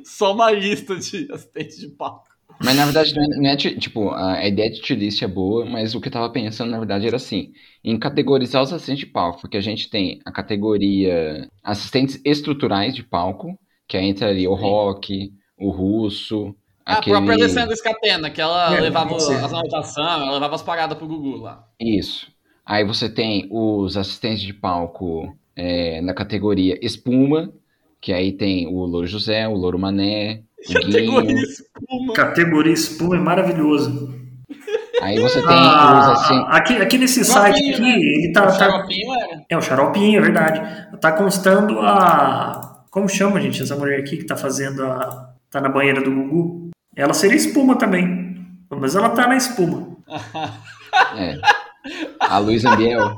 só 0.05 0.33
uma 0.33 0.51
lista 0.51 0.97
de 0.97 1.29
assistentes 1.33 1.79
de 1.79 1.89
palco. 1.89 2.27
Mas 2.61 2.75
na 2.77 2.85
verdade, 2.85 3.13
não 3.15 3.49
é, 3.51 3.53
é 3.53 3.57
ti- 3.57 3.79
tipo, 3.79 4.11
a 4.11 4.47
ideia 4.47 4.71
de 4.71 4.81
tier 4.81 4.99
list 4.99 5.23
é 5.23 5.29
boa, 5.29 5.65
mas 5.65 5.95
o 5.95 6.01
que 6.01 6.09
eu 6.09 6.13
tava 6.13 6.31
pensando 6.33 6.71
na 6.71 6.79
verdade 6.79 7.07
era 7.07 7.17
assim, 7.17 7.53
em 7.85 7.99
categorizar 7.99 8.63
os 8.63 8.73
assistentes 8.73 9.07
de 9.07 9.13
palco, 9.13 9.41
porque 9.41 9.57
a 9.57 9.61
gente 9.61 9.89
tem 9.91 10.21
a 10.25 10.33
categoria 10.33 11.49
assistentes 11.63 12.21
estruturais 12.25 12.95
de 12.95 13.03
palco, 13.03 13.59
que 13.89 13.97
aí 13.97 14.07
entraria 14.09 14.51
o 14.51 14.57
Sim. 14.57 14.63
rock, 14.63 15.33
o 15.59 15.71
russo, 15.71 16.55
A 16.87 16.95
aquele... 16.99 17.17
própria 17.17 17.35
Alessandra 17.37 17.75
Scatena, 17.75 18.31
que 18.31 18.41
ela 18.41 18.77
É, 18.77 18.81
levava 18.81 19.17
as 19.17 19.29
anotações, 19.53 20.07
ela 20.23 20.33
levava 20.35 20.55
as 20.55 20.63
paradas 20.63 20.97
pro 20.97 21.09
Gugu 21.09 21.39
lá. 21.39 21.65
Isso. 21.81 22.31
Aí 22.65 22.85
você 22.85 23.09
tem 23.09 23.49
os 23.51 23.97
assistentes 23.97 24.43
de 24.43 24.53
palco 24.53 25.35
é, 25.57 26.01
na 26.03 26.13
categoria 26.15 26.79
espuma, 26.83 27.51
que 28.01 28.13
aí 28.13 28.31
tem 28.33 28.67
o 28.69 28.85
Louro 28.85 29.07
José, 29.07 29.49
o 29.49 29.55
Louro 29.55 29.79
Mané, 29.79 30.43
o 30.69 30.73
Categoria 30.75 31.35
Guinho. 31.35 31.39
espuma. 31.43 32.13
Categoria 32.15 32.73
espuma 32.75 33.17
é 33.17 33.21
maravilhoso. 33.21 34.15
Aí 35.01 35.19
você 35.21 35.41
tem 35.41 35.57
Ah, 35.57 36.01
os 36.13 36.21
assim... 36.21 36.45
aqui, 36.49 36.75
aqui 36.77 36.99
nesse 36.99 37.25
Xaropinho, 37.25 37.55
site 37.57 37.73
aqui, 37.73 37.81
né? 37.81 37.95
ele 37.97 38.33
tá, 38.33 38.49
o 38.49 38.59
tá. 38.59 38.87
É 39.49 39.57
o 39.57 39.63
xaropinho, 39.63 40.19
é 40.19 40.23
verdade. 40.23 40.61
Tá 41.01 41.13
constando 41.13 41.79
a. 41.81 42.68
Como 42.99 43.09
chama, 43.09 43.41
gente, 43.41 43.63
essa 43.63 43.77
mulher 43.77 44.01
aqui 44.01 44.17
que 44.17 44.25
tá 44.25 44.35
fazendo 44.35 44.83
a. 44.85 45.33
Tá 45.49 45.61
na 45.61 45.69
banheira 45.69 46.03
do 46.03 46.11
Gugu? 46.11 46.71
Ela 46.97 47.15
seria 47.15 47.37
espuma 47.37 47.79
também. 47.79 48.37
Mas 48.69 48.97
ela 48.97 49.11
tá 49.11 49.29
na 49.29 49.37
espuma. 49.37 49.97
É, 51.17 51.39
a 52.19 52.39
Luísa 52.39 52.75
Biel. 52.75 53.17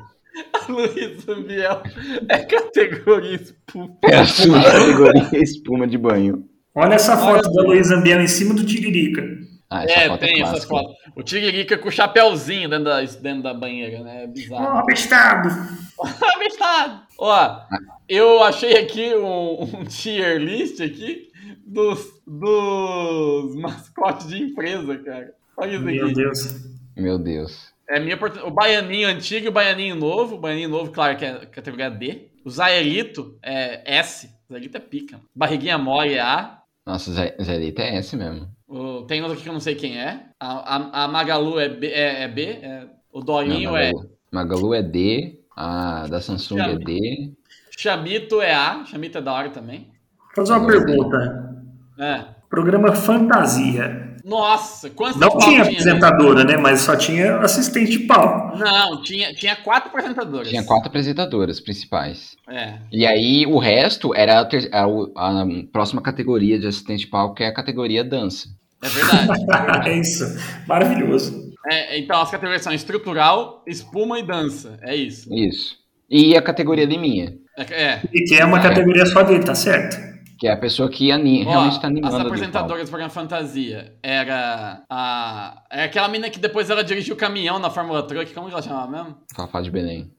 Luiz 0.69 1.25
Ambiel 1.27 1.83
é 2.29 2.39
categoria 2.41 3.37
espuma. 3.37 3.97
É 4.05 4.17
a 4.17 4.27
sua 4.27 4.63
categoria 4.63 5.43
espuma 5.43 5.87
de 5.87 5.97
banho. 5.97 6.45
Olha 6.75 6.97
essa 6.97 7.15
Olha 7.15 7.43
foto 7.43 7.49
da 7.51 7.63
só. 7.63 7.67
Luísa 7.67 7.97
Ambiel 7.97 8.21
em 8.21 8.29
cima 8.29 8.53
do 8.53 8.67
Tiririca. 8.67 9.23
Ah, 9.71 9.85
essa 9.85 9.93
É, 10.01 10.09
foto 10.09 10.21
tem 10.21 10.39
é 10.39 10.43
essas 10.43 10.65
clássica. 10.65 10.69
fotos. 10.97 11.13
O 11.17 11.23
Tiririca 11.23 11.79
com 11.79 11.89
o 11.89 11.93
chapéuzinho 11.93 12.69
dentro 12.69 12.85
da, 12.87 13.01
dentro 13.03 13.43
da 13.45 13.55
banheira, 13.55 14.03
né? 14.03 14.25
É 14.25 14.27
Ó, 14.27 14.29
bizarro. 14.29 14.79
abestado. 14.79 15.49
Abestado. 16.35 17.03
Ó, 17.19 17.61
eu 18.09 18.43
achei 18.43 18.77
aqui 18.79 19.15
um, 19.15 19.63
um 19.63 19.85
tier 19.85 20.39
list 20.41 20.81
aqui 20.81 21.29
dos, 21.65 22.21
dos 22.27 23.55
mascotes 23.57 24.27
de 24.29 24.43
empresa, 24.43 24.99
cara. 24.99 25.33
Olha 25.57 25.77
isso 25.77 25.85
Meu 25.85 26.05
aqui. 26.07 26.15
Deus. 26.15 26.61
Meu 26.97 27.19
Deus. 27.19 27.71
É 27.89 28.01
minha 28.01 28.15
oportun- 28.17 28.47
O 28.47 28.51
Baianinho 28.51 29.09
antigo 29.09 29.47
e 29.47 29.49
o 29.49 29.53
Baianinho 29.53 29.95
novo. 29.97 30.37
O 30.37 30.39
Baianinho 30.39 30.69
novo, 30.69 30.91
claro, 30.91 31.17
que 31.17 31.25
é 31.25 31.47
categoria 31.47 31.91
D. 31.91 32.29
O 32.45 32.51
Zaelito 32.51 33.39
é 33.43 33.83
S. 33.99 34.31
O 34.49 34.53
Zaelito 34.53 34.77
é 34.77 34.81
pica. 34.81 35.21
Barriguinha 35.35 35.77
mole 35.77 36.15
é 36.15 36.21
A. 36.21 36.59
Nossa, 36.87 37.13
Zé 37.13 37.35
Leite 37.57 37.83
é 37.83 37.99
esse 37.99 38.17
mesmo. 38.17 38.49
O- 38.71 39.03
tem 39.03 39.21
outro 39.21 39.35
aqui 39.35 39.43
que 39.43 39.49
eu 39.49 39.53
não 39.53 39.61
sei 39.61 39.75
quem 39.75 39.99
é. 39.99 40.27
A, 40.39 40.77
a, 40.77 41.05
a 41.05 41.09
Magalu 41.09 41.59
é 41.59 41.69
B. 41.69 41.87
É, 41.89 42.23
é 42.23 42.29
B. 42.29 42.43
é- 42.63 42.87
o 43.13 43.21
Dolinho 43.21 43.71
Não, 43.71 43.77
é. 43.77 43.91
Magalu. 43.91 44.11
Magalu 44.33 44.75
é 44.75 44.83
D, 44.83 45.41
a 45.57 46.07
da 46.07 46.21
Samsung 46.21 46.61
é. 46.61 46.77
D. 46.77 47.33
Chamito 47.77 48.41
é 48.41 48.55
A. 48.55 48.85
Chamito 48.85 49.19
é 49.19 49.21
da 49.21 49.33
hora 49.33 49.51
também. 49.51 49.89
Vou 50.37 50.47
fazer 50.47 50.53
uma 50.53 50.67
pergunta. 50.67 51.57
É. 51.99 52.25
Programa 52.49 52.93
Fantasia. 52.93 54.09
Nossa, 54.25 54.91
quantos 54.91 55.19
Não 55.19 55.39
tinha 55.39 55.63
apresentadora, 55.63 56.45
né? 56.45 56.57
Mas 56.57 56.81
só 56.83 56.95
tinha 56.95 57.39
assistente 57.39 57.93
de 57.93 57.99
palco. 58.01 58.57
Não, 58.59 59.03
tinha, 59.03 59.33
tinha 59.33 59.57
quatro 59.57 59.89
apresentadores. 59.89 60.49
Tinha 60.51 60.63
quatro 60.63 60.89
apresentadoras 60.89 61.59
principais. 61.59 62.37
É. 62.49 62.75
E 62.93 63.07
aí 63.07 63.47
o 63.47 63.59
resto 63.59 64.15
era 64.15 64.41
a, 64.41 64.45
ter- 64.45 64.69
a- 64.73 64.85
a 64.85 65.47
próxima 65.73 66.03
categoria 66.03 66.59
de 66.59 66.67
assistente 66.67 67.01
de 67.01 67.07
palco, 67.07 67.35
que 67.37 67.43
é 67.45 67.49
a 67.49 67.55
categoria 67.55 68.05
dança. 68.05 68.49
É 68.83 68.89
verdade. 68.89 69.89
é 69.91 69.99
isso. 69.99 70.25
Maravilhoso. 70.67 71.51
É, 71.71 71.99
então 71.99 72.21
as 72.21 72.31
categorias 72.31 72.63
são 72.63 72.73
estrutural, 72.73 73.63
espuma 73.67 74.19
e 74.19 74.23
dança. 74.23 74.79
É 74.83 74.97
isso. 74.97 75.33
Isso. 75.33 75.77
E 76.09 76.37
a 76.37 76.43
categoria 76.43 76.85
liminha, 76.87 77.35
É. 77.57 77.63
é. 77.83 78.03
E 78.13 78.25
que 78.25 78.35
é 78.35 78.45
uma 78.45 78.61
categoria 78.61 79.05
só 79.07 79.23
dele, 79.23 79.45
tá 79.45 79.55
certo? 79.55 80.11
que 80.39 80.47
é 80.49 80.53
a 80.53 80.57
pessoa 80.57 80.89
que 80.89 81.13
ani- 81.13 81.45
Ó, 81.47 81.51
realmente 81.51 81.73
está 81.75 81.87
as 81.89 81.91
animando 81.91 82.13
palco. 82.15 82.27
apresentadoras 82.29 82.85
do 82.85 82.89
programa 82.91 83.11
Fantasia 83.13 83.93
era 84.03 84.83
a. 84.89 85.63
É 85.71 85.85
aquela 85.85 86.09
menina 86.09 86.31
que 86.31 86.39
depois 86.39 86.71
ela 86.71 86.83
dirigiu 86.83 87.15
o 87.15 87.19
caminhão 87.19 87.59
na 87.59 87.69
Fórmula 87.69 88.03
Truck. 88.07 88.33
Como 88.33 88.47
que 88.47 88.53
ela 88.55 88.63
chamava 88.63 88.91
mesmo? 88.91 89.17
Fafá 89.37 89.61
de 89.61 89.71
Belém. 89.71 90.11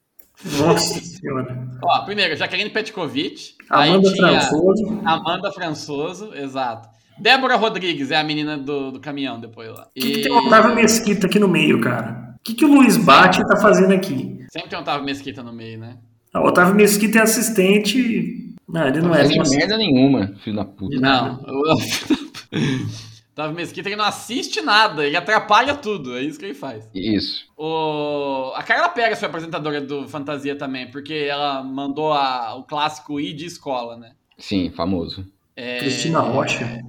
Nossa 0.60 1.00
senhora. 1.00 1.68
Ó, 1.84 2.06
primeiro, 2.06 2.36
Jaqueline 2.36 2.70
Petkovic. 2.70 3.56
Amanda 3.68 4.08
aí 4.10 4.14
tinha 4.16 4.42
Françoso. 4.42 5.02
Amanda 5.04 5.52
Françoso, 5.52 6.34
exato. 6.36 6.88
Débora 7.20 7.56
Rodrigues 7.56 8.12
é 8.12 8.18
a 8.18 8.24
menina 8.24 8.58
do, 8.58 8.92
do 8.94 9.00
caminhão 9.00 9.40
depois 9.40 9.70
lá. 9.70 9.88
O 9.96 10.00
que, 10.00 10.12
que 10.12 10.22
tem 10.24 10.32
o 10.32 10.38
Otávio 10.48 10.76
Mesquita 10.76 11.28
aqui 11.28 11.38
no 11.40 11.48
meio, 11.48 11.80
cara? 11.82 12.36
O 12.40 12.44
que, 12.44 12.54
que 12.56 12.66
o 12.66 12.74
Luiz 12.74 12.98
Bate 12.98 13.46
tá 13.48 13.58
fazendo 13.58 13.94
aqui? 13.94 14.40
sempre 14.52 14.70
tem 14.70 14.78
um 14.80 14.82
Otávio 14.82 15.06
Mesquita 15.06 15.42
no 15.44 15.54
meio, 15.54 15.80
né? 15.80 15.98
Ah, 16.34 16.42
O 16.42 16.48
Otávio 16.48 16.74
Mesquita 16.76 17.20
é 17.20 17.22
assistente. 17.22 18.54
Não, 18.68 18.88
ele 18.88 19.00
não 19.02 19.10
Não 19.10 19.16
é. 19.16 19.28
merda 19.28 19.78
nenhuma, 19.78 20.34
filho 20.44 20.56
da 20.56 20.66
puta. 20.66 20.98
Não. 21.00 21.40
Otávio 23.34 23.56
Mesquita 23.56 23.88
ele 23.90 23.96
não 23.96 24.06
assiste 24.06 24.62
nada, 24.62 25.06
ele 25.06 25.16
atrapalha 25.16 25.74
tudo, 25.76 26.18
é 26.18 26.22
isso 26.22 26.38
que 26.38 26.46
ele 26.46 26.54
faz. 26.54 26.88
Isso. 26.94 27.46
O... 27.58 28.52
A 28.56 28.62
Carla 28.64 28.90
Pérez 28.90 29.20
foi 29.20 29.28
apresentadora 29.30 29.80
do 29.80 30.08
Fantasia 30.08 30.56
também, 30.56 30.92
porque 30.92 31.14
ela 31.30 31.64
mandou 31.64 32.12
a- 32.12 32.56
o 32.56 32.64
clássico 32.64 33.20
I 33.20 33.32
de 33.34 33.46
escola, 33.46 33.96
né? 33.96 34.12
Sim, 34.38 34.70
famoso. 34.76 35.26
É... 35.56 35.80
Cristina 35.80 36.20
Rocha. 36.20 36.82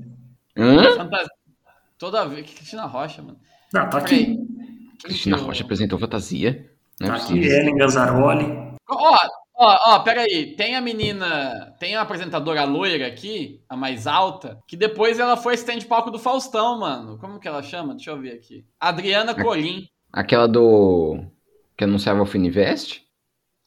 Hã? 0.57 0.97
Fantasia... 0.97 1.29
Toda 1.99 2.25
vez. 2.27 2.47
Que 2.47 2.55
Cristina 2.57 2.85
Rocha, 2.87 3.23
mano. 3.23 3.39
Não, 3.73 3.89
tá 3.89 3.99
aqui. 3.99 4.37
Cristina 5.03 5.37
que 5.37 5.43
eu- 5.43 5.47
Rocha 5.47 5.65
apresentou 5.65 5.99
fantasia. 5.99 6.71
Não 7.01 7.07
é 7.09 7.11
Tá 7.11 7.17
aqui, 7.17 7.27
possível. 7.35 7.53
Ellen 7.59 7.77
Gazzaroli. 7.77 8.45
Ó, 8.89 9.17
ó, 9.55 9.79
ó, 9.95 9.99
peraí. 10.01 10.55
Tem 10.57 10.77
a 10.77 10.81
menina. 10.81 11.75
Tem 11.79 11.95
a 11.97 12.03
apresentadora 12.03 12.65
loira 12.65 13.07
aqui, 13.07 13.61
a 13.69 13.77
mais 13.77 14.07
alta, 14.07 14.59
que 14.69 14.77
depois 14.77 15.19
ela 15.19 15.37
foi 15.37 15.55
assistente 15.55 15.81
de 15.83 15.87
palco 15.87 16.11
do 16.11 16.19
Faustão, 16.19 16.79
mano. 16.81 17.19
Como 17.19 17.39
que 17.41 17.49
ela 17.49 17.63
chama? 17.63 17.95
Deixa 17.95 18.11
eu 18.11 18.21
ver 18.21 18.33
aqui. 18.35 18.65
Adriana 18.81 19.35
Colim. 19.35 19.87
Aquela 20.13 20.47
do. 20.47 21.25
que 21.77 21.85
anunciava 21.85 22.21
o 22.23 22.27
Fininvest? 22.27 23.03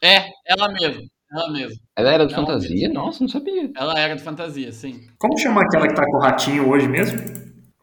É, 0.01 0.29
ela 0.45 0.67
mesma. 0.71 1.01
Ela 1.35 1.51
mesma. 1.51 1.75
Ela 1.95 2.11
era 2.13 2.25
de 2.25 2.33
Não, 2.35 2.45
fantasia? 2.45 2.89
Nossa, 2.89 3.19
não 3.21 3.27
sabia. 3.29 3.69
Ela 3.75 3.99
era 3.99 4.15
de 4.15 4.23
fantasia, 4.23 4.71
sim. 4.71 5.01
Como 5.19 5.37
chama 5.37 5.61
aquela 5.61 5.87
que 5.87 5.95
tá 5.95 6.05
com 6.05 6.17
o 6.17 6.19
ratinho 6.21 6.69
hoje 6.69 6.87
mesmo? 6.87 7.19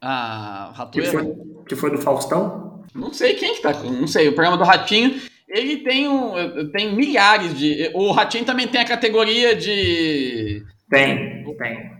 A 0.00 0.70
Que 0.72 0.78
Ratoeira. 0.78 1.11
foi, 1.12 1.34
que 1.68 1.76
foi 1.76 1.90
do 1.90 1.98
Faustão? 1.98 2.82
Não 2.94 3.12
sei 3.12 3.34
quem 3.34 3.55
que 3.55 3.62
tá. 3.62 3.72
Não 3.72 4.07
sei. 4.07 4.28
O 4.28 4.34
programa 4.34 4.57
do 4.59 4.64
Ratinho. 4.64 5.20
Ele 5.48 5.78
tem, 5.78 6.09
um, 6.09 6.32
tem 6.72 6.94
milhares 6.94 7.57
de. 7.57 7.90
O 7.94 8.11
Ratinho 8.11 8.44
também 8.44 8.66
tem 8.66 8.80
a 8.80 8.86
categoria 8.86 9.55
de. 9.55 10.62
Tem, 10.90 11.44
tem. 11.59 11.92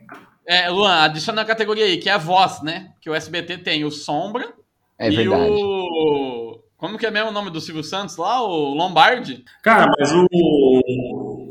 É, 0.49 0.69
Luan, 0.71 0.95
adiciona 1.05 1.43
a 1.43 1.45
categoria 1.45 1.85
aí, 1.85 1.99
que 1.99 2.09
é 2.09 2.13
a 2.13 2.19
voz, 2.19 2.63
né? 2.63 2.91
Que 3.01 3.09
o 3.09 3.15
SBT 3.15 3.59
tem 3.59 3.85
o 3.85 3.91
Sombra 3.91 4.53
É 4.99 5.11
e 5.11 5.17
verdade. 5.17 5.51
o. 5.51 6.61
Como 6.77 6.99
que 6.99 7.07
é 7.07 7.11
mesmo 7.13 7.29
o 7.29 7.33
nome 7.33 7.49
do 7.51 7.61
Silvio 7.61 7.85
Santos 7.85 8.17
lá? 8.17 8.43
O 8.43 8.75
Lombardi? 8.75 9.45
Cara, 9.63 9.87
mas 9.99 10.11
o. 10.13 10.27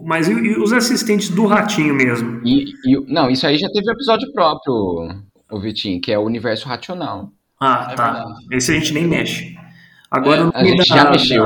Mas 0.06 0.28
e, 0.28 0.32
e 0.34 0.58
os 0.58 0.72
assistentes 0.74 1.30
do 1.30 1.45
ratinho 1.45 1.93
mesmo? 1.93 2.41
E, 2.45 2.66
e- 2.86 3.06
não, 3.08 3.30
isso 3.30 3.45
aí 3.47 3.58
já 3.58 3.68
teve 3.70 3.89
um 3.89 3.93
episódio 3.93 4.32
próprio, 4.34 5.10
o 5.52 5.60
Vitinho, 5.60 5.99
que 6.02 6.12
é 6.12 6.18
o 6.20 6.24
universo 6.24 6.68
racional. 6.68 7.30
Ah, 7.60 7.89
É 7.91 7.95
tá. 7.95 8.12
verdade. 8.14 8.34
Esse 8.52 8.72
a 8.72 8.76
gente 8.76 8.93
nem 8.93 9.06
mexe. 9.08 9.56
Agora 10.10 10.52
É, 10.54 10.60
A 10.60 10.64
gente 10.66 10.89
da- 10.89 10.95
já 10.95 11.10
mexeu. 11.10 11.45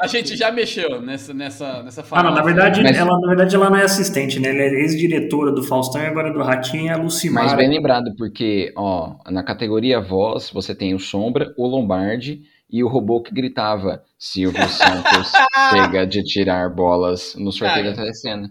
A 0.00 0.06
gente 0.06 0.34
já 0.36 0.50
mexeu 0.50 1.02
nessa, 1.02 1.34
nessa, 1.34 1.82
nessa 1.82 2.02
Ah, 2.12 2.22
não, 2.22 2.30
na 2.32 2.40
verdade, 2.42 2.82
Mas- 2.82 2.96
ela, 2.96 3.20
na 3.20 3.28
verdade, 3.28 3.54
ela 3.54 3.68
não 3.68 3.76
é 3.76 3.84
assistente, 3.84 4.40
né? 4.40 4.48
Ela 4.48 4.62
é 4.62 4.80
ex-diretora 4.80 5.52
do 5.52 5.62
Faustão 5.62 6.00
e 6.00 6.06
agora 6.06 6.32
do 6.32 6.42
Ratinho 6.42 6.88
é 6.90 6.94
a 6.94 6.96
Lucimara. 6.96 7.48
Mas 7.48 7.56
bem 7.56 7.68
lembrado, 7.68 8.14
porque, 8.16 8.72
ó, 8.76 9.16
na 9.30 9.42
categoria 9.42 10.00
voz, 10.00 10.50
você 10.54 10.74
tem 10.74 10.94
o 10.94 10.98
Sombra, 10.98 11.52
o 11.58 11.66
Lombardi 11.66 12.40
e 12.72 12.82
o 12.82 12.88
robô 12.88 13.20
que 13.20 13.34
gritava 13.34 14.02
Silvio 14.18 14.66
Santos 14.68 15.30
chega 15.70 16.06
de 16.06 16.24
tirar 16.24 16.70
bolas 16.70 17.34
no 17.36 17.52
sorteio 17.52 17.84
Cara, 17.84 17.96
da 17.96 18.02
telecena. 18.02 18.50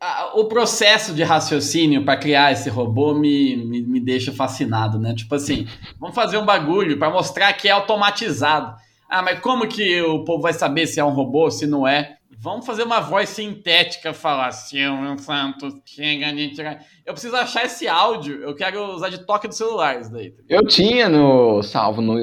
Ah, 0.00 0.32
o 0.34 0.46
processo 0.46 1.14
de 1.14 1.22
raciocínio 1.22 2.04
para 2.04 2.16
criar 2.16 2.50
esse 2.50 2.68
robô 2.68 3.14
me, 3.14 3.54
me, 3.56 3.82
me 3.82 4.00
deixa 4.00 4.32
fascinado, 4.32 4.98
né? 4.98 5.14
Tipo 5.14 5.36
assim, 5.36 5.68
vamos 6.00 6.16
fazer 6.16 6.38
um 6.38 6.44
bagulho 6.44 6.98
para 6.98 7.08
mostrar 7.08 7.52
que 7.52 7.68
é 7.68 7.70
automatizado. 7.70 8.74
Ah, 9.08 9.22
mas 9.22 9.38
como 9.38 9.68
que 9.68 10.02
o 10.02 10.24
povo 10.24 10.42
vai 10.42 10.54
saber 10.54 10.86
se 10.86 10.98
é 10.98 11.04
um 11.04 11.12
robô, 11.12 11.50
se 11.50 11.66
não 11.66 11.86
é? 11.86 12.16
Vamos 12.36 12.66
fazer 12.66 12.82
uma 12.82 12.98
voz 12.98 13.28
sintética 13.28 14.12
falar 14.12 14.50
Silvio 14.50 15.16
Santos, 15.18 15.74
chega 15.84 16.32
de 16.32 16.52
tirar. 16.52 16.84
Eu 17.06 17.12
preciso 17.12 17.36
achar 17.36 17.66
esse 17.66 17.86
áudio, 17.86 18.42
eu 18.42 18.56
quero 18.56 18.94
usar 18.94 19.10
de 19.10 19.24
toque 19.24 19.46
do 19.46 19.54
celular 19.54 20.00
isso 20.00 20.10
daí. 20.10 20.34
Eu 20.48 20.66
tinha 20.66 21.08
no 21.08 21.62
salvo 21.62 22.00
no, 22.02 22.16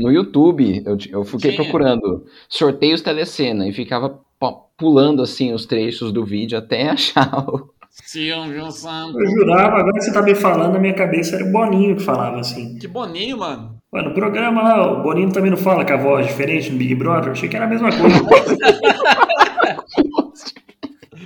no 0.00 0.10
YouTube, 0.12 0.82
eu, 0.84 0.96
eu 1.10 1.24
fiquei 1.24 1.52
Tinha. 1.52 1.62
procurando 1.62 2.24
sorteios 2.48 3.00
telecena 3.02 3.68
e 3.68 3.72
ficava 3.72 4.20
pu- 4.38 4.62
pulando 4.76 5.22
assim 5.22 5.52
os 5.52 5.66
trechos 5.66 6.12
do 6.12 6.24
vídeo 6.24 6.56
até 6.58 6.88
achar 6.90 7.44
o. 7.48 7.68
Silvio 7.90 8.70
Santos. 8.70 9.16
Eu 9.20 9.30
jurava, 9.32 9.78
agora 9.78 9.92
que 9.94 10.02
você 10.02 10.12
tá 10.12 10.22
me 10.22 10.32
falando, 10.34 10.74
na 10.74 10.78
minha 10.78 10.94
cabeça 10.94 11.34
era 11.34 11.44
o 11.44 11.50
Boninho 11.50 11.96
que 11.96 12.02
falava 12.04 12.38
assim. 12.38 12.78
Que 12.78 12.86
boninho, 12.86 13.38
mano. 13.38 13.80
Ué, 13.92 14.02
no 14.02 14.14
programa 14.14 14.62
lá, 14.62 14.92
o 14.92 15.02
Boninho 15.02 15.32
também 15.32 15.50
não 15.50 15.56
fala 15.56 15.84
com 15.84 15.92
a 15.92 15.96
voz 15.96 16.28
diferente 16.28 16.70
no 16.70 16.78
Big 16.78 16.94
Brother? 16.94 17.26
Eu 17.26 17.32
achei 17.32 17.48
que 17.48 17.56
era 17.56 17.64
a 17.64 17.68
mesma 17.68 17.90
coisa. 17.90 18.16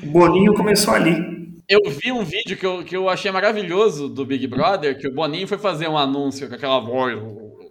o 0.02 0.06
Boninho 0.06 0.54
começou 0.54 0.94
ali. 0.94 1.34
Eu 1.68 1.80
vi 1.90 2.12
um 2.12 2.24
vídeo 2.24 2.56
que 2.56 2.66
eu, 2.66 2.82
que 2.82 2.96
eu 2.96 3.08
achei 3.08 3.30
maravilhoso 3.30 4.08
do 4.08 4.24
Big 4.24 4.46
Brother, 4.46 4.98
que 4.98 5.08
o 5.08 5.14
Boninho 5.14 5.48
foi 5.48 5.58
fazer 5.58 5.88
um 5.88 5.96
anúncio 5.96 6.48
com 6.48 6.54
aquela 6.54 6.78
voz, 6.80 7.18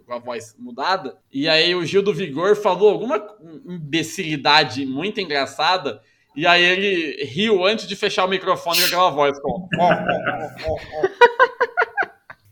com 0.06 0.12
a 0.12 0.18
voz 0.18 0.54
mudada, 0.58 1.16
e 1.32 1.48
aí 1.48 1.74
o 1.74 1.84
Gil 1.84 2.02
do 2.02 2.12
Vigor 2.14 2.54
falou 2.56 2.90
alguma 2.90 3.22
imbecilidade 3.66 4.84
muito 4.86 5.20
engraçada, 5.20 6.00
e 6.36 6.46
aí 6.46 6.62
ele 6.62 7.24
riu 7.24 7.64
antes 7.64 7.86
de 7.86 7.94
fechar 7.96 8.24
o 8.24 8.28
microfone 8.28 8.78
com 8.80 8.86
aquela 8.86 9.10
voz. 9.10 9.38
Com... 9.40 9.68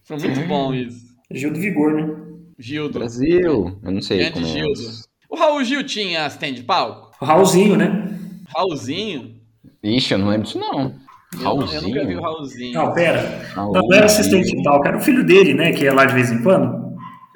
Foi 0.05 0.17
muito 0.19 0.41
bom 0.47 0.75
isso. 0.75 1.07
Gil 1.31 1.53
do 1.53 1.59
Vigor, 1.61 1.93
né? 1.95 2.17
Gildo. 2.59 2.99
Brasil! 2.99 3.79
Eu 3.83 3.91
não 3.91 4.03
sei 4.03 4.19
Grande 4.19 4.33
como 4.35 4.47
é. 4.47 4.49
Gildo. 4.51 4.81
O 5.29 5.37
Raul 5.37 5.65
Gil 5.65 5.85
tinha 5.85 6.27
stand 6.29 6.53
de 6.53 6.63
palco? 6.63 7.11
O 7.21 7.25
Raulzinho, 7.25 7.77
né? 7.77 8.09
Raulzinho? 8.55 9.41
Ixi, 9.83 10.13
eu 10.15 10.19
não 10.19 10.29
lembro 10.29 10.45
disso 10.47 10.59
não. 10.59 10.95
Eu, 11.35 11.57
não- 11.57 11.73
eu 11.73 11.83
nunca 11.83 12.05
vi 12.05 12.15
o 12.15 12.21
Raulzinho. 12.21 12.21
Raulzinho. 12.21 12.73
Não, 12.75 12.93
pera. 12.93 13.47
Raul, 13.55 13.73
Não, 13.73 13.93
era 13.95 14.05
assistente 14.07 14.55
de 14.55 14.63
palco, 14.63 14.87
era 14.87 14.99
o 14.99 15.01
filho 15.01 15.25
dele, 15.25 15.55
né? 15.55 15.73
Que 15.73 15.85
ia 15.85 15.95
lá 15.95 16.05
de 16.05 16.15
vez 16.15 16.31
em 16.31 16.43
quando. 16.43 16.92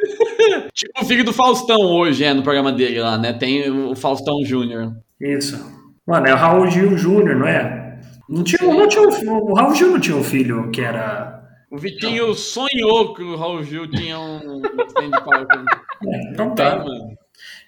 Tipo 0.73 1.03
o 1.03 1.05
filho 1.05 1.25
do 1.25 1.33
Faustão 1.33 1.79
hoje, 1.79 2.25
é, 2.25 2.35
no 2.35 2.43
programa 2.43 2.73
dele 2.73 3.01
lá, 3.01 3.17
né? 3.19 3.33
Tem 3.33 3.71
o 3.71 3.95
Faustão 3.95 4.45
Júnior. 4.45 4.93
Isso. 5.21 5.59
Mano, 6.07 6.27
é 6.27 6.35
o 6.35 6.37
Raul 6.37 6.71
Gil 6.71 6.97
Júnior, 6.97 7.37
não 7.37 7.49
é? 7.49 7.99
Não 8.29 8.45
tinha, 8.45 8.63
não 8.63 8.89
tinha 8.89 9.03
um, 9.03 9.51
o 9.51 9.55
Raul 9.55 9.75
Gil 9.75 9.91
não 9.91 10.01
tinha 10.01 10.17
um 10.17 10.23
filho 10.23 10.71
que 10.71 10.81
era. 10.81 11.43
O 11.71 11.79
Vitinho 11.79 12.33
sonhou 12.35 13.15
que 13.15 13.23
o 13.23 13.37
Raul 13.37 13.63
Gil 13.63 13.91
tinha 13.91 14.19
um 14.19 14.63
stand. 14.89 15.11
É, 16.07 16.31
então 16.31 16.55
Tem, 16.55 16.67
tá. 16.67 16.77
mano. 16.77 17.17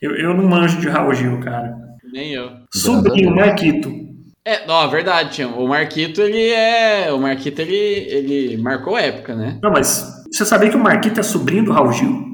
Eu, 0.03 0.14
eu 0.14 0.34
não 0.34 0.45
manjo 0.45 0.78
de 0.78 0.86
Raul 0.86 1.14
Gil, 1.14 1.41
cara. 1.41 1.74
Nem 2.12 2.34
eu. 2.34 2.51
Sobrinho, 2.70 3.34
Marquito. 3.34 3.91
É, 4.45 4.64
ó, 4.68 4.86
verdade, 4.86 5.34
Tião. 5.34 5.59
O 5.59 5.66
Marquito, 5.66 6.20
ele 6.20 6.51
é. 6.51 7.11
O 7.11 7.18
Marquito, 7.18 7.61
ele, 7.61 7.74
ele 7.74 8.57
marcou 8.59 8.99
época, 8.99 9.34
né? 9.34 9.59
Não, 9.62 9.70
mas 9.70 10.24
você 10.30 10.45
sabia 10.45 10.68
que 10.68 10.76
o 10.76 10.82
Marquito 10.82 11.20
é 11.20 11.22
sobrinho 11.22 11.64
do 11.64 11.72
Raul 11.72 11.91
Gil? 11.93 12.28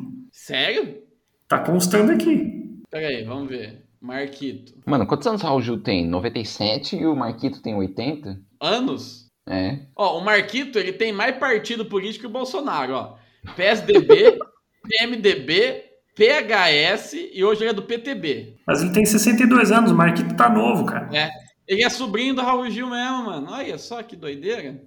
Sério? 0.45 1.03
Tá 1.49 1.59
constando 1.61 2.13
aqui. 2.13 2.83
Pera 2.91 3.09
aí, 3.09 3.25
vamos 3.25 3.49
ver. 3.49 3.83
Marquito. 3.99 4.75
Mano, 4.85 5.07
quantos 5.07 5.27
anos 5.27 5.43
o 5.43 5.47
Raul 5.47 5.63
Gil 5.63 5.83
tem? 5.83 6.07
97 6.07 6.97
e 6.97 7.07
o 7.07 7.17
Marquito 7.17 7.63
tem 7.63 7.75
80? 7.75 8.39
Anos? 8.61 9.31
É. 9.49 9.79
Ó, 9.97 10.19
o 10.19 10.23
Marquito, 10.23 10.79
ele 10.79 10.93
tem 10.93 11.15
mais 11.15 11.39
partido 11.39 11.87
político 11.87 12.21
que 12.21 12.27
o 12.27 12.31
Bolsonaro, 12.31 12.93
ó. 12.93 13.17
PSDB, 13.57 14.39
PMDB, 14.87 15.83
PHS 16.15 17.15
e 17.33 17.43
hoje 17.43 17.63
ele 17.63 17.71
é 17.71 17.73
do 17.73 17.85
PTB. 17.85 18.59
Mas 18.67 18.83
ele 18.83 18.93
tem 18.93 19.07
62 19.07 19.73
anos, 19.73 19.93
o 19.93 19.95
Marquito 19.95 20.37
tá 20.37 20.51
novo, 20.51 20.85
cara. 20.85 21.09
É. 21.17 21.31
Ele 21.67 21.83
é 21.83 21.89
sobrinho 21.89 22.35
do 22.35 22.43
Raul 22.43 22.69
Gil 22.69 22.91
mesmo, 22.91 23.25
mano. 23.25 23.51
Olha 23.51 23.79
só 23.79 24.03
que 24.03 24.15
doideira. 24.15 24.79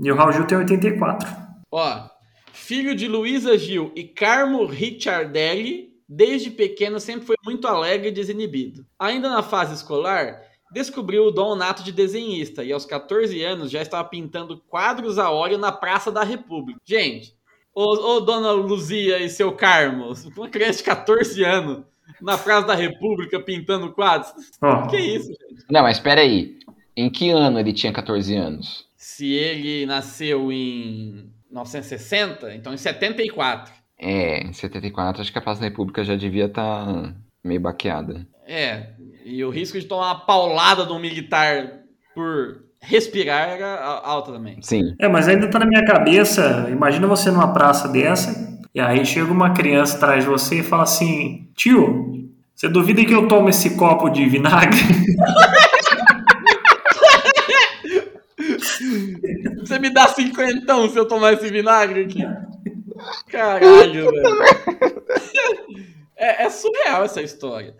E 0.00 0.12
o 0.12 0.14
Raul 0.14 0.30
Gil 0.32 0.46
tem 0.46 0.58
84. 0.58 1.28
Ó, 1.72 2.09
Filho 2.52 2.94
de 2.94 3.08
Luísa 3.08 3.56
Gil 3.58 3.92
e 3.94 4.04
Carmo 4.04 4.64
Ricciardelli, 4.66 5.90
desde 6.08 6.50
pequeno 6.50 7.00
sempre 7.00 7.26
foi 7.26 7.36
muito 7.44 7.66
alegre 7.66 8.08
e 8.08 8.12
desinibido. 8.12 8.84
Ainda 8.98 9.28
na 9.28 9.42
fase 9.42 9.74
escolar, 9.74 10.42
descobriu 10.72 11.24
o 11.26 11.30
dom 11.30 11.54
nato 11.54 11.82
de 11.82 11.92
desenhista 11.92 12.62
e 12.64 12.72
aos 12.72 12.84
14 12.84 13.42
anos 13.42 13.70
já 13.70 13.82
estava 13.82 14.08
pintando 14.08 14.58
quadros 14.68 15.18
a 15.18 15.30
óleo 15.30 15.58
na 15.58 15.72
Praça 15.72 16.10
da 16.12 16.22
República. 16.22 16.80
Gente, 16.84 17.34
ô, 17.74 17.84
ô 17.84 18.20
dona 18.20 18.52
Luzia 18.52 19.18
e 19.18 19.28
seu 19.28 19.52
Carmo, 19.52 20.12
uma 20.36 20.48
criança 20.48 20.78
de 20.78 20.84
14 20.84 21.44
anos 21.44 21.84
na 22.20 22.36
Praça 22.36 22.66
da 22.66 22.74
República 22.74 23.40
pintando 23.40 23.92
quadros. 23.92 24.32
Ó, 24.62 24.86
Que 24.86 24.98
isso, 24.98 25.28
gente? 25.28 25.64
Não, 25.70 25.82
mas 25.82 25.96
espera 25.96 26.20
aí. 26.20 26.58
Em 26.96 27.08
que 27.08 27.30
ano 27.30 27.58
ele 27.58 27.72
tinha 27.72 27.92
14 27.92 28.34
anos? 28.36 28.86
Se 28.96 29.32
ele 29.32 29.86
nasceu 29.86 30.52
em 30.52 31.32
1960, 31.50 32.54
então 32.54 32.72
em 32.72 32.76
74. 32.76 33.72
É, 33.98 34.42
em 34.42 34.52
74, 34.52 35.20
acho 35.20 35.30
que 35.30 35.38
a 35.38 35.42
Praça 35.42 35.60
da 35.60 35.66
República 35.66 36.02
já 36.02 36.16
devia 36.16 36.46
estar 36.46 37.14
meio 37.44 37.60
baqueada. 37.60 38.26
É, 38.46 38.90
e 39.24 39.44
o 39.44 39.50
risco 39.50 39.78
de 39.78 39.86
tomar 39.86 40.06
uma 40.06 40.20
paulada 40.20 40.86
de 40.86 40.92
um 40.92 40.98
militar 40.98 41.80
por 42.14 42.64
respirar 42.80 43.50
era 43.50 44.00
alta 44.02 44.32
também. 44.32 44.60
Sim. 44.62 44.94
É, 44.98 45.08
mas 45.08 45.28
ainda 45.28 45.48
tá 45.48 45.58
na 45.58 45.66
minha 45.66 45.84
cabeça. 45.84 46.66
Imagina 46.70 47.06
você 47.06 47.30
numa 47.30 47.52
praça 47.52 47.88
dessa, 47.88 48.58
e 48.74 48.80
aí 48.80 49.04
chega 49.04 49.30
uma 49.30 49.52
criança 49.52 49.96
atrás 49.96 50.24
de 50.24 50.30
você 50.30 50.60
e 50.60 50.62
fala 50.62 50.84
assim: 50.84 51.48
Tio, 51.54 52.28
você 52.54 52.68
duvida 52.68 53.04
que 53.04 53.12
eu 53.12 53.28
tomo 53.28 53.48
esse 53.48 53.76
copo 53.76 54.08
de 54.08 54.26
vinagre? 54.26 54.80
me 59.80 59.90
dá 59.90 60.08
cinquentão 60.08 60.88
se 60.88 60.96
eu 60.96 61.06
tomar 61.06 61.32
esse 61.32 61.50
vinagre 61.50 62.04
aqui? 62.04 62.22
Caralho, 63.26 64.10
velho. 64.12 65.04
É, 66.16 66.44
é 66.44 66.50
surreal 66.50 67.04
essa 67.04 67.22
história. 67.22 67.74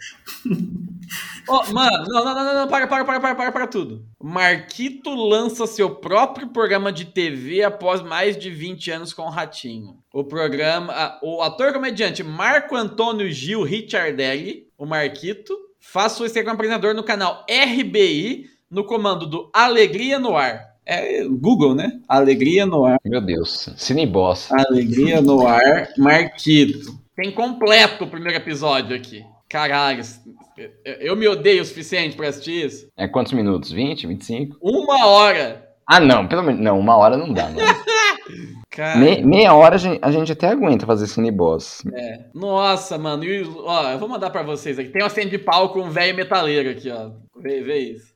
Ó, 1.46 1.72
mano, 1.72 2.06
não, 2.08 2.24
não, 2.24 2.34
não, 2.34 2.54
não, 2.54 2.68
para, 2.68 2.86
para, 2.86 3.04
para, 3.04 3.20
para, 3.20 3.34
para, 3.34 3.52
para 3.52 3.66
tudo. 3.66 4.04
Marquito 4.22 5.14
lança 5.14 5.66
seu 5.66 5.96
próprio 5.96 6.48
programa 6.48 6.92
de 6.92 7.04
TV 7.04 7.62
após 7.62 8.00
mais 8.00 8.38
de 8.38 8.48
20 8.50 8.90
anos 8.92 9.12
com 9.12 9.22
o 9.22 9.30
Ratinho. 9.30 9.98
O 10.12 10.24
programa, 10.24 11.18
o 11.22 11.42
ator 11.42 11.72
comediante 11.72 12.22
Marco 12.22 12.76
Antônio 12.76 13.30
Gil 13.30 13.62
Ricciardelli, 13.62 14.68
o 14.78 14.86
Marquito, 14.86 15.54
faz 15.78 16.12
sua 16.12 16.26
estreia 16.26 16.44
como 16.44 16.54
apresentador 16.54 16.94
no 16.94 17.02
canal 17.02 17.44
RBI, 17.50 18.48
no 18.70 18.84
comando 18.84 19.26
do 19.26 19.50
Alegria 19.52 20.18
no 20.18 20.36
Ar. 20.36 20.69
É 20.86 21.24
Google, 21.24 21.74
né? 21.74 22.00
Alegria 22.08 22.66
no 22.66 22.84
Ar. 22.84 22.98
Meu 23.04 23.20
Deus. 23.20 23.68
Cineboss. 23.76 24.50
Alegria 24.52 25.20
no 25.20 25.46
ar, 25.46 25.88
Marquito. 25.96 26.98
Tem 27.14 27.30
completo 27.30 28.04
o 28.04 28.08
primeiro 28.10 28.38
episódio 28.38 28.96
aqui. 28.96 29.22
Caralho, 29.48 30.02
eu 31.00 31.14
me 31.16 31.26
odeio 31.28 31.62
o 31.62 31.64
suficiente 31.64 32.16
pra 32.16 32.28
assistir 32.28 32.66
isso. 32.66 32.88
É 32.96 33.06
quantos 33.08 33.32
minutos? 33.32 33.70
20, 33.72 34.06
25? 34.06 34.56
Uma 34.60 35.06
hora. 35.06 35.68
Ah, 35.86 36.00
não, 36.00 36.26
pelo 36.26 36.42
menos. 36.42 36.60
Não, 36.60 36.78
uma 36.78 36.96
hora 36.96 37.16
não 37.16 37.32
dá. 37.32 37.48
Cara, 38.70 38.98
Me- 39.00 39.20
meia 39.22 39.52
hora 39.52 39.74
a 39.74 39.78
gente, 39.78 39.98
a 40.00 40.10
gente 40.12 40.30
até 40.30 40.46
aguenta 40.46 40.86
fazer 40.86 41.08
cineboss. 41.08 41.82
é. 41.92 42.20
Nossa, 42.32 42.96
mano. 42.96 43.24
E, 43.24 43.42
ó, 43.64 43.90
eu 43.90 43.98
vou 43.98 44.08
mandar 44.08 44.30
pra 44.30 44.44
vocês 44.44 44.78
aqui. 44.78 44.90
Tem 44.90 45.02
uma 45.02 45.08
cena 45.10 45.28
de 45.28 45.38
pau 45.38 45.70
com 45.70 45.80
um 45.80 45.90
velho 45.90 46.14
metaleiro 46.16 46.70
aqui, 46.70 46.88
ó. 46.90 47.10
Vê, 47.36 47.60
vê 47.62 47.78
isso. 47.78 48.09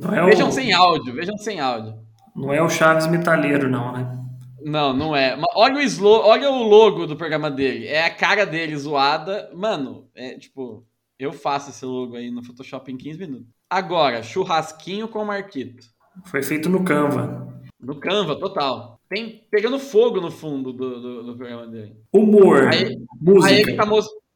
É, 0.00 0.24
Vejam 0.24 0.48
o, 0.48 0.52
sem 0.52 0.72
áudio, 0.72 1.12
vejam 1.14 1.36
sem 1.36 1.60
áudio. 1.60 1.94
não 2.34 2.52
é 2.52 2.62
o 2.62 2.68
Chaves 2.68 3.06
Metalheiro, 3.06 3.68
não, 3.68 3.92
né? 3.92 4.18
Não, 4.64 4.92
não 4.94 5.16
é. 5.16 5.36
Olha 5.56 5.76
o, 5.76 5.80
slo... 5.80 6.20
Olha 6.24 6.50
o 6.50 6.62
logo 6.62 7.06
do 7.06 7.16
programa 7.16 7.50
dele. 7.50 7.86
É 7.86 8.04
a 8.04 8.10
cara 8.14 8.46
dele 8.46 8.76
zoada. 8.76 9.50
Mano, 9.52 10.06
é 10.14 10.38
tipo, 10.38 10.86
eu 11.18 11.32
faço 11.32 11.70
esse 11.70 11.84
logo 11.84 12.14
aí 12.16 12.30
no 12.30 12.44
Photoshop 12.44 12.90
em 12.92 12.96
15 12.96 13.18
minutos. 13.18 13.48
Agora, 13.68 14.22
churrasquinho 14.22 15.08
com 15.08 15.24
Marquito. 15.24 15.84
Foi 16.26 16.42
feito 16.42 16.68
no 16.68 16.84
Canva. 16.84 17.48
No 17.80 17.96
Canva, 17.96 18.36
total. 18.36 19.00
Tem 19.08 19.42
pegando 19.50 19.78
fogo 19.78 20.20
no 20.20 20.30
fundo 20.30 20.72
do, 20.72 21.00
do, 21.00 21.22
do 21.24 21.36
programa 21.36 21.66
dele. 21.66 21.96
Humor, 22.12 22.68
Aí- 22.68 22.96
música. 23.20 23.52
Aí 23.52 23.60
ele 23.62 23.74
tá. 23.74 23.84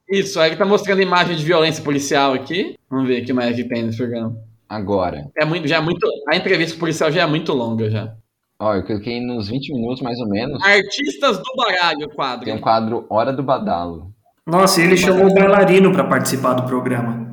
Isso, 0.09 0.39
aí 0.41 0.51
ele 0.51 0.57
tá 0.57 0.65
mostrando 0.65 1.03
imagem 1.03 1.37
de 1.37 1.45
violência 1.45 1.83
policial 1.83 2.33
aqui. 2.33 2.77
Vamos 2.91 3.09
ver 3.09 3.23
o 3.23 3.27
que 3.27 3.33
mais 3.33 3.57
que 3.57 3.65
tem 3.65 3.83
nesse 3.85 3.99
programa. 3.99 4.37
Agora, 4.69 5.31
É 5.37 5.45
muito, 5.45 5.69
já 5.69 5.77
é 5.77 5.81
muito. 5.81 6.07
A 6.29 6.37
entrevista 6.37 6.79
policial 6.79 7.11
já 7.13 7.23
é 7.23 7.27
muito 7.27 7.53
longa 7.53 7.89
já. 7.91 8.13
ó, 8.59 8.75
eu 8.75 8.85
cliquei 8.85 9.21
nos 9.21 9.49
20 9.49 9.73
minutos 9.75 10.03
mais 10.03 10.19
ou 10.19 10.29
menos. 10.29 10.61
Artistas 10.63 11.39
do 11.39 11.55
baralho, 11.57 12.07
o 12.07 12.15
quadro. 12.15 12.45
Tem 12.45 12.55
um 12.55 12.61
quadro 12.61 13.07
Hora 13.09 13.33
do 13.33 13.43
Badalo. 13.43 14.13
Nossa, 14.47 14.81
ele 14.81 14.97
chamou 14.97 15.27
o 15.27 15.35
bailarino 15.35 15.93
pra 15.93 16.05
participar 16.05 16.55
do 16.55 16.65
programa. 16.65 17.27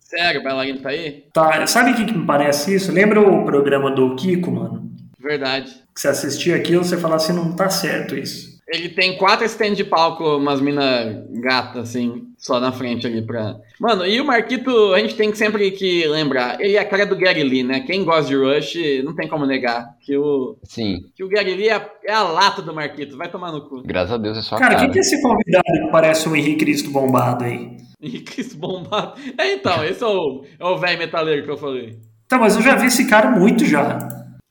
Sério, 0.00 0.40
o 0.40 0.44
bailarino 0.44 0.80
tá 0.80 0.88
aí? 0.90 1.24
Tá, 1.32 1.64
sabe 1.66 1.92
o 1.92 1.94
que, 1.96 2.04
que 2.04 2.16
me 2.18 2.26
parece 2.26 2.74
isso? 2.74 2.90
Lembra 2.90 3.20
o 3.20 3.44
programa 3.44 3.90
do 3.92 4.16
Kiko, 4.16 4.50
mano? 4.50 4.90
Verdade. 5.20 5.70
Que 5.94 6.00
você 6.00 6.08
assistia 6.08 6.56
aquilo, 6.56 6.82
você 6.84 6.96
falava 6.96 7.22
assim, 7.22 7.32
não 7.32 7.52
tá 7.54 7.68
certo 7.70 8.16
isso. 8.16 8.49
Ele 8.72 8.88
tem 8.88 9.16
quatro 9.16 9.44
stands 9.46 9.76
de 9.76 9.84
palco, 9.84 10.36
umas 10.36 10.60
mina 10.60 11.24
gata, 11.42 11.80
assim, 11.80 12.28
só 12.38 12.60
na 12.60 12.70
frente 12.70 13.06
ali 13.06 13.20
pra. 13.20 13.56
Mano, 13.80 14.06
e 14.06 14.20
o 14.20 14.24
Marquito, 14.24 14.92
a 14.92 15.00
gente 15.00 15.16
tem 15.16 15.30
que 15.30 15.36
sempre 15.36 15.70
que 15.72 16.06
lembrar, 16.06 16.60
ele 16.60 16.76
é 16.76 16.78
a 16.78 16.84
cara 16.84 17.04
do 17.04 17.16
Gary 17.16 17.42
Lee, 17.42 17.64
né? 17.64 17.80
Quem 17.80 18.04
gosta 18.04 18.28
de 18.28 18.36
Rush, 18.36 18.76
não 19.02 19.14
tem 19.14 19.26
como 19.26 19.44
negar 19.44 19.96
que 20.00 20.16
o, 20.16 20.56
Sim, 20.62 21.00
que 21.16 21.24
o 21.24 21.28
Gary 21.28 21.54
Lee 21.54 21.68
é 21.68 21.74
a, 21.74 21.90
é 22.04 22.12
a 22.12 22.22
lata 22.22 22.62
do 22.62 22.72
Marquito, 22.72 23.16
vai 23.16 23.28
tomar 23.28 23.50
no 23.50 23.62
cu. 23.68 23.82
graças 23.84 24.12
a 24.12 24.16
Deus 24.18 24.38
é 24.38 24.42
só 24.42 24.54
a 24.54 24.58
Cara, 24.58 24.74
cara. 24.74 24.84
quem 24.84 24.92
que 24.92 24.98
é 24.98 25.00
esse 25.00 25.20
convidado 25.20 25.64
que 25.64 25.90
parece 25.90 26.28
um 26.28 26.36
Henrique 26.36 26.64
Cristo 26.64 26.90
bombado 26.90 27.44
aí? 27.44 27.76
E 28.02 28.20
Cris 28.20 28.54
bombado. 28.54 29.20
É, 29.36 29.52
então, 29.52 29.84
esse 29.84 30.02
é 30.02 30.06
o 30.06 30.44
é 30.58 30.64
o 30.64 30.78
velho 30.78 30.98
metaleiro 30.98 31.44
que 31.44 31.50
eu 31.50 31.56
falei. 31.58 31.98
Tá, 32.26 32.38
mas 32.38 32.56
eu 32.56 32.62
já 32.62 32.74
vi 32.76 32.86
esse 32.86 33.06
cara 33.06 33.30
muito 33.30 33.64
já. 33.66 33.98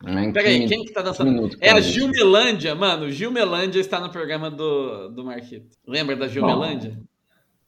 Né, 0.03 0.31
Peraí, 0.31 0.61
que- 0.61 0.67
quem 0.67 0.85
que 0.85 0.93
tá 0.93 1.01
dançando? 1.01 1.29
minuto, 1.31 1.57
É 1.59 1.71
a. 1.71 1.79
Gilmelândia, 1.81 2.73
mano. 2.73 3.11
Gilmelândia 3.11 3.79
está 3.81 3.99
no 3.99 4.09
programa 4.09 4.49
do, 4.49 5.09
do 5.09 5.25
Marquito. 5.25 5.67
Lembra 5.85 6.15
da 6.15 6.27
Gilmelândia? 6.27 6.97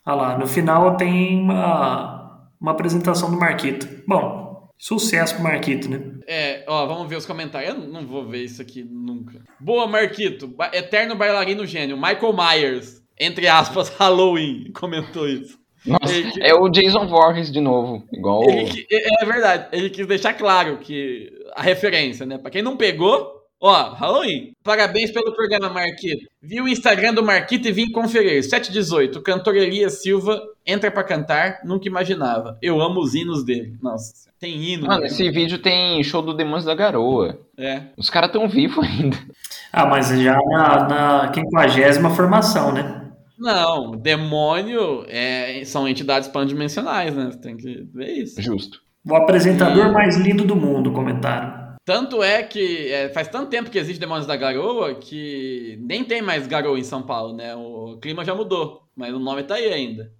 Olha 0.05 0.15
lá, 0.15 0.37
no 0.37 0.47
final 0.47 0.95
tem 0.97 1.37
uma, 1.39 2.47
uma 2.59 2.71
apresentação 2.71 3.29
do 3.29 3.37
Marquito. 3.37 3.87
Bom, 4.07 4.69
sucesso 4.77 5.35
pro 5.35 5.43
Marquito, 5.43 5.89
né? 5.89 6.01
É, 6.25 6.63
ó, 6.67 6.85
vamos 6.85 7.09
ver 7.09 7.17
os 7.17 7.25
comentários. 7.25 7.73
Eu 7.75 7.81
não 7.81 8.07
vou 8.07 8.25
ver 8.25 8.43
isso 8.45 8.61
aqui 8.61 8.81
nunca. 8.83 9.41
Boa, 9.59 9.85
Marquito. 9.85 10.47
Ba- 10.47 10.71
Eterno 10.73 11.15
bailarino 11.15 11.65
gênio. 11.65 11.97
Michael 11.97 12.33
Myers, 12.33 13.01
entre 13.19 13.47
aspas, 13.49 13.89
Halloween, 13.99 14.71
comentou 14.73 15.27
isso. 15.27 15.59
Nossa, 15.85 16.13
Ele- 16.15 16.31
é 16.41 16.53
o 16.53 16.69
Jason 16.69 17.07
Voorhees 17.07 17.51
de 17.51 17.59
novo. 17.59 18.03
Igual. 18.13 18.43
Ele 18.49 18.87
é 18.89 19.23
é 19.23 19.25
verdade, 19.25 19.67
ele 19.73 19.89
quis 19.89 20.07
deixar 20.07 20.33
claro 20.33 20.77
que 20.77 21.29
a 21.55 21.61
referência, 21.61 22.25
né? 22.25 22.37
Pra 22.37 22.51
quem 22.51 22.61
não 22.61 22.77
pegou, 22.77 23.41
ó, 23.59 23.93
Halloween. 23.93 24.53
Parabéns 24.63 25.11
pelo 25.11 25.33
programa, 25.33 25.69
Marquito. 25.69 26.27
Vi 26.41 26.61
o 26.61 26.67
Instagram 26.67 27.13
do 27.13 27.23
Marquito 27.23 27.67
e 27.67 27.71
vim 27.71 27.91
conferir. 27.91 28.43
718, 28.43 29.19
o 29.19 29.21
cantor 29.21 29.55
Elias 29.55 30.01
Silva 30.01 30.41
entra 30.65 30.91
pra 30.91 31.03
cantar, 31.03 31.59
nunca 31.63 31.87
imaginava. 31.87 32.57
Eu 32.61 32.81
amo 32.81 33.01
os 33.01 33.13
hinos 33.13 33.43
dele. 33.43 33.77
Nossa, 33.81 34.29
tem 34.39 34.55
hino. 34.61 34.87
Mano, 34.87 35.01
né? 35.01 35.07
esse 35.07 35.29
vídeo 35.29 35.59
tem 35.59 36.03
show 36.03 36.21
do 36.21 36.33
Demônios 36.33 36.65
da 36.65 36.75
Garoa. 36.75 37.39
É. 37.57 37.83
Os 37.97 38.09
caras 38.09 38.31
tão 38.31 38.47
vivos 38.47 38.83
ainda. 38.85 39.17
Ah, 39.71 39.85
mas 39.85 40.09
já 40.09 40.37
na, 40.49 40.87
na 40.87 41.31
quinquagésima 41.31 42.09
formação, 42.09 42.73
né? 42.73 43.01
Não, 43.41 43.91
demônio 43.91 45.03
é, 45.07 45.63
são 45.65 45.87
entidades 45.87 46.29
pandimensionais, 46.29 47.15
né? 47.15 47.31
Você 47.31 47.39
tem 47.39 47.57
que 47.57 47.87
ver 47.91 48.11
isso. 48.11 48.39
Justo. 48.39 48.79
O 49.07 49.15
apresentador 49.15 49.87
Hum. 49.87 49.93
mais 49.93 50.17
lindo 50.17 50.43
do 50.43 50.55
mundo, 50.55 50.91
comentaram. 50.91 51.61
Tanto 51.83 52.21
é 52.21 52.43
que 52.43 52.91
é, 52.91 53.09
faz 53.09 53.27
tanto 53.27 53.49
tempo 53.49 53.69
que 53.71 53.79
existe 53.79 53.99
Demônios 53.99 54.27
da 54.27 54.35
Garoa 54.35 54.93
que 54.95 55.79
nem 55.81 56.03
tem 56.03 56.21
mais 56.21 56.45
garoa 56.45 56.77
em 56.77 56.83
São 56.83 57.01
Paulo, 57.01 57.35
né? 57.35 57.55
O 57.55 57.97
clima 57.99 58.23
já 58.23 58.35
mudou, 58.35 58.83
mas 58.95 59.13
o 59.13 59.19
nome 59.19 59.41
tá 59.43 59.55
aí 59.55 59.73
ainda. 59.73 60.11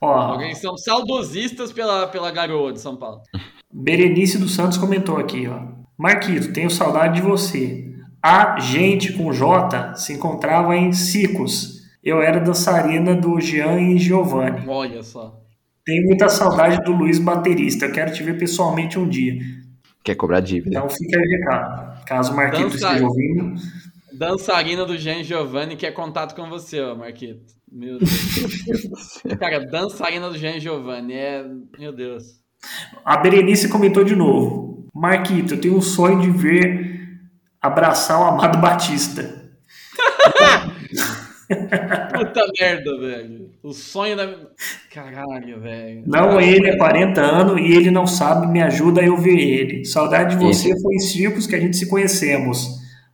Ó, 0.00 0.38
Eles 0.42 0.58
são 0.58 0.76
saudosistas 0.76 1.72
pela, 1.72 2.06
pela 2.06 2.30
garoa 2.30 2.70
de 2.72 2.80
São 2.80 2.96
Paulo. 2.96 3.22
Berenice 3.72 4.38
dos 4.38 4.54
Santos 4.54 4.76
comentou 4.76 5.16
aqui, 5.16 5.48
ó. 5.48 5.58
Marquito, 5.98 6.52
tenho 6.52 6.70
saudade 6.70 7.20
de 7.20 7.26
você. 7.26 7.84
A 8.22 8.60
gente 8.60 9.14
com 9.14 9.32
J 9.32 9.94
se 9.94 10.12
encontrava 10.12 10.76
em 10.76 10.92
Cicos. 10.92 11.76
Eu 12.04 12.20
era 12.20 12.38
dançarina 12.40 13.14
do 13.14 13.40
Jean 13.40 13.80
e 13.80 13.98
Giovanni. 13.98 14.68
Olha 14.68 15.02
só. 15.02 15.40
Tenho 15.86 16.04
muita 16.04 16.28
saudade 16.28 16.82
do 16.84 16.90
Luiz 16.92 17.18
baterista. 17.20 17.86
Eu 17.86 17.92
quero 17.92 18.12
te 18.12 18.22
ver 18.22 18.36
pessoalmente 18.36 18.98
um 18.98 19.08
dia. 19.08 19.38
Quer 20.02 20.16
cobrar 20.16 20.40
dívida. 20.40 20.76
Então 20.78 20.90
fica 20.90 21.16
aí 21.16 21.24
recado. 21.38 22.04
Caso 22.04 22.32
o 22.32 22.36
Marquito 22.36 22.64
Dança- 22.64 22.76
esteja 22.88 23.06
ouvindo. 23.06 23.54
Dançarina 24.12 24.84
do 24.84 24.98
Jean 24.98 25.22
Giovanni 25.22 25.76
quer 25.76 25.92
contato 25.92 26.34
com 26.34 26.48
você, 26.48 26.80
ó, 26.80 26.94
Marquito. 26.96 27.54
Meu 27.70 27.98
Deus. 27.98 28.10
Cara, 29.38 29.64
dançarina 29.66 30.28
do 30.28 30.36
Jean 30.36 30.58
Giovanni 30.58 31.14
é. 31.14 31.44
Meu 31.78 31.92
Deus. 31.92 32.24
A 33.04 33.16
Berenice 33.18 33.68
comentou 33.68 34.02
de 34.02 34.16
novo. 34.16 34.88
Marquito, 34.94 35.54
eu 35.54 35.60
tenho 35.60 35.76
um 35.76 35.82
sonho 35.82 36.20
de 36.20 36.30
ver 36.30 37.20
abraçar 37.62 38.18
o 38.20 38.24
Amado 38.24 38.58
Batista. 38.58 39.44
Puta 41.48 42.46
merda, 42.60 42.98
velho. 42.98 43.50
O 43.62 43.72
sonho 43.72 44.16
da. 44.16 44.34
Caralho, 44.92 45.60
velho. 45.60 46.02
Não, 46.06 46.40
ele 46.40 46.68
é 46.68 46.76
40 46.76 47.20
anos 47.20 47.60
e 47.60 47.72
ele 47.74 47.90
não 47.90 48.06
sabe, 48.06 48.46
me 48.46 48.60
ajuda 48.60 49.00
a 49.00 49.04
eu 49.04 49.16
ver 49.16 49.38
ele. 49.38 49.84
Saudade 49.84 50.36
de 50.36 50.44
você 50.44 50.70
foi 50.80 50.94
em 50.94 51.00
circos 51.00 51.46
que 51.46 51.54
a 51.54 51.60
gente 51.60 51.76
se 51.76 51.88
conhecemos. 51.88 52.66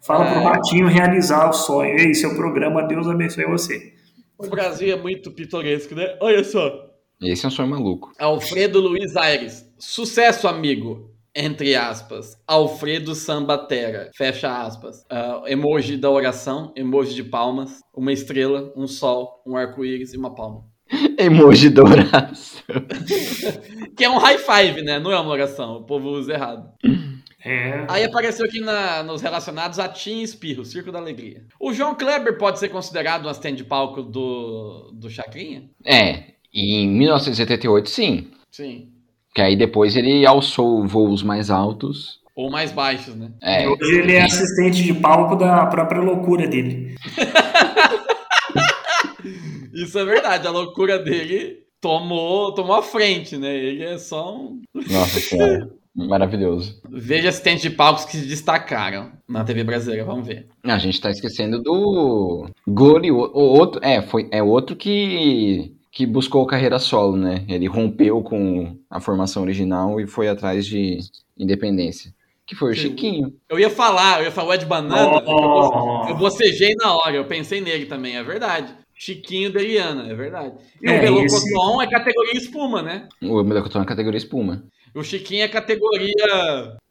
Fala 0.04 0.26
pro 0.26 0.40
É. 0.40 0.44
Ratinho 0.44 0.88
realizar 0.88 1.48
o 1.48 1.52
sonho. 1.52 1.98
Ei, 1.98 2.14
seu 2.14 2.34
programa, 2.34 2.86
Deus 2.86 3.06
abençoe 3.06 3.44
você. 3.44 3.92
O 4.38 4.48
Brasil 4.48 4.92
é 4.92 5.00
muito 5.00 5.30
pitoresco, 5.30 5.94
né? 5.94 6.16
Olha 6.20 6.42
só. 6.42 6.90
Esse 7.22 7.44
é 7.44 7.48
um 7.48 7.52
sonho 7.52 7.68
maluco. 7.68 8.12
Alfredo 8.18 8.80
Luiz 8.80 9.16
Aires. 9.16 9.64
Sucesso, 9.78 10.48
amigo. 10.48 11.11
Entre 11.34 11.74
aspas. 11.74 12.36
Alfredo 12.46 13.14
Sambatera. 13.14 14.10
Fecha 14.16 14.62
aspas. 14.62 15.04
Ah, 15.10 15.42
emoji 15.46 15.96
da 15.96 16.10
oração, 16.10 16.72
emoji 16.76 17.14
de 17.14 17.24
palmas, 17.24 17.80
uma 17.94 18.12
estrela, 18.12 18.72
um 18.76 18.86
sol, 18.86 19.42
um 19.46 19.56
arco-íris 19.56 20.12
e 20.12 20.18
uma 20.18 20.34
palma. 20.34 20.64
Emoji 21.18 21.70
dourado. 21.70 22.32
Que 23.96 24.04
é 24.04 24.10
um 24.10 24.18
high 24.18 24.38
five, 24.38 24.82
né? 24.82 24.98
Não 24.98 25.12
é 25.12 25.18
uma 25.18 25.30
oração. 25.30 25.76
O 25.76 25.84
povo 25.84 26.08
usa 26.10 26.32
errado. 26.34 26.70
É. 27.44 27.84
Aí 27.88 28.04
apareceu 28.04 28.46
aqui 28.46 28.60
na- 28.60 29.02
nos 29.02 29.20
relacionados 29.20 29.80
a 29.80 29.88
Tim 29.88 30.22
Espirro, 30.22 30.64
Circo 30.64 30.92
da 30.92 31.00
Alegria. 31.00 31.44
O 31.58 31.72
João 31.72 31.92
Kleber 31.92 32.38
pode 32.38 32.60
ser 32.60 32.68
considerado 32.68 33.26
um 33.26 33.28
assistente 33.28 33.56
de 33.56 33.64
palco 33.64 34.00
do, 34.00 34.92
do 34.94 35.10
Chacrinha? 35.10 35.68
É, 35.84 36.34
e 36.54 36.76
em 36.84 36.88
1978 36.88 37.90
sim. 37.90 38.30
Sim. 38.48 38.92
Que 39.34 39.40
aí 39.40 39.56
depois 39.56 39.96
ele 39.96 40.26
alçou 40.26 40.86
voos 40.86 41.22
mais 41.22 41.50
altos. 41.50 42.20
Ou 42.34 42.50
mais 42.50 42.72
baixos, 42.72 43.14
né? 43.14 43.30
É, 43.42 43.68
Hoje 43.68 43.98
ele 43.98 44.14
é 44.14 44.22
assistente 44.22 44.82
de 44.82 44.94
palco 44.94 45.36
da 45.36 45.66
própria 45.66 46.00
loucura 46.00 46.46
dele. 46.46 46.96
Isso 49.72 49.98
é 49.98 50.04
verdade, 50.04 50.46
a 50.46 50.50
loucura 50.50 50.98
dele 50.98 51.60
tomou, 51.80 52.52
tomou 52.52 52.76
a 52.76 52.82
frente, 52.82 53.36
né? 53.36 53.54
Ele 53.54 53.84
é 53.84 53.98
só 53.98 54.36
um. 54.36 54.62
nossa 54.74 55.20
senhora. 55.20 55.70
Maravilhoso. 55.94 56.80
Veja 56.88 57.28
assistentes 57.28 57.62
de 57.62 57.68
palcos 57.68 58.06
que 58.06 58.16
se 58.16 58.26
destacaram 58.26 59.12
na 59.28 59.44
TV 59.44 59.62
brasileira, 59.62 60.06
vamos 60.06 60.26
ver. 60.26 60.46
A 60.64 60.78
gente 60.78 60.98
tá 60.98 61.10
esquecendo 61.10 61.62
do 61.62 62.48
glorioso. 62.66 63.30
O 63.34 63.40
outro, 63.40 63.78
é, 63.84 64.00
foi, 64.00 64.26
é 64.30 64.42
outro 64.42 64.74
que, 64.74 65.74
que 65.92 66.06
buscou 66.06 66.46
carreira 66.46 66.78
solo, 66.78 67.16
né? 67.16 67.44
Ele 67.48 67.66
rompeu 67.66 68.22
com 68.22 68.76
a 68.90 68.98
formação 68.98 69.42
original 69.42 70.00
e 70.00 70.06
foi 70.06 70.26
atrás 70.28 70.64
de 70.66 70.98
independência. 71.38 72.12
Que 72.46 72.56
foi 72.56 72.72
o 72.72 72.74
Sim. 72.74 72.80
Chiquinho. 72.82 73.32
Eu 73.48 73.58
ia 73.60 73.70
falar, 73.70 74.18
eu 74.20 74.24
ia 74.24 74.30
falar 74.32 74.48
o 74.48 74.54
Ed 74.54 74.64
Banana, 74.66 75.22
Oh. 75.26 76.06
eu 76.08 76.16
bocejei 76.16 76.74
na 76.76 76.92
hora, 76.96 77.14
eu 77.14 77.24
pensei 77.26 77.60
nele 77.60 77.86
também, 77.86 78.16
é 78.16 78.22
verdade. 78.24 78.72
Chiquinho 78.94 79.52
da 79.52 79.60
Eliana, 79.60 80.10
é 80.10 80.14
verdade. 80.14 80.54
E 80.82 80.88
É, 80.88 80.98
o 80.98 81.02
Melocoton 81.02 81.26
esse- 81.36 81.84
é 81.84 81.90
categoria 81.90 82.32
espuma, 82.38 82.82
né? 82.82 83.08
O 83.22 83.42
Melocotão 83.42 83.82
é 83.82 83.84
categoria 83.84 84.18
espuma. 84.18 84.64
O 84.94 85.02
Chiquinho 85.02 85.42
é 85.44 85.48
categoria 85.48 86.14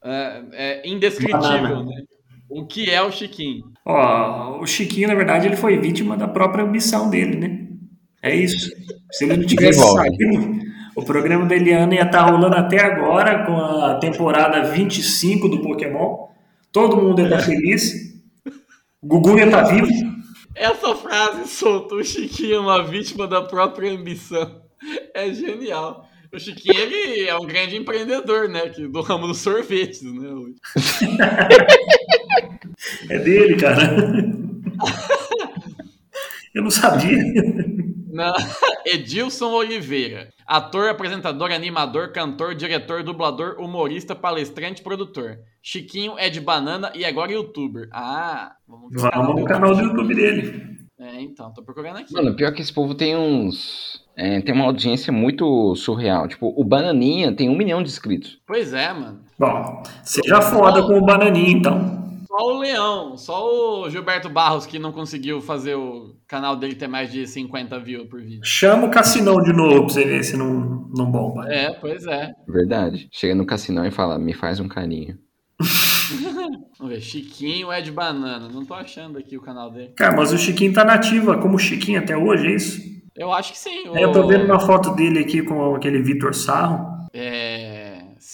é, 0.03 0.41
é, 0.53 0.89
indescritível, 0.89 1.39
Banana. 1.41 1.83
né? 1.85 2.03
O 2.49 2.65
que 2.65 2.89
é 2.89 3.01
o 3.01 3.11
Chiquinho? 3.11 3.63
Ó, 3.85 4.59
o 4.61 4.67
Chiquinho, 4.67 5.07
na 5.07 5.15
verdade, 5.15 5.47
ele 5.47 5.55
foi 5.55 5.77
vítima 5.77 6.17
da 6.17 6.27
própria 6.27 6.63
ambição 6.65 7.09
dele, 7.09 7.37
né? 7.37 7.67
É 8.21 8.35
isso. 8.35 8.71
Se 9.11 9.25
ele 9.25 9.37
não 9.37 9.45
tivesse 9.45 9.79
saído, 9.79 10.59
o 10.95 11.03
programa 11.03 11.45
da 11.45 11.55
Eliana 11.55 11.95
ia 11.95 12.03
estar 12.03 12.29
rolando 12.29 12.55
até 12.55 12.79
agora, 12.79 13.45
com 13.45 13.55
a 13.57 13.95
temporada 13.95 14.63
25 14.63 15.49
do 15.49 15.61
Pokémon. 15.61 16.27
Todo 16.71 16.97
mundo 16.97 17.19
ia 17.19 17.25
estar 17.25 17.39
feliz. 17.39 18.11
Gugu 19.03 19.37
ia 19.37 19.45
estar 19.45 19.63
vivo. 19.63 19.87
Essa 20.55 20.95
frase 20.95 21.47
solta 21.47 21.95
o 21.95 22.03
Chiquinho 22.03 22.55
é 22.55 22.59
uma 22.59 22.83
vítima 22.83 23.27
da 23.27 23.41
própria 23.41 23.91
ambição. 23.91 24.61
É 25.13 25.33
genial. 25.33 26.07
O 26.31 26.39
Chiquinho, 26.39 26.79
ele 26.79 27.27
é 27.27 27.35
um 27.35 27.45
grande 27.45 27.75
empreendedor, 27.75 28.47
né? 28.47 28.69
Que, 28.69 28.87
do 28.87 29.01
ramo 29.01 29.27
dos 29.27 29.39
sorvetes, 29.39 30.01
né? 30.03 30.29
É 33.09 33.19
dele, 33.19 33.57
cara. 33.57 33.95
Eu 36.53 36.63
não 36.63 36.71
sabia. 36.71 37.17
Não. 38.11 38.33
Edilson 38.85 39.51
Oliveira. 39.51 40.29
Ator, 40.45 40.89
apresentador, 40.89 41.51
animador, 41.51 42.11
cantor, 42.11 42.55
diretor, 42.55 43.03
dublador, 43.03 43.55
humorista, 43.59 44.15
palestrante, 44.15 44.81
produtor. 44.81 45.39
Chiquinho 45.61 46.15
é 46.17 46.29
de 46.29 46.41
banana 46.41 46.91
e 46.95 47.05
agora 47.05 47.31
youtuber. 47.31 47.87
Ah, 47.91 48.53
vamos 48.67 48.91
ver 48.91 48.99
o 48.99 49.11
Vamos 49.11 49.41
no 49.41 49.45
canal 49.45 49.75
do 49.75 49.81
YouTube 49.81 50.15
dele. 50.15 50.71
É, 50.99 51.19
então, 51.19 51.51
tô 51.51 51.63
procurando 51.63 51.97
aqui. 51.97 52.13
Mano, 52.13 52.35
pior 52.35 52.53
que 52.53 52.61
esse 52.61 52.71
povo 52.71 52.93
tem 52.93 53.15
uns. 53.15 54.03
é, 54.15 54.39
tem 54.41 54.53
uma 54.53 54.65
audiência 54.65 55.11
muito 55.11 55.75
surreal. 55.75 56.27
Tipo, 56.27 56.53
o 56.55 56.63
Bananinha 56.63 57.31
tem 57.35 57.49
um 57.49 57.57
milhão 57.57 57.81
de 57.81 57.89
inscritos. 57.89 58.39
Pois 58.45 58.71
é, 58.71 58.93
mano. 58.93 59.19
Bom, 59.39 59.81
seja 60.03 60.41
foda 60.41 60.83
com 60.83 60.99
o 60.99 61.05
Bananinha, 61.05 61.57
então. 61.57 62.10
Só 62.31 62.45
o 62.45 62.59
Leão, 62.59 63.17
só 63.17 63.81
o 63.83 63.89
Gilberto 63.89 64.29
Barros 64.29 64.65
que 64.65 64.79
não 64.79 64.93
conseguiu 64.93 65.41
fazer 65.41 65.75
o 65.75 66.15
canal 66.25 66.55
dele 66.55 66.75
ter 66.75 66.87
mais 66.87 67.11
de 67.11 67.27
50 67.27 67.77
views 67.79 68.07
por 68.07 68.21
vídeo. 68.21 68.39
Chama 68.41 68.87
o 68.87 68.89
Cassinão 68.89 69.35
de 69.41 69.51
novo 69.51 69.81
pra 69.85 69.93
você 69.93 70.05
ver 70.05 70.23
se 70.23 70.37
não, 70.37 70.87
não 70.95 71.11
bomba. 71.11 71.45
É, 71.53 71.73
pois 71.73 72.05
é. 72.07 72.31
Verdade. 72.47 73.09
Chega 73.11 73.35
no 73.35 73.45
cassinão 73.45 73.85
e 73.85 73.91
fala, 73.91 74.17
me 74.17 74.33
faz 74.33 74.61
um 74.61 74.67
carinho. 74.69 75.17
Vamos 76.79 76.93
ver, 76.93 77.01
Chiquinho 77.01 77.71
é 77.71 77.81
de 77.81 77.91
banana. 77.91 78.47
Não 78.47 78.65
tô 78.65 78.73
achando 78.73 79.17
aqui 79.17 79.35
o 79.37 79.41
canal 79.41 79.69
dele. 79.69 79.91
Cara, 79.97 80.15
mas 80.15 80.31
o 80.31 80.37
Chiquinho 80.37 80.73
tá 80.73 80.83
nativa 80.85 81.37
como 81.37 81.59
Chiquinho 81.59 81.99
até 81.99 82.15
hoje, 82.17 82.47
é 82.47 82.55
isso? 82.55 82.81
Eu 83.15 83.31
acho 83.33 83.51
que 83.51 83.59
sim. 83.59 83.87
Aí 83.93 84.01
eu 84.01 84.11
tô 84.11 84.21
o- 84.23 84.27
vendo 84.27 84.45
uma 84.45 84.59
foto 84.59 84.91
dele 84.95 85.19
aqui 85.19 85.41
com 85.43 85.75
aquele 85.75 86.01
Vitor 86.01 86.33
Sarro. 86.33 86.89
É, 87.13 87.70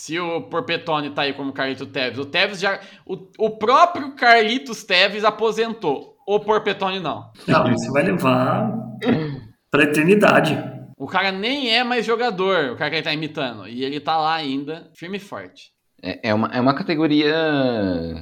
se 0.08 0.18
o 0.18 0.42
Porpetone 0.44 1.10
tá 1.10 1.24
aí 1.24 1.34
como 1.34 1.52
Carlito 1.52 1.86
Teves, 1.86 2.18
o 2.18 2.26
Teves 2.26 2.62
já. 2.62 2.80
O, 3.06 3.28
o 3.38 3.58
próprio 3.58 4.16
Carlitos 4.16 4.86
Teves 4.86 5.26
aposentou. 5.26 6.16
O 6.26 6.40
Porpetone 6.40 7.02
não. 7.02 7.30
Não, 7.46 7.70
você 7.70 7.92
vai 7.92 8.04
levar 8.04 8.72
pra 9.70 9.84
eternidade. 9.84 10.58
O 10.98 11.08
cara 11.08 11.30
nem 11.30 11.76
é 11.76 11.84
mais 11.84 12.06
jogador, 12.06 12.72
o 12.72 12.78
cara 12.78 12.90
que 12.90 12.96
ele 12.96 13.04
tá 13.04 13.14
imitando. 13.14 13.68
E 13.68 13.84
ele 13.84 14.00
tá 14.00 14.16
lá 14.18 14.36
ainda, 14.36 14.90
firme 14.96 15.18
e 15.18 15.20
forte. 15.20 15.74
É, 16.02 16.30
é 16.30 16.34
uma, 16.34 16.48
é 16.54 16.62
uma 16.62 16.74
categoria 16.74 17.36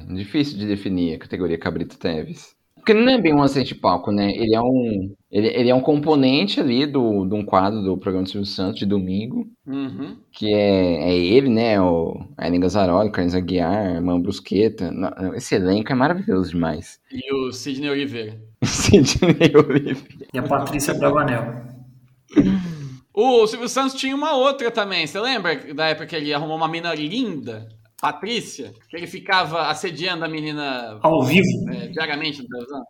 difícil 0.08 0.58
de 0.58 0.66
definir, 0.66 1.14
a 1.14 1.18
categoria 1.20 1.56
Cabrito 1.56 1.96
Teves. 1.98 2.55
Porque 2.86 2.94
não 2.94 3.10
é 3.10 3.20
bem 3.20 3.34
um 3.34 3.42
assistente 3.42 3.74
de 3.74 3.80
palco, 3.80 4.12
né? 4.12 4.30
Ele 4.30 4.54
é 4.54 4.60
um, 4.60 5.12
ele, 5.28 5.48
ele 5.48 5.68
é 5.70 5.74
um 5.74 5.80
componente 5.80 6.60
ali 6.60 6.86
do, 6.86 7.26
de 7.26 7.34
um 7.34 7.44
quadro 7.44 7.82
do 7.82 7.98
programa 7.98 8.22
do 8.22 8.30
Silvio 8.30 8.46
Santos 8.46 8.78
de 8.78 8.86
domingo, 8.86 9.44
Uhum. 9.66 10.16
que 10.30 10.54
é, 10.54 11.10
é 11.10 11.18
ele, 11.18 11.48
né? 11.48 11.80
O 11.80 12.16
Ellen 12.40 12.60
Gazzaroli, 12.60 13.10
Carlos 13.10 13.34
Aguiar, 13.34 13.96
Irmão 13.96 14.22
Brusqueta. 14.22 14.94
Esse 15.34 15.56
elenco 15.56 15.90
é 15.90 15.96
maravilhoso 15.96 16.50
demais. 16.50 17.00
E 17.10 17.34
o 17.34 17.50
Sidney 17.50 17.90
Oliveira. 17.90 18.40
Sidney 18.62 19.50
Oliveira. 19.56 19.98
E 20.32 20.38
a 20.38 20.44
Patrícia 20.44 20.94
Bravanel. 20.94 21.56
O 23.12 23.44
Silvio 23.48 23.68
Santos 23.68 23.94
tinha 23.94 24.14
uma 24.14 24.36
outra 24.36 24.70
também. 24.70 25.08
Você 25.08 25.18
lembra 25.18 25.74
da 25.74 25.86
época 25.86 26.06
que 26.06 26.14
ele 26.14 26.32
arrumou 26.32 26.56
uma 26.56 26.68
mina 26.68 26.94
linda, 26.94 27.66
Patrícia? 28.12 28.72
Que 28.88 28.96
ele 28.96 29.06
ficava 29.06 29.68
assediando 29.68 30.24
a 30.24 30.28
menina 30.28 30.98
Ao 31.02 31.22
vivo. 31.24 31.46
é, 31.72 31.88
diariamente 31.88 32.42
na 32.42 32.48
televisão? 32.48 32.82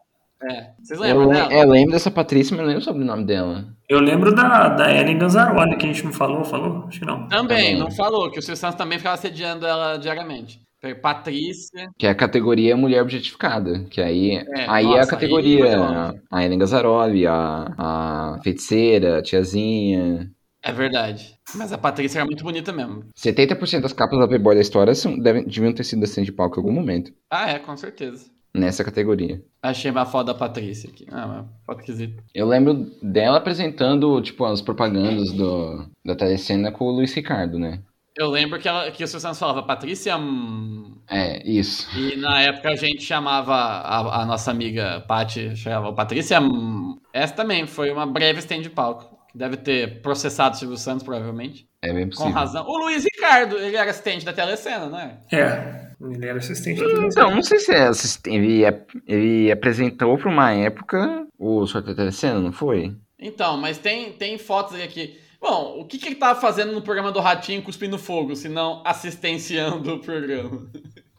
É. 0.51 0.71
Vocês 0.83 1.01
Eu, 1.01 1.07
lembram 1.07 1.29
le- 1.29 1.35
dela? 1.35 1.53
é, 1.53 1.63
eu 1.65 1.69
lembro 1.71 1.93
dessa 1.93 2.11
Patrícia, 2.11 2.55
mas 2.55 2.61
não 2.61 2.69
lembro 2.69 2.85
sobre 2.85 3.03
o 3.03 3.07
nome 3.07 3.25
dela. 3.25 3.65
Eu 3.89 4.01
lembro 4.01 4.35
da, 4.35 4.69
da 4.69 4.95
Ellen 4.95 5.17
Ganzaroli, 5.19 5.77
que 5.77 5.87
a 5.87 5.89
gente 5.93 6.05
não 6.05 6.13
falou, 6.13 6.45
falou? 6.45 6.85
Acho 6.87 7.01
que 7.01 7.07
não. 7.07 7.27
Também, 7.29 7.57
Também. 7.59 7.79
não 7.79 7.91
falou, 7.91 8.31
que 8.31 8.39
o 8.39 8.43
Silvio 8.43 8.57
Santos 8.61 8.77
também 8.77 8.99
ficava 8.99 9.15
assediando 9.15 9.67
ela 9.67 9.97
diariamente. 9.97 10.61
Patrícia. 11.03 11.89
Que 11.99 12.07
é 12.07 12.11
a 12.11 12.15
categoria 12.15 12.77
mulher 12.77 13.03
objetificada. 13.03 13.85
Que 13.91 14.01
aí, 14.01 14.37
É, 14.37 14.67
aí 14.69 14.85
é 14.85 14.89
nossa, 14.89 14.99
a 14.99 15.03
aí 15.03 15.09
categoria. 15.09 15.67
foi 15.67 15.77
longe. 15.77 16.21
a 16.31 16.45
Ellen 16.45 16.59
Gazzaroli, 16.59 17.27
a, 17.27 17.75
a 17.79 18.39
feiticeira, 18.45 19.19
a 19.19 19.23
tiazinha. 19.23 20.31
É 20.67 20.73
verdade. 20.73 21.35
Mas 21.55 21.73
a 21.73 21.79
Patrícia 21.79 22.19
era 22.19 22.27
muito 22.27 22.43
bonita 22.43 22.73
mesmo. 22.73 23.05
70% 23.15 23.83
das 23.83 23.93
capas 23.93 24.19
da 24.19 24.27
Playboy 24.27 24.55
da 24.55 24.61
história 24.61 24.95
são, 24.95 25.19
devem, 25.19 25.45
deviam 25.45 25.73
ter 25.73 25.85
sido 25.85 26.03
assistente 26.03 26.27
de 26.27 26.33
palco 26.33 26.57
em 26.59 26.63
algum 26.63 26.73
momento. 26.73 27.13
Ah, 27.31 27.51
é, 27.51 27.59
com 27.59 27.77
certeza. 27.77 28.31
Nessa 28.55 28.83
categoria. 28.83 29.43
Achei 29.63 29.91
uma 29.91 30.07
foto 30.07 30.29
da 30.29 30.35
Patrícia 30.35 30.89
aqui. 30.91 31.07
Ah, 31.13 31.27
uma 31.27 31.49
foto 31.67 31.81
esquisita. 31.81 32.23
Eu 32.35 32.47
lembro 32.49 32.91
dela 33.03 33.37
apresentando, 33.37 34.21
tipo, 34.23 34.45
as 34.45 34.61
propagandas 34.63 35.31
do, 35.33 35.87
da 36.05 36.17
telecena 36.17 36.73
com 36.73 36.87
o 36.87 36.91
Luiz 36.91 37.13
Ricardo, 37.15 37.59
né? 37.59 37.81
Eu 38.19 38.31
lembro 38.31 38.59
que, 38.59 38.67
ela, 38.67 38.91
que 38.91 39.05
o 39.05 39.07
Silvio 39.07 39.21
Santos 39.21 39.39
falava 39.39 39.63
Patrícia. 39.63 40.17
hum", 40.17 40.97
É, 41.07 41.47
isso. 41.47 41.87
E 41.99 42.17
na 42.17 42.41
época 42.41 42.71
a 42.71 42.75
gente 42.75 43.03
chamava 43.03 43.53
a, 43.55 44.23
a 44.23 44.25
nossa 44.25 44.51
amiga 44.51 45.05
Paty, 45.07 45.55
chamava 45.55 45.93
Patrícia. 45.93 46.41
hum". 46.41 46.97
Essa 47.13 47.35
também 47.35 47.67
foi 47.67 47.91
uma 47.91 48.07
breve 48.07 48.39
stand 48.39 48.63
de 48.63 48.71
palco. 48.71 49.16
Deve 49.37 49.57
ter 49.59 50.01
processado 50.01 50.55
o 50.55 50.59
Silvio 50.59 50.77
Santos, 50.79 51.03
provavelmente. 51.05 51.67
É 51.83 51.93
bem 51.93 52.05
Com 52.05 52.11
possível. 52.11 52.33
razão. 52.33 52.67
O 52.67 52.79
Luiz 52.79 53.05
Ricardo, 53.05 53.57
ele 53.59 53.77
era 53.77 53.91
assistente 53.91 54.25
da 54.25 54.33
telecena, 54.33 54.87
não 54.87 54.99
é? 54.99 55.19
É, 55.31 55.91
ele 56.01 56.27
era 56.27 56.39
assistente 56.39 56.81
da 56.81 56.87
televisão. 56.87 57.09
Então, 57.27 57.35
não 57.37 57.43
sei 57.43 57.59
se 57.59 57.73
é 57.73 57.87
assist... 57.87 58.27
ele, 58.27 58.65
ap- 58.65 58.91
ele 59.07 59.53
apresentou 59.53 60.17
pra 60.17 60.31
uma 60.31 60.53
época 60.53 61.27
o 61.39 61.67
Sorteio 61.67 61.95
Telecena, 61.95 62.41
não 62.41 62.51
foi? 62.53 62.97
Então, 63.21 63.59
mas 63.59 63.77
tem, 63.79 64.13
tem 64.13 64.39
fotos 64.39 64.75
aí 64.75 64.83
aqui. 64.83 65.19
Bom, 65.39 65.81
o 65.81 65.85
que, 65.85 65.99
que 65.99 66.07
ele 66.07 66.15
tava 66.17 66.41
fazendo 66.41 66.73
no 66.73 66.81
programa 66.83 67.13
do 67.13 67.21
Ratinho 67.21 67.63
cuspindo 67.63 67.99
fogo, 67.99 68.35
se 68.35 68.49
não 68.49 68.83
assistenciando 68.87 69.95
o 69.97 70.01
programa? 70.01 70.67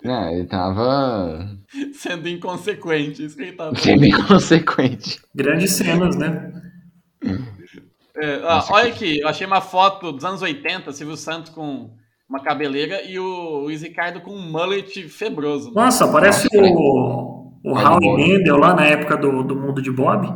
É, 0.04 0.34
ele 0.34 0.48
tava 0.48 1.48
Sendo 1.94 2.28
inconsequente, 2.28 3.24
isso 3.26 3.36
que 3.38 3.44
ele 3.44 3.52
tava 3.54 3.76
sendo 3.76 4.06
inconsequente. 4.06 5.20
Grandes 5.36 5.72
cenas, 5.74 6.16
né? 6.18 6.52
É, 8.20 8.42
ó, 8.44 8.64
olha 8.72 8.90
aqui, 8.90 9.20
eu 9.20 9.28
achei 9.28 9.46
uma 9.46 9.62
foto 9.62 10.12
dos 10.12 10.26
anos 10.26 10.42
80, 10.42 10.92
Silvio 10.92 11.16
Santos 11.16 11.52
com 11.52 11.92
uma 12.30 12.42
cabeleira 12.42 13.04
e 13.04 13.18
o 13.20 13.60
Luiz 13.60 13.82
Ricardo 13.82 14.22
com 14.22 14.32
um 14.32 14.52
mullet 14.52 15.08
febroso. 15.08 15.72
Nossa, 15.74 16.12
parece 16.12 16.48
o, 16.54 17.52
o 17.64 17.74
Howie 17.74 18.08
Bob. 18.08 18.18
Mendel 18.18 18.58
lá 18.58 18.74
na 18.74 18.86
época 18.86 19.16
do, 19.18 19.44
do 19.44 19.56
Mundo 19.56 19.82
de 19.82 19.92
Bob. 19.92 20.28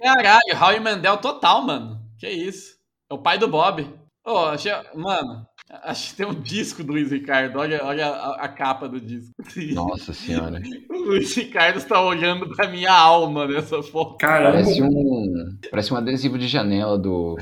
Caralho, 0.00 0.54
Raul 0.54 0.80
Mandel 0.80 1.16
total, 1.18 1.62
mano. 1.62 1.98
Que 2.18 2.28
isso? 2.28 2.76
É 3.10 3.14
o 3.14 3.18
pai 3.18 3.38
do 3.38 3.48
Bob. 3.48 3.86
Ô, 4.26 4.38
achei. 4.46 4.72
Mano, 4.94 5.46
acho 5.70 6.10
que 6.10 6.16
tem 6.16 6.26
um 6.26 6.34
disco 6.34 6.82
do 6.82 6.92
Luiz 6.92 7.10
Ricardo. 7.10 7.58
Olha, 7.58 7.84
olha 7.84 8.06
a, 8.06 8.44
a 8.44 8.48
capa 8.48 8.88
do 8.88 9.00
disco. 9.00 9.34
Nossa 9.74 10.12
senhora. 10.12 10.60
O 10.88 11.10
Luiz 11.10 11.34
Ricardo 11.34 11.78
está 11.78 12.02
olhando 12.02 12.54
pra 12.54 12.68
minha 12.68 12.92
alma 12.92 13.46
nessa 13.46 13.82
foto. 13.82 14.18
Caramba. 14.18 14.52
Parece 14.52 14.82
um, 14.82 15.58
parece 15.70 15.94
um 15.94 15.96
adesivo 15.96 16.36
de 16.36 16.46
janela 16.46 16.98
do, 16.98 17.36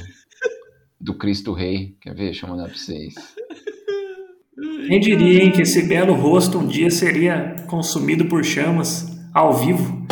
do 1.00 1.14
Cristo 1.14 1.52
Rei. 1.52 1.96
Quer 2.00 2.14
ver? 2.14 2.26
Deixa 2.26 2.46
eu 2.46 2.50
mandar 2.50 2.68
pra 2.68 2.76
vocês. 2.76 3.14
Quem 4.86 5.00
diria, 5.00 5.42
hein, 5.42 5.50
que 5.50 5.62
esse 5.62 5.82
belo 5.88 6.14
rosto 6.14 6.58
um 6.58 6.66
dia 6.66 6.90
seria 6.90 7.56
consumido 7.68 8.26
por 8.26 8.44
chamas 8.44 9.06
ao 9.34 9.52
vivo? 9.52 10.06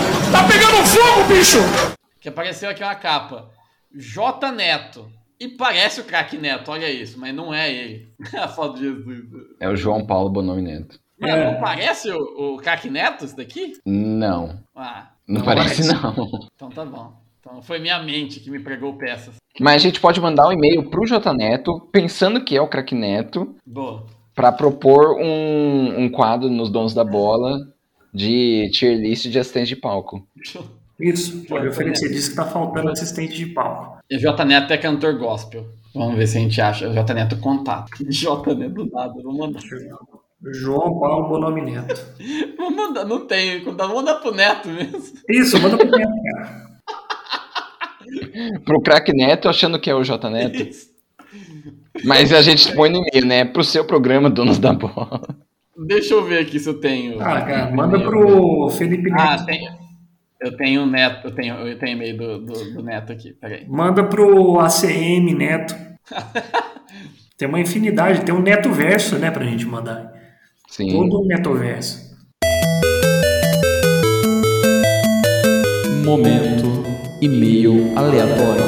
Que 2.20 2.28
apareceu 2.28 2.70
aqui 2.70 2.82
uma 2.82 2.94
capa. 2.94 3.50
J 3.94 4.50
Neto. 4.52 5.08
E 5.40 5.48
parece 5.48 6.00
o 6.00 6.04
craque 6.04 6.38
Neto, 6.38 6.70
olha 6.70 6.90
isso, 6.90 7.18
mas 7.18 7.34
não 7.34 7.52
é 7.52 7.72
ele. 7.72 8.08
a 8.38 8.48
foto 8.48 8.76
de 8.78 8.84
Jesus. 8.84 9.24
É 9.60 9.68
o 9.68 9.76
João 9.76 10.06
Paulo 10.06 10.30
Bonomi 10.30 10.62
Neto. 10.62 10.98
Mano, 11.20 11.34
É. 11.34 11.52
não 11.52 11.60
parece 11.60 12.10
o, 12.10 12.54
o 12.54 12.56
craque 12.58 12.88
Neto, 12.90 13.24
isso 13.24 13.36
daqui? 13.36 13.74
Não, 13.84 14.60
Ah, 14.74 15.10
não, 15.26 15.38
Não 15.38 15.44
parece 15.44 15.88
parece. 15.88 16.02
não. 16.02 16.48
então 16.54 16.70
tá 16.70 16.84
bom. 16.84 17.12
Então 17.40 17.60
foi 17.62 17.78
minha 17.78 18.02
mente 18.02 18.40
que 18.40 18.50
me 18.50 18.58
pregou 18.58 18.94
peças. 18.96 19.36
Mas 19.60 19.74
a 19.76 19.78
gente 19.78 20.00
pode 20.00 20.20
mandar 20.20 20.48
um 20.48 20.52
e-mail 20.52 20.88
pro 20.90 21.06
J 21.06 21.32
Neto, 21.34 21.88
pensando 21.92 22.42
que 22.42 22.56
é 22.56 22.60
o 22.60 22.68
craque 22.68 22.94
Neto, 22.94 23.54
Boa. 23.66 24.06
pra 24.34 24.50
propor 24.50 25.16
um, 25.20 26.00
um 26.04 26.08
quadro 26.08 26.48
nos 26.48 26.70
Donos 26.70 26.94
da 26.94 27.04
Bola 27.04 27.58
de 28.12 28.70
tier 28.72 28.96
list 28.98 29.26
de 29.28 29.38
assistente 29.38 29.68
de 29.68 29.76
palco. 29.76 30.26
Isso, 31.00 31.44
pode 31.46 31.66
oferecer. 31.68 32.08
Diz 32.08 32.28
que 32.28 32.36
tá 32.36 32.44
faltando 32.44 32.90
assistente 32.90 33.34
de 33.34 33.46
palco. 33.46 33.98
E 34.10 34.18
J 34.18 34.44
Neto 34.44 34.72
é 34.72 34.78
cantor 34.78 35.18
gospel. 35.18 35.66
Vamos 35.94 36.16
ver 36.16 36.26
se 36.26 36.38
a 36.38 36.40
gente 36.40 36.60
acha. 36.60 36.90
J 36.92 37.14
Neto 37.14 37.36
contato. 37.38 37.90
J 38.08 38.54
Neto 38.54 38.74
do 38.74 38.90
nada, 38.90 39.12
vou 39.22 39.36
mandar. 39.36 39.60
João 40.52 40.98
Paulo 41.00 41.28
Bonomi 41.28 41.62
Neto. 41.62 42.00
Vou 42.58 42.70
mandar, 42.70 43.04
não 43.06 43.26
tem. 43.26 43.62
Vou 43.64 43.74
mandar 43.74 44.16
pro 44.16 44.34
Neto 44.34 44.68
mesmo. 44.68 45.00
Isso, 45.30 45.58
manda 45.60 45.76
pro 45.78 45.86
Neto, 45.90 46.12
cara. 46.34 46.64
Pro 48.64 48.80
craque 48.82 49.12
Neto, 49.12 49.48
achando 49.48 49.78
que 49.80 49.88
é 49.90 49.94
o 49.94 50.02
J 50.04 50.28
Neto. 50.30 50.62
Isso. 50.62 50.88
Mas 52.04 52.32
a 52.32 52.42
gente 52.42 52.72
põe 52.74 52.90
no 52.90 52.98
e-mail, 52.98 53.26
né? 53.26 53.44
Pro 53.44 53.64
seu 53.64 53.84
programa 53.84 54.28
Donos 54.28 54.58
da 54.58 54.72
Bola. 54.72 55.20
Deixa 55.86 56.14
eu 56.14 56.22
ver 56.24 56.40
aqui 56.40 56.58
se 56.60 56.68
eu 56.68 56.78
tenho. 56.78 57.20
Ah, 57.20 57.40
cara, 57.40 57.70
manda 57.70 57.98
pro 57.98 58.68
Felipe 58.70 59.10
Ah, 59.12 59.32
Neto. 59.32 59.46
tem. 59.46 59.68
Eu 60.44 60.54
tenho 60.58 60.82
o 60.82 60.86
Neto, 60.86 61.28
eu 61.28 61.34
tenho, 61.34 61.54
eu 61.54 61.78
tenho 61.78 61.96
e-mail 61.96 62.18
do, 62.18 62.38
do, 62.44 62.74
do 62.74 62.82
Neto 62.82 63.10
aqui, 63.10 63.32
peraí. 63.32 63.66
Manda 63.66 64.04
pro 64.04 64.60
ACM 64.60 65.32
Neto. 65.34 65.74
Tem 67.38 67.48
uma 67.48 67.58
infinidade, 67.58 68.24
tem 68.24 68.32
um 68.32 68.40
Neto 68.40 68.70
Verso, 68.70 69.18
né, 69.18 69.28
pra 69.28 69.44
gente 69.44 69.66
mandar. 69.66 70.12
Sim. 70.68 70.92
Todo 70.92 71.20
um 71.20 71.26
Neto 71.26 71.52
Verso. 71.54 72.14
Momento 76.04 76.84
e-mail 77.20 77.98
aleatório. 77.98 78.62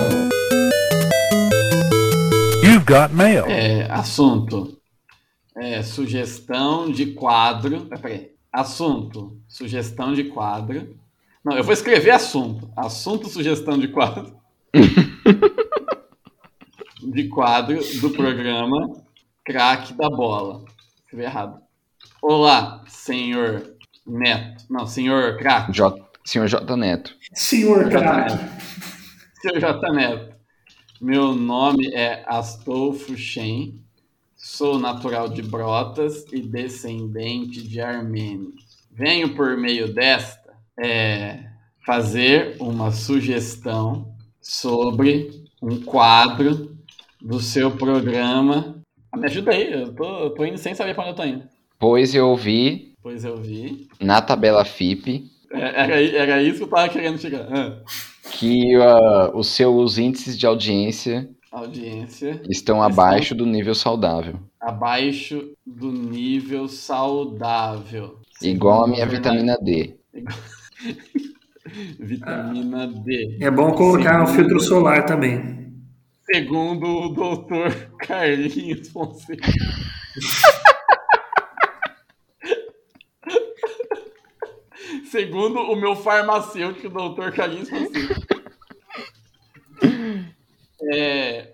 You've 2.64 2.84
got 2.86 3.14
mail. 3.14 3.44
É, 3.46 3.86
assunto. 3.88 4.76
É, 5.56 5.80
sugestão 5.82 6.90
de 6.90 7.12
quadro. 7.12 7.86
Peraí. 7.86 8.30
Assunto. 8.52 9.38
Sugestão 9.46 10.12
de 10.12 10.24
quadro. 10.24 10.96
Não, 11.46 11.56
eu 11.56 11.62
vou 11.62 11.72
escrever 11.72 12.10
assunto. 12.10 12.68
Assunto, 12.76 13.28
sugestão 13.28 13.78
de 13.78 13.86
quadro. 13.86 14.36
de 17.00 17.28
quadro 17.28 17.78
do 18.00 18.10
programa 18.10 19.04
Craque 19.44 19.94
da 19.94 20.10
Bola. 20.10 20.64
Escrevi 21.04 21.22
errado. 21.22 21.62
Olá, 22.20 22.82
senhor 22.88 23.76
Neto. 24.04 24.64
Não, 24.68 24.88
senhor 24.88 25.36
Craque. 25.36 25.70
J... 25.70 25.96
Senhor 26.24 26.48
J 26.48 26.76
Neto. 26.76 27.14
Senhor 27.32 27.88
craque. 27.90 28.36
Senhor 29.40 29.60
J. 29.60 29.92
Neto. 29.92 30.34
Meu 31.00 31.32
nome 31.32 31.94
é 31.94 32.24
Astolfo 32.26 33.16
Shen. 33.16 33.84
Sou 34.34 34.80
natural 34.80 35.28
de 35.28 35.42
Brotas 35.42 36.24
e 36.32 36.40
descendente 36.40 37.62
de 37.62 37.80
armênios. 37.80 38.84
Venho 38.90 39.36
por 39.36 39.56
meio 39.56 39.94
desta 39.94 40.45
é, 40.78 41.44
fazer 41.84 42.56
uma 42.60 42.90
sugestão 42.92 44.14
sobre 44.40 45.44
um 45.62 45.80
quadro 45.80 46.76
do 47.20 47.40
seu 47.40 47.70
programa. 47.72 48.76
Ah, 49.12 49.16
me 49.16 49.26
ajuda 49.26 49.52
aí, 49.52 49.72
eu 49.72 49.94
tô, 49.94 50.04
eu 50.24 50.30
tô 50.30 50.44
indo 50.44 50.58
sem 50.58 50.74
saber 50.74 50.94
pra 50.94 51.04
onde 51.04 51.10
eu 51.12 51.16
tô 51.16 51.24
indo. 51.24 51.42
Pois 51.78 52.14
eu 52.14 52.34
vi 52.36 52.94
Pois 53.02 53.24
eu 53.24 53.36
vi. 53.36 53.88
na 54.00 54.20
tabela 54.22 54.64
FIP 54.64 55.30
É, 55.52 55.82
Era, 55.82 56.02
era 56.02 56.42
isso 56.42 56.58
que 56.58 56.64
eu 56.64 56.68
tava 56.68 56.88
querendo 56.88 57.18
chegar. 57.18 57.46
Ah, 57.52 57.80
que 58.32 58.74
ah, 58.76 59.30
os 59.34 59.48
seus 59.48 59.98
índices 59.98 60.36
de 60.38 60.46
audiência 60.46 61.28
audiência. 61.52 62.40
estão 62.50 62.82
abaixo 62.82 63.34
do 63.34 63.46
nível 63.46 63.74
saudável. 63.74 64.38
abaixo 64.60 65.52
do 65.64 65.90
nível 65.92 66.68
saudável. 66.68 68.18
Igual 68.42 68.84
a 68.84 68.88
minha 68.88 69.06
vitamina 69.06 69.56
D. 69.62 69.94
Vitamina 71.98 72.86
D. 72.86 73.38
É 73.40 73.50
bom 73.50 73.72
colocar 73.72 74.22
um 74.22 74.26
Segundo- 74.26 74.36
filtro 74.36 74.60
solar 74.60 75.04
também. 75.04 75.56
Segundo 76.24 76.86
o 76.86 77.08
doutor 77.10 77.70
Carlinhos 78.00 78.88
Fonseca. 78.88 79.46
Segundo 85.10 85.60
o 85.60 85.76
meu 85.76 85.96
farmacêutico, 85.96 86.88
doutor 86.88 87.32
Carlinhos 87.32 87.68
Fonseca. 87.70 88.16
É, 90.92 91.52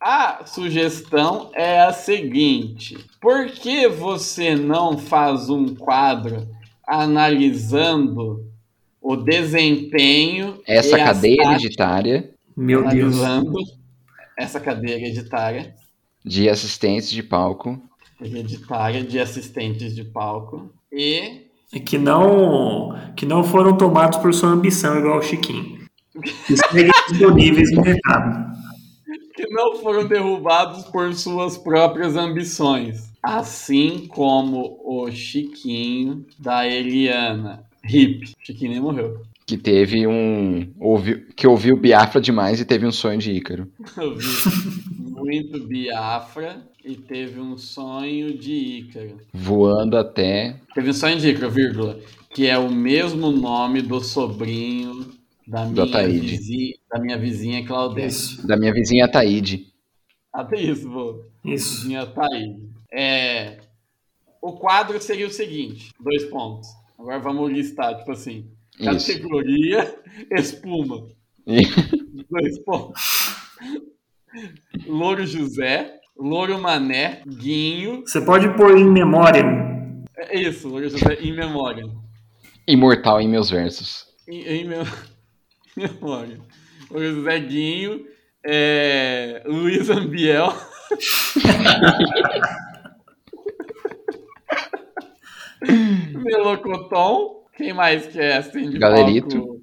a 0.00 0.44
sugestão 0.46 1.50
é 1.54 1.80
a 1.82 1.92
seguinte: 1.92 2.96
por 3.20 3.46
que 3.46 3.88
você 3.88 4.54
não 4.54 4.98
faz 4.98 5.48
um 5.50 5.74
quadro 5.74 6.48
analisando 6.86 8.50
o 9.04 9.16
desempenho 9.16 10.58
Essa 10.66 10.96
cadeia 10.96 11.42
hereditária 11.42 12.30
Meu 12.56 12.88
Deus. 12.88 13.16
essa 14.36 14.58
cadeia 14.58 14.94
hereditária, 14.94 15.74
de 16.24 16.48
assistentes 16.48 17.10
de 17.10 17.22
palco 17.22 17.80
hereditária 18.18 19.04
de 19.04 19.20
assistentes 19.20 19.94
de 19.94 20.04
palco 20.04 20.72
e 20.90 21.42
E 21.72 21.80
que 21.80 21.98
não, 21.98 22.94
que 23.14 23.26
não 23.26 23.44
foram 23.44 23.76
tomados 23.76 24.18
por 24.18 24.32
sua 24.32 24.50
ambição, 24.50 24.98
igual 24.98 25.18
o 25.18 25.22
Chiquinho. 25.22 25.84
Que 26.46 26.56
seguem 26.56 26.90
disponíveis 27.08 27.72
no 27.72 27.82
mercado. 27.82 28.54
que 29.34 29.48
não 29.50 29.76
foram 29.76 30.06
derrubados 30.06 30.84
por 30.84 31.12
suas 31.12 31.58
próprias 31.58 32.16
ambições, 32.16 33.10
assim 33.20 34.06
como 34.06 34.80
o 34.84 35.10
Chiquinho 35.10 36.24
da 36.38 36.66
Eliana. 36.66 37.63
Hip. 37.88 38.32
Chiquinho 38.42 38.70
nem 38.72 38.80
morreu. 38.80 39.22
que 39.46 39.56
teve 39.58 40.06
um 40.06 40.72
ouviu, 40.80 41.26
que 41.36 41.46
ouviu 41.46 41.76
Biafra 41.76 42.20
demais 42.20 42.60
e 42.60 42.64
teve 42.64 42.86
um 42.86 42.92
sonho 42.92 43.18
de 43.18 43.32
Ícaro. 43.32 43.68
Eu 43.96 44.16
vi 44.16 44.26
muito 44.96 45.60
Biafra 45.66 46.62
e 46.84 46.96
teve 46.96 47.40
um 47.40 47.56
sonho 47.58 48.36
de 48.36 48.52
Ícaro. 48.52 49.18
Voando 49.32 49.96
até 49.96 50.56
Teve 50.74 50.90
um 50.90 50.92
sonho 50.94 51.18
de 51.18 51.28
Ícaro, 51.30 51.50
vírgula, 51.50 51.98
que 52.34 52.46
é 52.46 52.58
o 52.58 52.70
mesmo 52.70 53.30
nome 53.30 53.80
do 53.82 54.00
sobrinho 54.00 55.12
Da 55.46 55.66
minha, 55.66 55.86
vizinha, 56.08 56.74
da 56.90 56.98
minha 56.98 57.18
vizinha 57.18 57.66
Claudete. 57.66 58.06
Isso, 58.08 58.46
Da 58.46 58.56
minha 58.56 58.72
vizinha 58.72 59.06
Taíde. 59.08 59.66
Até 60.32 60.60
isso, 60.60 60.88
vô. 60.90 61.22
isso. 61.44 61.82
Vizinha 61.82 62.02
Ataíde. 62.02 62.60
É, 62.92 63.58
o 64.42 64.52
quadro 64.52 65.00
seria 65.00 65.26
o 65.26 65.30
seguinte: 65.30 65.90
dois 66.00 66.24
pontos. 66.24 66.68
Agora 67.04 67.18
vamos 67.18 67.52
listar, 67.52 67.98
tipo 67.98 68.12
assim. 68.12 68.50
Isso. 68.80 69.08
Categoria 69.12 69.94
espuma. 70.32 71.06
Dois 71.46 72.58
pontos. 72.64 73.36
Louro 74.86 75.26
José, 75.26 76.00
Louro 76.16 76.58
Mané, 76.58 77.20
Guinho. 77.26 78.00
Você 78.06 78.22
pode 78.22 78.48
pôr 78.56 78.76
em 78.78 78.90
memória. 78.90 79.44
É 80.16 80.40
isso, 80.40 80.66
Louro 80.68 80.88
José 80.88 81.14
em 81.20 81.32
memória. 81.36 81.84
Imortal 82.66 83.20
em 83.20 83.28
meus 83.28 83.50
versos. 83.50 84.06
Em, 84.26 84.40
em 84.42 84.64
mem- 84.66 84.78
memória. 85.76 86.40
Louro 86.90 87.16
José 87.16 87.38
Guinho, 87.40 88.06
é, 88.46 89.42
Luiz 89.44 89.90
Ambiel. 89.90 90.54
Melocoton. 96.22 97.44
Quem 97.56 97.72
mais 97.72 98.06
que 98.06 98.18
é 98.18 98.36
assim 98.38 98.70
de 98.70 98.78
Galerito. 98.78 99.36
palco? 99.36 99.60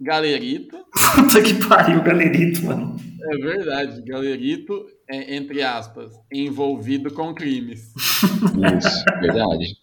Galerito. 0.00 0.76
Puta 1.14 1.42
que 1.42 1.54
pariu, 1.66 2.02
galerito, 2.02 2.64
mano. 2.64 2.96
É 3.24 3.36
verdade, 3.36 4.02
Galerito 4.02 4.84
é, 5.08 5.36
entre 5.36 5.62
aspas, 5.62 6.12
envolvido 6.32 7.12
com 7.12 7.32
crimes. 7.32 7.92
Isso, 7.94 9.04
verdade. 9.20 9.76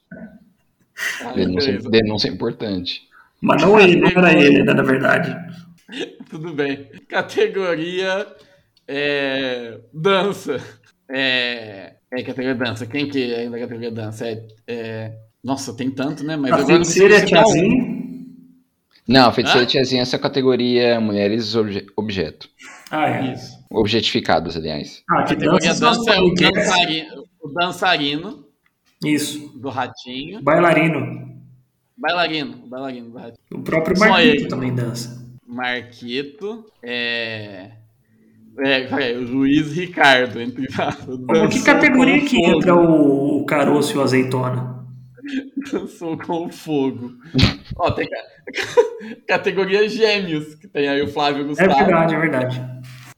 Ah, 1.24 1.32
Denúncia, 1.32 1.80
denúncia 1.80 2.28
importante. 2.28 3.08
Mas 3.42 3.62
não 3.62 3.80
ele, 3.80 4.02
não 4.02 4.10
era 4.10 4.34
ele, 4.34 4.64
né, 4.64 4.74
na 4.74 4.84
verdade. 4.84 5.34
Tudo 6.30 6.54
bem. 6.54 6.90
Categoria 7.08 8.28
é, 8.88 9.80
dança. 9.94 10.58
É, 11.10 11.94
é 12.12 12.24
categoria 12.24 12.56
dança. 12.56 12.86
Quem 12.86 13.08
que 13.10 13.34
é 13.34 13.50
da 13.50 13.60
categoria 13.60 13.92
dança? 13.92 14.28
É, 14.28 14.46
é- 14.68 15.29
nossa, 15.44 15.74
tem 15.74 15.90
tanto, 15.90 16.24
né? 16.24 16.36
Mas 16.36 16.52
A 16.52 16.56
agora 16.56 16.68
feiticeira 16.76 17.16
é 17.16 17.20
a 17.20 17.24
um. 17.24 17.26
tiazinha. 17.26 18.00
Não, 19.08 19.32
feiticeira 19.34 19.64
Hã? 19.66 19.68
tiazinha, 19.68 20.02
essa 20.04 20.20
categoria 20.20 21.00
mulheres 21.00 21.56
obje- 21.56 21.88
objeto. 21.96 22.48
Ah, 22.92 23.10
é. 23.10 23.34
Isso. 23.34 23.58
Objetificadas, 23.72 24.56
aliás. 24.56 25.04
Ah, 25.10 25.24
que 25.24 25.34
Categoria 25.36 25.70
dança 25.74 25.80
dança 25.80 26.12
é 26.16 26.20
o 26.20 26.34
dançarino, 26.34 27.24
o 27.42 27.48
dançarino 27.50 28.46
Isso. 29.04 29.50
do 29.58 29.70
ratinho. 29.70 30.42
Bailarino. 30.44 31.28
Bailarino, 31.98 32.58
bailarino 32.68 33.10
do 33.10 33.18
ratinho. 33.18 33.38
O 33.52 33.62
próprio 33.62 33.98
Só 33.98 34.08
Marquito 34.10 34.36
ele. 34.36 34.48
também 34.48 34.74
dança. 34.76 35.26
Marquito. 35.46 36.66
É. 36.84 37.72
É, 38.62 38.82
peraí, 38.88 39.16
o 39.18 39.22
Luiz 39.22 39.72
Ricardo, 39.74 40.42
entre 40.42 40.68
aspas. 40.78 41.18
Que 41.54 41.62
categoria 41.64 42.22
que 42.26 42.38
entra 42.46 42.76
o, 42.76 43.38
o 43.42 43.46
caroço 43.46 43.94
e 43.96 43.98
o 43.98 44.02
azeitona? 44.02 44.79
Dançou 45.72 46.18
com 46.18 46.50
fogo. 46.50 47.12
Ó, 47.78 47.92
tem 47.92 48.08
ca- 48.10 48.26
categoria 49.28 49.88
gêmeos, 49.88 50.56
que 50.56 50.68
tem 50.68 50.88
aí 50.88 51.02
o 51.02 51.08
Flávio 51.08 51.44
É 51.44 51.48
Gustavo. 51.48 51.76
verdade, 51.76 52.16
é 52.16 52.20
verdade. 52.20 52.62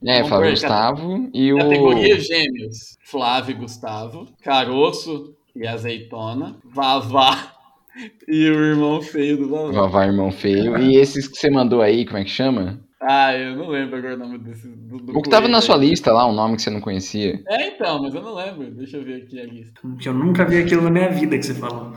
É, 0.03 0.23
Flávio 0.23 0.45
ver, 0.47 0.51
Gustavo 0.51 1.29
e 1.33 1.53
o. 1.53 1.57
Categoria 1.57 2.19
gêmeos. 2.19 2.97
Flávio 3.05 3.51
e 3.55 3.59
Gustavo. 3.59 4.27
Caroço 4.43 5.35
e 5.55 5.67
azeitona. 5.67 6.57
Vavá 6.65 7.53
e 8.27 8.49
o 8.49 8.59
irmão 8.65 9.01
feio 9.01 9.37
do 9.37 9.49
Vavá. 9.49 9.71
Vavá 9.71 10.05
Irmão 10.07 10.31
Feio. 10.31 10.77
E 10.79 10.95
esses 10.95 11.27
que 11.27 11.37
você 11.37 11.49
mandou 11.49 11.81
aí, 11.81 12.05
como 12.05 12.17
é 12.17 12.23
que 12.23 12.29
chama? 12.31 12.79
Ah, 13.01 13.35
eu 13.35 13.55
não 13.55 13.67
lembro 13.67 13.97
agora 13.97 14.13
o 14.13 14.17
nome 14.19 14.37
desse. 14.37 14.67
Do, 14.67 14.97
do 14.97 15.17
O 15.17 15.21
que 15.23 15.29
tava 15.29 15.47
na 15.47 15.59
sua 15.59 15.75
lista 15.75 16.11
lá, 16.13 16.27
um 16.27 16.33
nome 16.33 16.55
que 16.55 16.61
você 16.61 16.69
não 16.69 16.79
conhecia. 16.79 17.41
É, 17.47 17.69
então, 17.69 17.99
mas 18.01 18.13
eu 18.13 18.21
não 18.21 18.35
lembro. 18.35 18.69
Deixa 18.71 18.97
eu 18.97 19.03
ver 19.03 19.23
aqui 19.23 19.39
a 19.39 19.45
lista. 19.45 19.81
Eu 20.05 20.13
nunca 20.13 20.45
vi 20.45 20.59
aquilo 20.61 20.83
na 20.83 20.91
minha 20.91 21.09
vida 21.09 21.35
que 21.35 21.43
você 21.43 21.55
falou. 21.55 21.93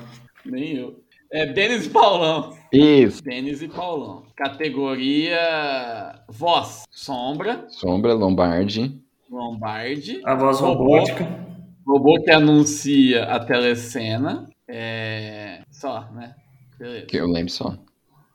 Nem 0.47 0.77
eu. 0.77 1.05
É 1.31 1.47
Denis 1.47 1.87
e 1.87 1.91
Paulão. 1.91 2.57
Isso. 2.73 3.23
Denis 3.23 3.61
e 3.61 3.69
Paulão. 3.69 4.23
Categoria 4.37 6.21
voz. 6.29 6.85
Sombra. 6.91 7.67
Sombra, 7.69 8.15
Lombardi. 8.15 9.01
Lombardi. 9.31 10.23
A 10.25 10.35
voz 10.35 10.61
Robô. 10.61 10.85
robótica. 10.85 11.45
Robô 11.87 12.23
que 12.23 12.31
anuncia 12.31 13.25
a 13.25 13.41
telecena. 13.41 14.49
É. 14.67 15.63
Só, 15.71 16.09
né? 16.15 16.35
Beleza. 16.79 17.07
Que 17.07 17.17
eu 17.17 17.27
lembro 17.27 17.51
só. 17.53 17.77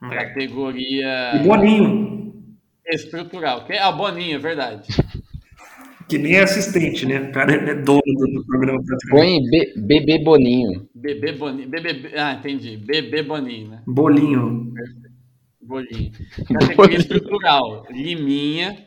É. 0.04 0.16
Categoria 0.16 1.36
E 1.36 1.40
Boninho, 1.40 2.29
estrutural. 2.96 3.66
Que 3.66 3.74
é 3.74 3.82
a 3.82 3.92
Boninha, 3.92 4.36
é 4.36 4.40
verdade. 4.40 4.88
que 6.08 6.18
nem 6.18 6.36
é 6.36 6.44
assistente, 6.44 7.06
né? 7.06 7.22
O 7.22 7.32
cara 7.32 7.54
é 7.54 7.76
dono 7.76 8.02
do, 8.06 8.46
programa. 8.46 8.80
Põe 9.10 9.40
Bebê 9.76 10.20
Boninho. 10.24 10.88
Bebê 10.94 11.32
Boninho. 11.34 11.70
Bebê... 11.70 12.12
Ah, 12.18 12.34
entendi. 12.34 12.78
Bebê 12.78 13.24
Boninho, 13.24 13.70
né? 13.70 13.84
Bolinho. 13.86 14.74
Bolinho. 15.62 16.12
Categoria 16.60 16.98
estrutural. 16.98 17.86
Liminha. 17.92 18.86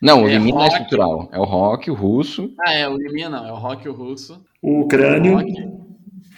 Não, 0.00 0.24
o 0.24 0.28
É 0.28 0.34
Liminha 0.34 0.54
não 0.54 0.62
é 0.62 0.64
rock. 0.68 0.74
estrutural. 0.74 1.28
É 1.32 1.38
o 1.38 1.44
rock, 1.44 1.90
o 1.90 1.94
russo. 1.94 2.54
Ah, 2.60 2.72
é, 2.72 2.88
o 2.88 2.96
Liminha 2.96 3.28
não. 3.30 3.46
É 3.46 3.52
o 3.52 3.56
Rock 3.56 3.88
o 3.88 3.92
Russo. 3.92 4.44
O 4.62 4.86
crânio. 4.86 5.34
Rock. 5.36 5.54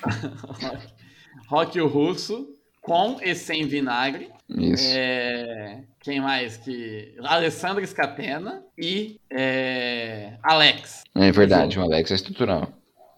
Rock 1.48 1.80
o 1.80 1.86
Russo. 1.88 2.48
Com 2.80 3.18
e 3.22 3.34
sem 3.34 3.66
vinagre. 3.66 4.30
Isso. 4.48 4.88
É, 4.96 5.84
Quem 6.00 6.18
mais 6.18 6.56
que. 6.56 7.14
Alessandra 7.22 7.86
Scatena 7.86 8.62
e 8.76 9.20
é, 9.30 10.32
Alex. 10.42 11.02
É, 11.14 11.30
verdade, 11.30 11.78
o 11.78 11.82
Alex 11.82 12.10
é 12.10 12.14
estrutural. 12.14 12.72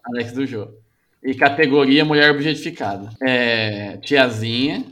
Alex 0.04 0.32
do 0.32 0.44
jogo. 0.44 0.72
E 1.22 1.32
categoria 1.34 2.04
mulher 2.04 2.32
objetificada. 2.32 3.08
É, 3.22 3.98
tiazinha, 3.98 4.84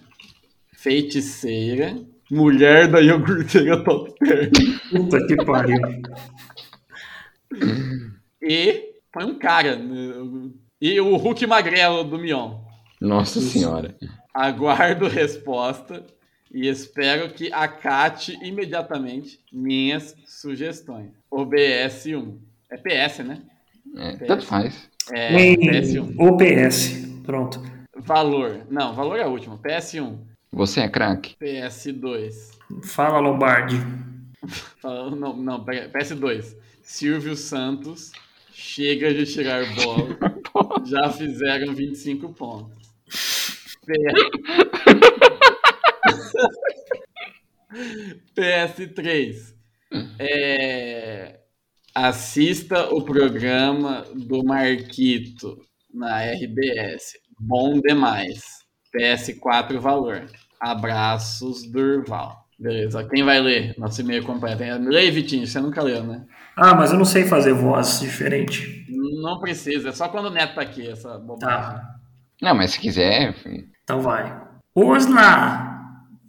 feiticeira, 0.73 1.97
mulher 2.31 2.87
da 2.87 3.01
iogurteira 3.01 3.83
top 3.83 4.15
term. 4.21 4.51
Puta 4.91 5.27
que 5.27 5.37
pariu. 5.45 5.81
E 8.41 8.93
põe 9.13 9.25
um 9.25 9.37
cara. 9.37 9.77
E 10.81 11.01
o 11.01 11.17
Hulk 11.17 11.45
magrelo 11.45 12.05
do 12.05 12.19
Mion. 12.19 12.61
Nossa 13.01 13.41
senhora. 13.41 13.97
Aguardo 14.33 15.09
resposta 15.09 16.07
e 16.53 16.67
espero 16.69 17.31
que 17.33 17.53
acate 17.53 18.39
imediatamente 18.43 19.41
minhas 19.53 20.15
sugestões. 20.27 21.11
OBS 21.31 22.07
1. 22.07 22.39
É 22.71 22.77
PS, 22.77 23.19
né? 23.21 23.43
É, 23.97 24.17
tanto 24.27 24.45
faz. 24.47 24.89
É, 25.13 25.33
Nem 25.33 25.57
PS1. 25.57 26.15
OPS. 26.19 27.07
Pronto. 27.25 27.63
Valor. 27.97 28.67
Não, 28.71 28.95
valor 28.95 29.19
é 29.19 29.27
o 29.27 29.31
último. 29.31 29.59
PS1. 29.59 30.19
Você 30.53 30.81
é 30.81 30.89
craque? 30.89 31.37
PS2. 31.41 32.33
Fala, 32.85 33.19
Lombardi. 33.19 33.77
Não, 34.83 35.37
não, 35.37 35.63
pera- 35.65 35.91
PS2. 35.91 36.57
Silvio 36.83 37.37
Santos. 37.37 38.11
Chega 38.53 39.13
de 39.13 39.27
tirar 39.27 39.65
bola. 39.75 40.17
Já 40.87 41.11
fizeram 41.11 41.75
25 41.75 42.33
pontos. 42.33 42.91
PS3. 48.37 49.35
É, 50.19 51.41
assista 51.95 52.93
o 52.95 53.03
programa 53.03 54.05
do 54.15 54.45
Marquito 54.45 55.59
na 55.93 56.23
RBS. 56.25 57.13
Bom 57.39 57.81
demais. 57.81 58.43
PS4 58.97 59.79
valor. 59.79 60.27
Abraços, 60.61 61.63
Durval. 61.71 62.47
Beleza. 62.59 63.09
Quem 63.09 63.23
vai 63.25 63.41
ler 63.41 63.75
nosso 63.79 64.01
e-mail 64.03 64.23
completo? 64.23 64.63
Lê, 64.83 65.11
Vitinho. 65.11 65.47
Você 65.47 65.59
nunca 65.61 65.83
leu, 65.83 66.05
né? 66.05 66.27
Ah, 66.55 66.75
mas 66.75 66.93
eu 66.93 66.99
não 66.99 67.07
sei 67.07 67.25
fazer 67.25 67.55
voz 67.55 68.01
diferente. 68.01 68.85
Não 69.23 69.41
precisa. 69.41 69.89
É 69.89 69.93
só 69.93 70.09
quando 70.09 70.27
o 70.27 70.31
Neto 70.31 70.57
tá 70.57 70.61
aqui, 70.61 70.87
essa 70.87 71.19
bobagem. 71.19 71.59
Tá. 71.59 71.95
Não, 72.43 72.55
mas 72.55 72.73
se 72.73 72.81
quiser. 72.81 73.31
enfim. 73.31 73.67
Então 73.83 74.01
vai. 74.01 74.39
Senhor 74.75 75.70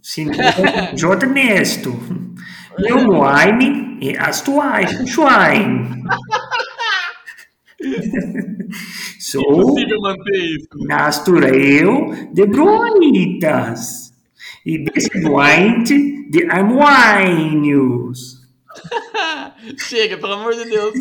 J. 0.02 1.26
Nesto, 1.26 1.92
meu 2.76 3.04
nome 3.04 3.98
é 4.02 4.18
Astuai 4.18 4.84
Schwein. 5.06 6.02
Sou 9.20 9.42
Impossível 9.42 10.00
manter 10.00 10.44
isso. 10.44 10.68
natural 10.86 12.12
de 12.32 12.46
Bronitas 12.46 14.12
e 14.66 14.78
descendente 14.84 16.28
de 16.30 16.44
Armoinhos. 16.50 18.42
Chega, 19.78 20.18
pelo 20.18 20.32
amor 20.32 20.54
de 20.54 20.64
Deus. 20.64 20.94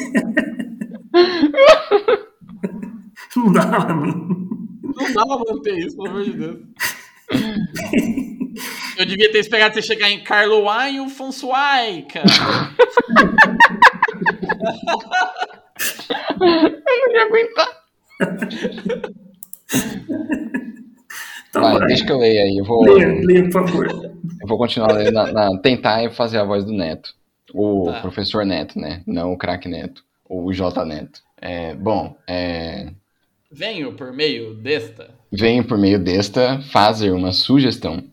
Não 3.35 3.51
dá, 3.51 3.65
mano. 3.65 4.49
Não 4.83 5.13
dá 5.13 5.25
pra 5.25 5.53
manter 5.53 5.77
isso, 5.79 5.95
pelo 5.97 6.09
amor 6.09 6.23
de 6.23 6.33
Deus. 6.33 6.59
Eu 9.01 9.05
devia 9.05 9.31
ter 9.31 9.39
esperado 9.39 9.73
você 9.73 9.81
chegar 9.81 10.09
em 10.11 10.23
Carloai 10.23 10.97
e 10.97 11.09
Fonsuai, 11.09 12.05
cara. 12.11 12.25
Eu 16.39 17.07
não 17.07 17.11
ia 17.13 17.23
aguentar. 17.23 17.67
Então, 21.49 21.61
Vai, 21.63 21.77
vai. 21.79 21.87
deixa 21.87 22.05
que 22.05 22.11
eu 22.11 22.19
leia 22.19 22.43
aí. 22.43 22.57
Eu 22.57 22.65
vou, 22.65 22.83
Leia, 22.83 23.07
leia, 23.25 23.43
por 23.49 23.51
favor. 23.67 23.87
eu 23.87 24.47
vou 24.47 24.57
continuar 24.57 24.91
lendo, 24.93 25.11
na, 25.11 25.31
na- 25.31 25.57
tentar 25.59 26.09
fazer 26.11 26.37
a 26.37 26.43
voz 26.45 26.63
do 26.63 26.71
Neto. 26.71 27.13
O 27.53 27.91
Tá. 27.91 27.99
professor 28.01 28.45
Neto, 28.45 28.79
né? 28.79 29.01
Não 29.05 29.33
o 29.33 29.37
craque 29.37 29.67
Neto. 29.67 30.03
Ou 30.29 30.45
o 30.45 30.53
J 30.53 30.85
Neto. 30.85 31.21
É, 31.41 31.73
bom, 31.75 32.15
é, 32.27 32.89
Venho 33.51 33.93
por 33.93 34.13
meio 34.13 34.53
desta. 34.53 35.09
venho 35.31 35.63
por 35.63 35.77
meio 35.77 35.99
desta 35.99 36.61
fazer 36.71 37.11
uma 37.11 37.33
sugestão 37.33 38.03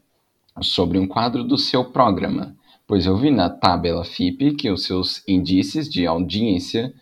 sobre 0.62 0.98
um 0.98 1.06
quadro 1.06 1.44
do 1.44 1.56
seu 1.56 1.84
programa, 1.84 2.56
pois 2.86 3.06
eu 3.06 3.16
vi 3.16 3.30
na 3.30 3.50
tabela 3.50 4.04
FIP 4.04 4.54
que 4.54 4.70
os 4.70 4.84
seus 4.84 5.22
índices 5.28 5.88
de 5.88 6.06
audiência 6.06 6.92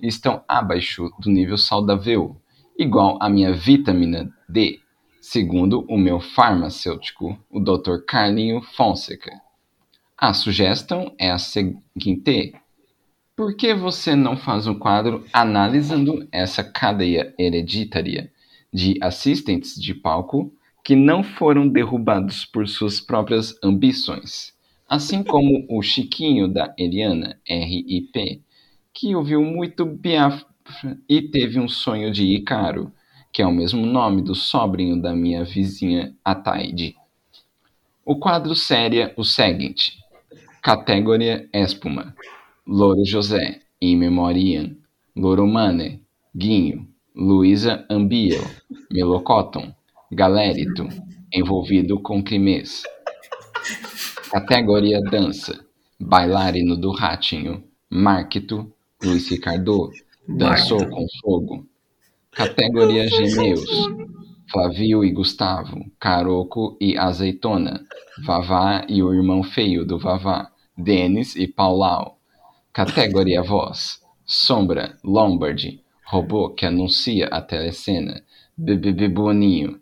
estão 0.00 0.42
abaixo 0.48 1.10
do 1.18 1.30
nível 1.30 1.56
saudável, 1.56 2.36
igual 2.78 3.18
a 3.20 3.28
minha 3.28 3.52
vitamina 3.52 4.30
D, 4.48 4.80
segundo 5.20 5.84
o 5.88 5.96
meu 5.98 6.20
farmacêutico, 6.20 7.38
o 7.50 7.60
Dr. 7.60 8.04
Carlinho 8.06 8.62
Fonseca. 8.62 9.32
A 10.16 10.32
sugestão 10.32 11.14
é 11.18 11.30
a 11.30 11.38
seguinte: 11.38 12.54
por 13.36 13.54
que 13.54 13.72
você 13.72 14.16
não 14.16 14.36
faz 14.36 14.66
um 14.66 14.74
quadro 14.74 15.24
analisando 15.32 16.26
essa 16.32 16.64
cadeia 16.64 17.32
hereditária 17.38 18.32
de 18.72 18.98
assistentes 19.00 19.80
de 19.80 19.94
palco 19.94 20.52
que 20.88 20.96
não 20.96 21.22
foram 21.22 21.68
derrubados 21.68 22.46
por 22.46 22.66
suas 22.66 22.98
próprias 22.98 23.54
ambições? 23.62 24.54
Assim 24.88 25.22
como 25.22 25.66
o 25.68 25.82
Chiquinho 25.82 26.48
da 26.48 26.74
Eliana, 26.78 27.38
RIP, 27.46 28.42
que 28.94 29.14
ouviu 29.14 29.44
muito 29.44 29.84
Biafra 29.84 30.46
e 31.06 31.20
teve 31.20 31.60
um 31.60 31.68
sonho 31.68 32.10
de 32.10 32.24
Icaro, 32.24 32.90
que 33.30 33.42
é 33.42 33.46
o 33.46 33.52
mesmo 33.52 33.84
nome 33.84 34.22
do 34.22 34.34
sobrinho 34.34 34.98
da 34.98 35.14
minha 35.14 35.44
vizinha 35.44 36.16
Ataide. 36.24 36.96
O 38.02 38.16
quadro 38.16 38.54
seria 38.54 39.12
o 39.14 39.24
seguinte: 39.24 39.98
categoria 40.62 41.50
Espuma, 41.52 42.16
Louro 42.66 43.04
José, 43.04 43.60
In 43.78 43.96
Memoriam, 43.96 44.74
Louro 45.14 45.46
Mane, 45.46 46.00
Guinho, 46.34 46.88
Luísa 47.14 47.84
Ambiel, 47.90 48.40
Melocotton, 48.90 49.76
Galérito, 50.10 50.88
envolvido 51.32 52.00
com 52.00 52.22
crimes. 52.22 52.82
Categoria 54.30 55.00
Dança, 55.02 55.64
Bailarino 56.00 56.76
do 56.76 56.90
Ratinho, 56.92 57.62
Marquito, 57.90 58.72
Luiz 59.02 59.30
Ricardo, 59.30 59.90
Dançou 60.26 60.86
com 60.88 61.06
Fogo. 61.20 61.66
Categoria 62.32 63.06
Gemeus, 63.08 63.68
Flavio 64.50 65.04
e 65.04 65.10
Gustavo, 65.10 65.84
Caroco 66.00 66.76
e 66.80 66.96
Azeitona, 66.96 67.84
Vavá 68.24 68.86
e 68.88 69.02
o 69.02 69.12
irmão 69.12 69.42
feio 69.42 69.84
do 69.84 69.98
Vavá, 69.98 70.50
Denis 70.76 71.36
e 71.36 71.46
Paulau. 71.46 72.18
Categoria 72.72 73.42
Voz, 73.42 74.00
Sombra, 74.24 74.96
Lombard, 75.04 75.82
Robô 76.06 76.50
que 76.50 76.64
anuncia 76.64 77.26
a 77.26 77.42
telecena, 77.42 78.22
BBB 78.56 79.08
Boninho. 79.08 79.80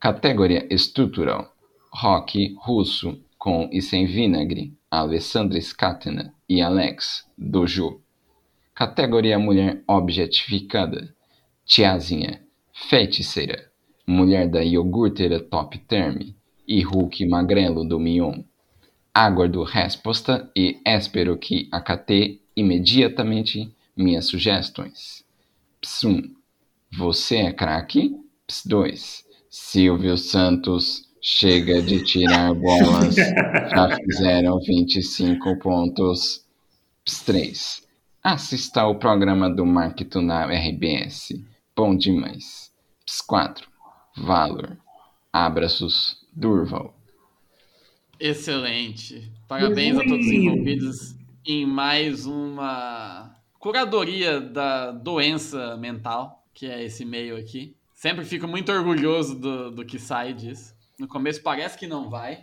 Categoria 0.00 0.64
Estrutural, 0.70 1.52
Rock 1.92 2.54
Russo 2.60 3.20
com 3.36 3.68
e 3.72 3.82
sem 3.82 4.06
vinagre, 4.06 4.72
Alessandra 4.88 5.60
Scatena 5.60 6.32
e 6.48 6.62
Alex, 6.62 7.28
Dojo. 7.36 8.00
Categoria 8.76 9.40
Mulher 9.40 9.82
Objetificada, 9.88 11.12
Tiazinha, 11.64 12.40
Feiticeira, 12.72 13.72
Mulher 14.06 14.48
da 14.48 14.60
Iogurteira 14.60 15.40
Top 15.40 15.76
Term 15.78 16.32
e 16.66 16.84
Hulk 16.84 17.26
Magrelo 17.26 17.84
do 17.84 17.98
Mion. 17.98 18.44
Aguardo 19.12 19.64
resposta 19.64 20.48
e 20.54 20.80
espero 20.86 21.36
que 21.36 21.68
acate 21.72 22.40
imediatamente 22.54 23.74
minhas 23.96 24.26
sugestões. 24.26 25.24
Ps1. 25.82 26.30
Você 26.96 27.38
é 27.38 27.52
craque? 27.52 28.16
Ps2. 28.48 29.27
Silvio 29.60 30.16
Santos, 30.16 31.02
chega 31.20 31.82
de 31.82 32.02
tirar 32.02 32.54
bolas. 32.54 33.14
Já 33.16 33.96
fizeram 34.00 34.58
25 34.60 35.58
pontos. 35.58 36.46
Ps3. 37.04 37.82
Assista 38.22 38.82
ao 38.82 38.98
programa 38.98 39.50
do 39.50 39.66
Marketing 39.66 40.24
na 40.24 40.46
RBS. 40.46 41.34
Bom 41.76 41.94
demais. 41.94 42.72
Ps4. 43.06 43.64
Valor. 44.16 44.78
Abraços, 45.32 46.16
Durval. 46.32 46.94
Excelente. 48.18 49.30
Parabéns 49.46 49.98
a 49.98 50.04
todos 50.04 50.24
os 50.24 50.32
envolvidos 50.32 51.16
em 51.44 51.66
mais 51.66 52.24
uma 52.24 53.34
curadoria 53.58 54.40
da 54.40 54.92
doença 54.92 55.76
mental, 55.76 56.46
que 56.54 56.64
é 56.66 56.84
esse 56.84 57.02
e-mail 57.02 57.36
aqui. 57.36 57.76
Sempre 58.00 58.24
fico 58.24 58.46
muito 58.46 58.70
orgulhoso 58.70 59.34
do, 59.34 59.72
do 59.72 59.84
que 59.84 59.98
sai 59.98 60.32
disso. 60.32 60.72
No 61.00 61.08
começo 61.08 61.42
parece 61.42 61.76
que 61.76 61.84
não 61.84 62.08
vai, 62.08 62.38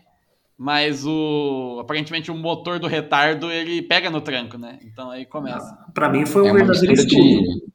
mas 0.58 1.06
o 1.06 1.80
aparentemente 1.82 2.30
o 2.30 2.36
motor 2.36 2.78
do 2.78 2.88
retardo 2.88 3.50
ele 3.50 3.82
pega 3.82 4.10
no 4.10 4.20
tranco, 4.20 4.58
né? 4.58 4.80
Então 4.84 5.10
aí 5.10 5.26
começa. 5.26 5.74
Pra 5.94 6.10
mim 6.10 6.26
foi 6.26 6.42
um 6.42 6.48
É 6.48 6.52
uma 6.52 6.58
verdadeiro 6.58 6.92
mistura 6.92 7.22
estudo. 7.22 7.24
de. 7.24 7.66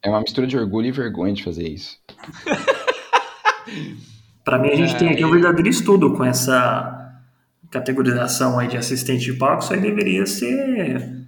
É 0.00 0.10
uma 0.10 0.20
mistura 0.20 0.46
de 0.46 0.56
orgulho 0.56 0.86
e 0.86 0.92
vergonha 0.92 1.34
de 1.34 1.42
fazer 1.42 1.68
isso. 1.68 1.98
Pra 4.44 4.58
mim, 4.58 4.68
a 4.68 4.76
gente 4.76 4.94
É, 4.94 4.98
tem 4.98 5.08
aqui 5.08 5.24
um 5.24 5.30
verdadeiro 5.30 5.68
estudo 5.68 6.12
com 6.14 6.22
essa 6.22 7.18
categorização 7.70 8.58
aí 8.60 8.68
de 8.68 8.76
assistente 8.76 9.24
de 9.24 9.32
palco. 9.32 9.64
Isso 9.64 9.72
aí 9.72 9.80
deveria 9.80 10.26
ser 10.26 11.26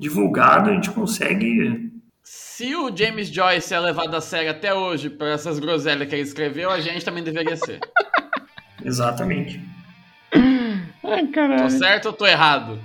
divulgado. 0.00 0.70
A 0.70 0.72
gente 0.72 0.90
consegue. 0.90 1.83
Se 2.24 2.74
o 2.74 2.90
James 2.96 3.28
Joyce 3.28 3.74
é 3.74 3.78
levado 3.78 4.14
a 4.16 4.20
sério 4.20 4.50
até 4.50 4.72
hoje 4.72 5.10
por 5.10 5.26
essas 5.26 5.58
groselhas 5.58 6.08
que 6.08 6.14
ele 6.14 6.22
escreveu, 6.22 6.70
a 6.70 6.80
gente 6.80 7.04
também 7.04 7.22
deveria 7.22 7.54
ser. 7.54 7.80
Exatamente. 8.82 9.60
Ai, 10.32 11.26
Tô 11.26 11.32
caralho. 11.32 11.70
certo 11.70 12.06
ou 12.06 12.12
tô 12.14 12.26
errado? 12.26 12.80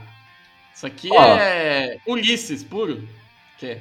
Isso 0.76 0.86
aqui 0.86 1.10
Ó. 1.12 1.38
é 1.38 1.98
Ulisses 2.06 2.64
puro. 2.64 3.08
Que? 3.58 3.78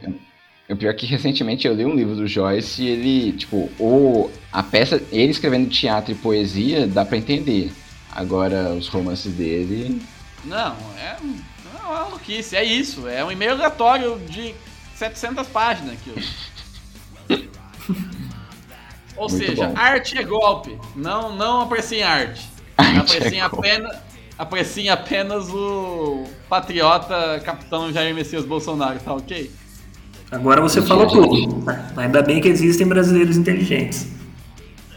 O 0.68 0.76
pior 0.76 0.90
é 0.90 0.94
que 0.94 1.06
recentemente 1.06 1.66
eu 1.66 1.74
li 1.74 1.84
um 1.84 1.94
livro 1.94 2.14
do 2.14 2.26
Joyce 2.28 2.82
e 2.82 2.88
ele, 2.88 3.32
tipo, 3.32 3.68
o, 3.80 4.30
a 4.52 4.62
peça, 4.62 5.02
ele 5.10 5.32
escrevendo 5.32 5.68
teatro 5.68 6.12
e 6.12 6.14
poesia, 6.14 6.86
dá 6.86 7.04
pra 7.04 7.16
entender. 7.18 7.72
Agora, 8.12 8.70
os 8.74 8.86
romances 8.86 9.32
dele. 9.32 10.00
Não, 10.44 10.76
é, 10.98 11.16
não 11.22 11.80
é 11.80 11.84
uma 11.84 12.04
maluquice, 12.04 12.54
é 12.54 12.62
isso. 12.62 13.08
É 13.08 13.24
um 13.24 13.32
e-mail 13.32 13.52
aleatório 13.52 14.20
de 14.28 14.54
700 14.98 15.46
páginas 15.48 15.94
aquilo. 15.94 16.16
Ou 19.16 19.28
Muito 19.28 19.44
seja, 19.46 19.66
bom. 19.68 19.74
arte 19.76 20.18
é 20.18 20.22
golpe. 20.22 20.78
Não, 20.94 21.34
não 21.34 21.62
apreciem 21.62 22.02
arte. 22.02 22.48
Arte 22.76 22.96
é 23.14 23.16
Apreciem 23.16 23.40
golpe. 23.48 23.56
apenas, 23.68 23.96
apreciem 24.38 24.88
apenas 24.90 25.48
o 25.50 26.24
patriota 26.48 27.40
capitão 27.44 27.92
Jair 27.92 28.14
Messias 28.14 28.44
Bolsonaro, 28.44 28.98
tá 29.00 29.14
ok? 29.14 29.50
Agora 30.30 30.60
você 30.60 30.82
falou 30.82 31.06
tudo. 31.06 31.64
Ainda 31.96 32.22
bem 32.22 32.40
que 32.40 32.48
existem 32.48 32.86
brasileiros 32.86 33.36
inteligentes. 33.36 34.08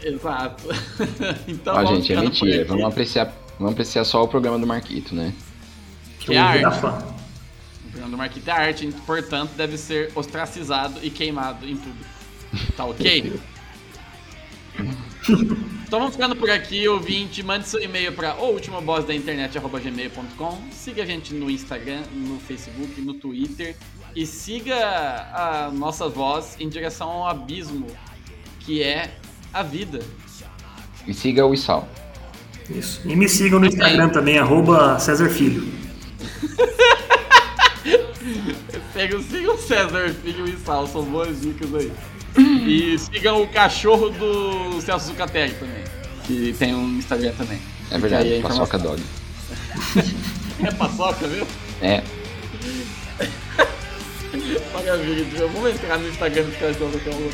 Exato. 0.02 0.64
então 1.48 1.74
Ó, 1.74 1.82
vamos 1.82 1.90
gente, 2.06 2.12
é 2.12 2.20
mentira. 2.20 2.56
aqui. 2.62 2.64
Vamos 2.68 2.84
apreciar, 2.84 3.32
vamos 3.58 3.72
apreciar 3.72 4.04
só 4.04 4.22
o 4.22 4.28
programa 4.28 4.58
do 4.58 4.66
Marquito, 4.66 5.14
né? 5.14 5.32
Que 6.20 6.34
é 6.34 6.38
arte. 6.38 6.80
fã. 6.80 7.11
O 7.92 7.94
Fernando 7.94 8.16
Marquita 8.16 8.52
é 8.52 8.54
arte, 8.54 8.88
portanto, 9.06 9.50
deve 9.54 9.76
ser 9.76 10.10
ostracizado 10.14 10.98
e 11.02 11.10
queimado 11.10 11.68
em 11.68 11.76
público. 11.76 12.10
Tá 12.74 12.86
ok? 12.86 13.40
então 15.86 15.98
vamos 15.98 16.14
ficando 16.14 16.34
por 16.34 16.50
aqui, 16.50 16.88
ouvinte. 16.88 17.42
Mande 17.42 17.68
seu 17.68 17.82
e-mail 17.82 18.12
para 18.12 18.34
o 18.36 18.46
último 18.52 18.80
boss 18.80 19.04
da 19.04 19.14
internet, 19.14 19.58
gmail.com. 19.58 20.62
Siga 20.70 21.02
a 21.02 21.06
gente 21.06 21.34
no 21.34 21.50
Instagram, 21.50 22.02
no 22.14 22.40
Facebook, 22.40 22.98
no 23.02 23.12
Twitter. 23.14 23.76
E 24.16 24.24
siga 24.24 24.74
a 24.74 25.70
nossa 25.70 26.08
voz 26.08 26.56
em 26.58 26.68
direção 26.68 27.10
ao 27.10 27.28
abismo 27.28 27.86
que 28.60 28.82
é 28.82 29.10
a 29.52 29.62
vida. 29.62 30.00
E 31.06 31.12
siga 31.12 31.44
o 31.44 31.52
Isal. 31.52 31.88
Isso. 32.70 33.02
E 33.04 33.14
me 33.14 33.28
sigam 33.28 33.60
no 33.60 33.66
Instagram 33.66 34.08
também, 34.08 34.38
arroba 34.38 34.98
César 34.98 35.28
Filho. 35.28 35.66
Sigam 38.92 39.54
o 39.54 39.58
César 39.58 40.14
Filho 40.22 40.48
e 40.48 40.56
Sal, 40.58 40.86
são 40.86 41.04
boas 41.04 41.40
dicas 41.40 41.74
aí. 41.74 41.92
E 42.66 42.98
sigam 42.98 43.42
o 43.42 43.48
cachorro 43.48 44.10
do 44.10 44.80
Celso 44.80 45.08
Zucatelli 45.08 45.54
também, 45.54 45.84
que 46.24 46.54
tem 46.58 46.74
um 46.74 46.98
Instagram 46.98 47.32
também. 47.32 47.60
É 47.90 47.98
verdade, 47.98 48.38
a 48.38 48.42
paçoca 48.42 48.78
dog. 48.78 49.02
É 50.64 50.70
paçoca, 50.70 51.26
viu? 51.26 51.44
É, 51.80 52.04
vídeo. 55.04 55.48
Vamos 55.52 55.70
entrar 55.70 55.98
no 55.98 56.08
Instagram 56.08 56.44
dos 56.44 56.56
caras 56.56 56.76
que 56.76 56.82
eu 56.82 56.88
vou 56.88 57.30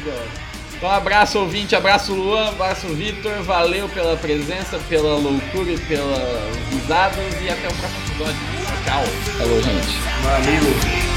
então, 0.78 0.90
abraço 0.92 1.40
ouvinte, 1.40 1.74
abraço 1.74 2.14
Luan, 2.14 2.50
abraço 2.50 2.86
Vitor, 2.86 3.42
valeu 3.42 3.88
pela 3.88 4.16
presença, 4.16 4.78
pela 4.88 5.16
loucura 5.16 5.72
e 5.72 5.76
pelas 5.76 6.56
risadas 6.70 7.34
e 7.42 7.50
até 7.50 7.66
o 7.66 7.74
próximo 7.74 8.00
episódio. 8.06 8.40
Tchau. 8.84 9.02
Falou, 9.38 9.60
gente. 9.60 9.98
Valeu. 10.22 11.08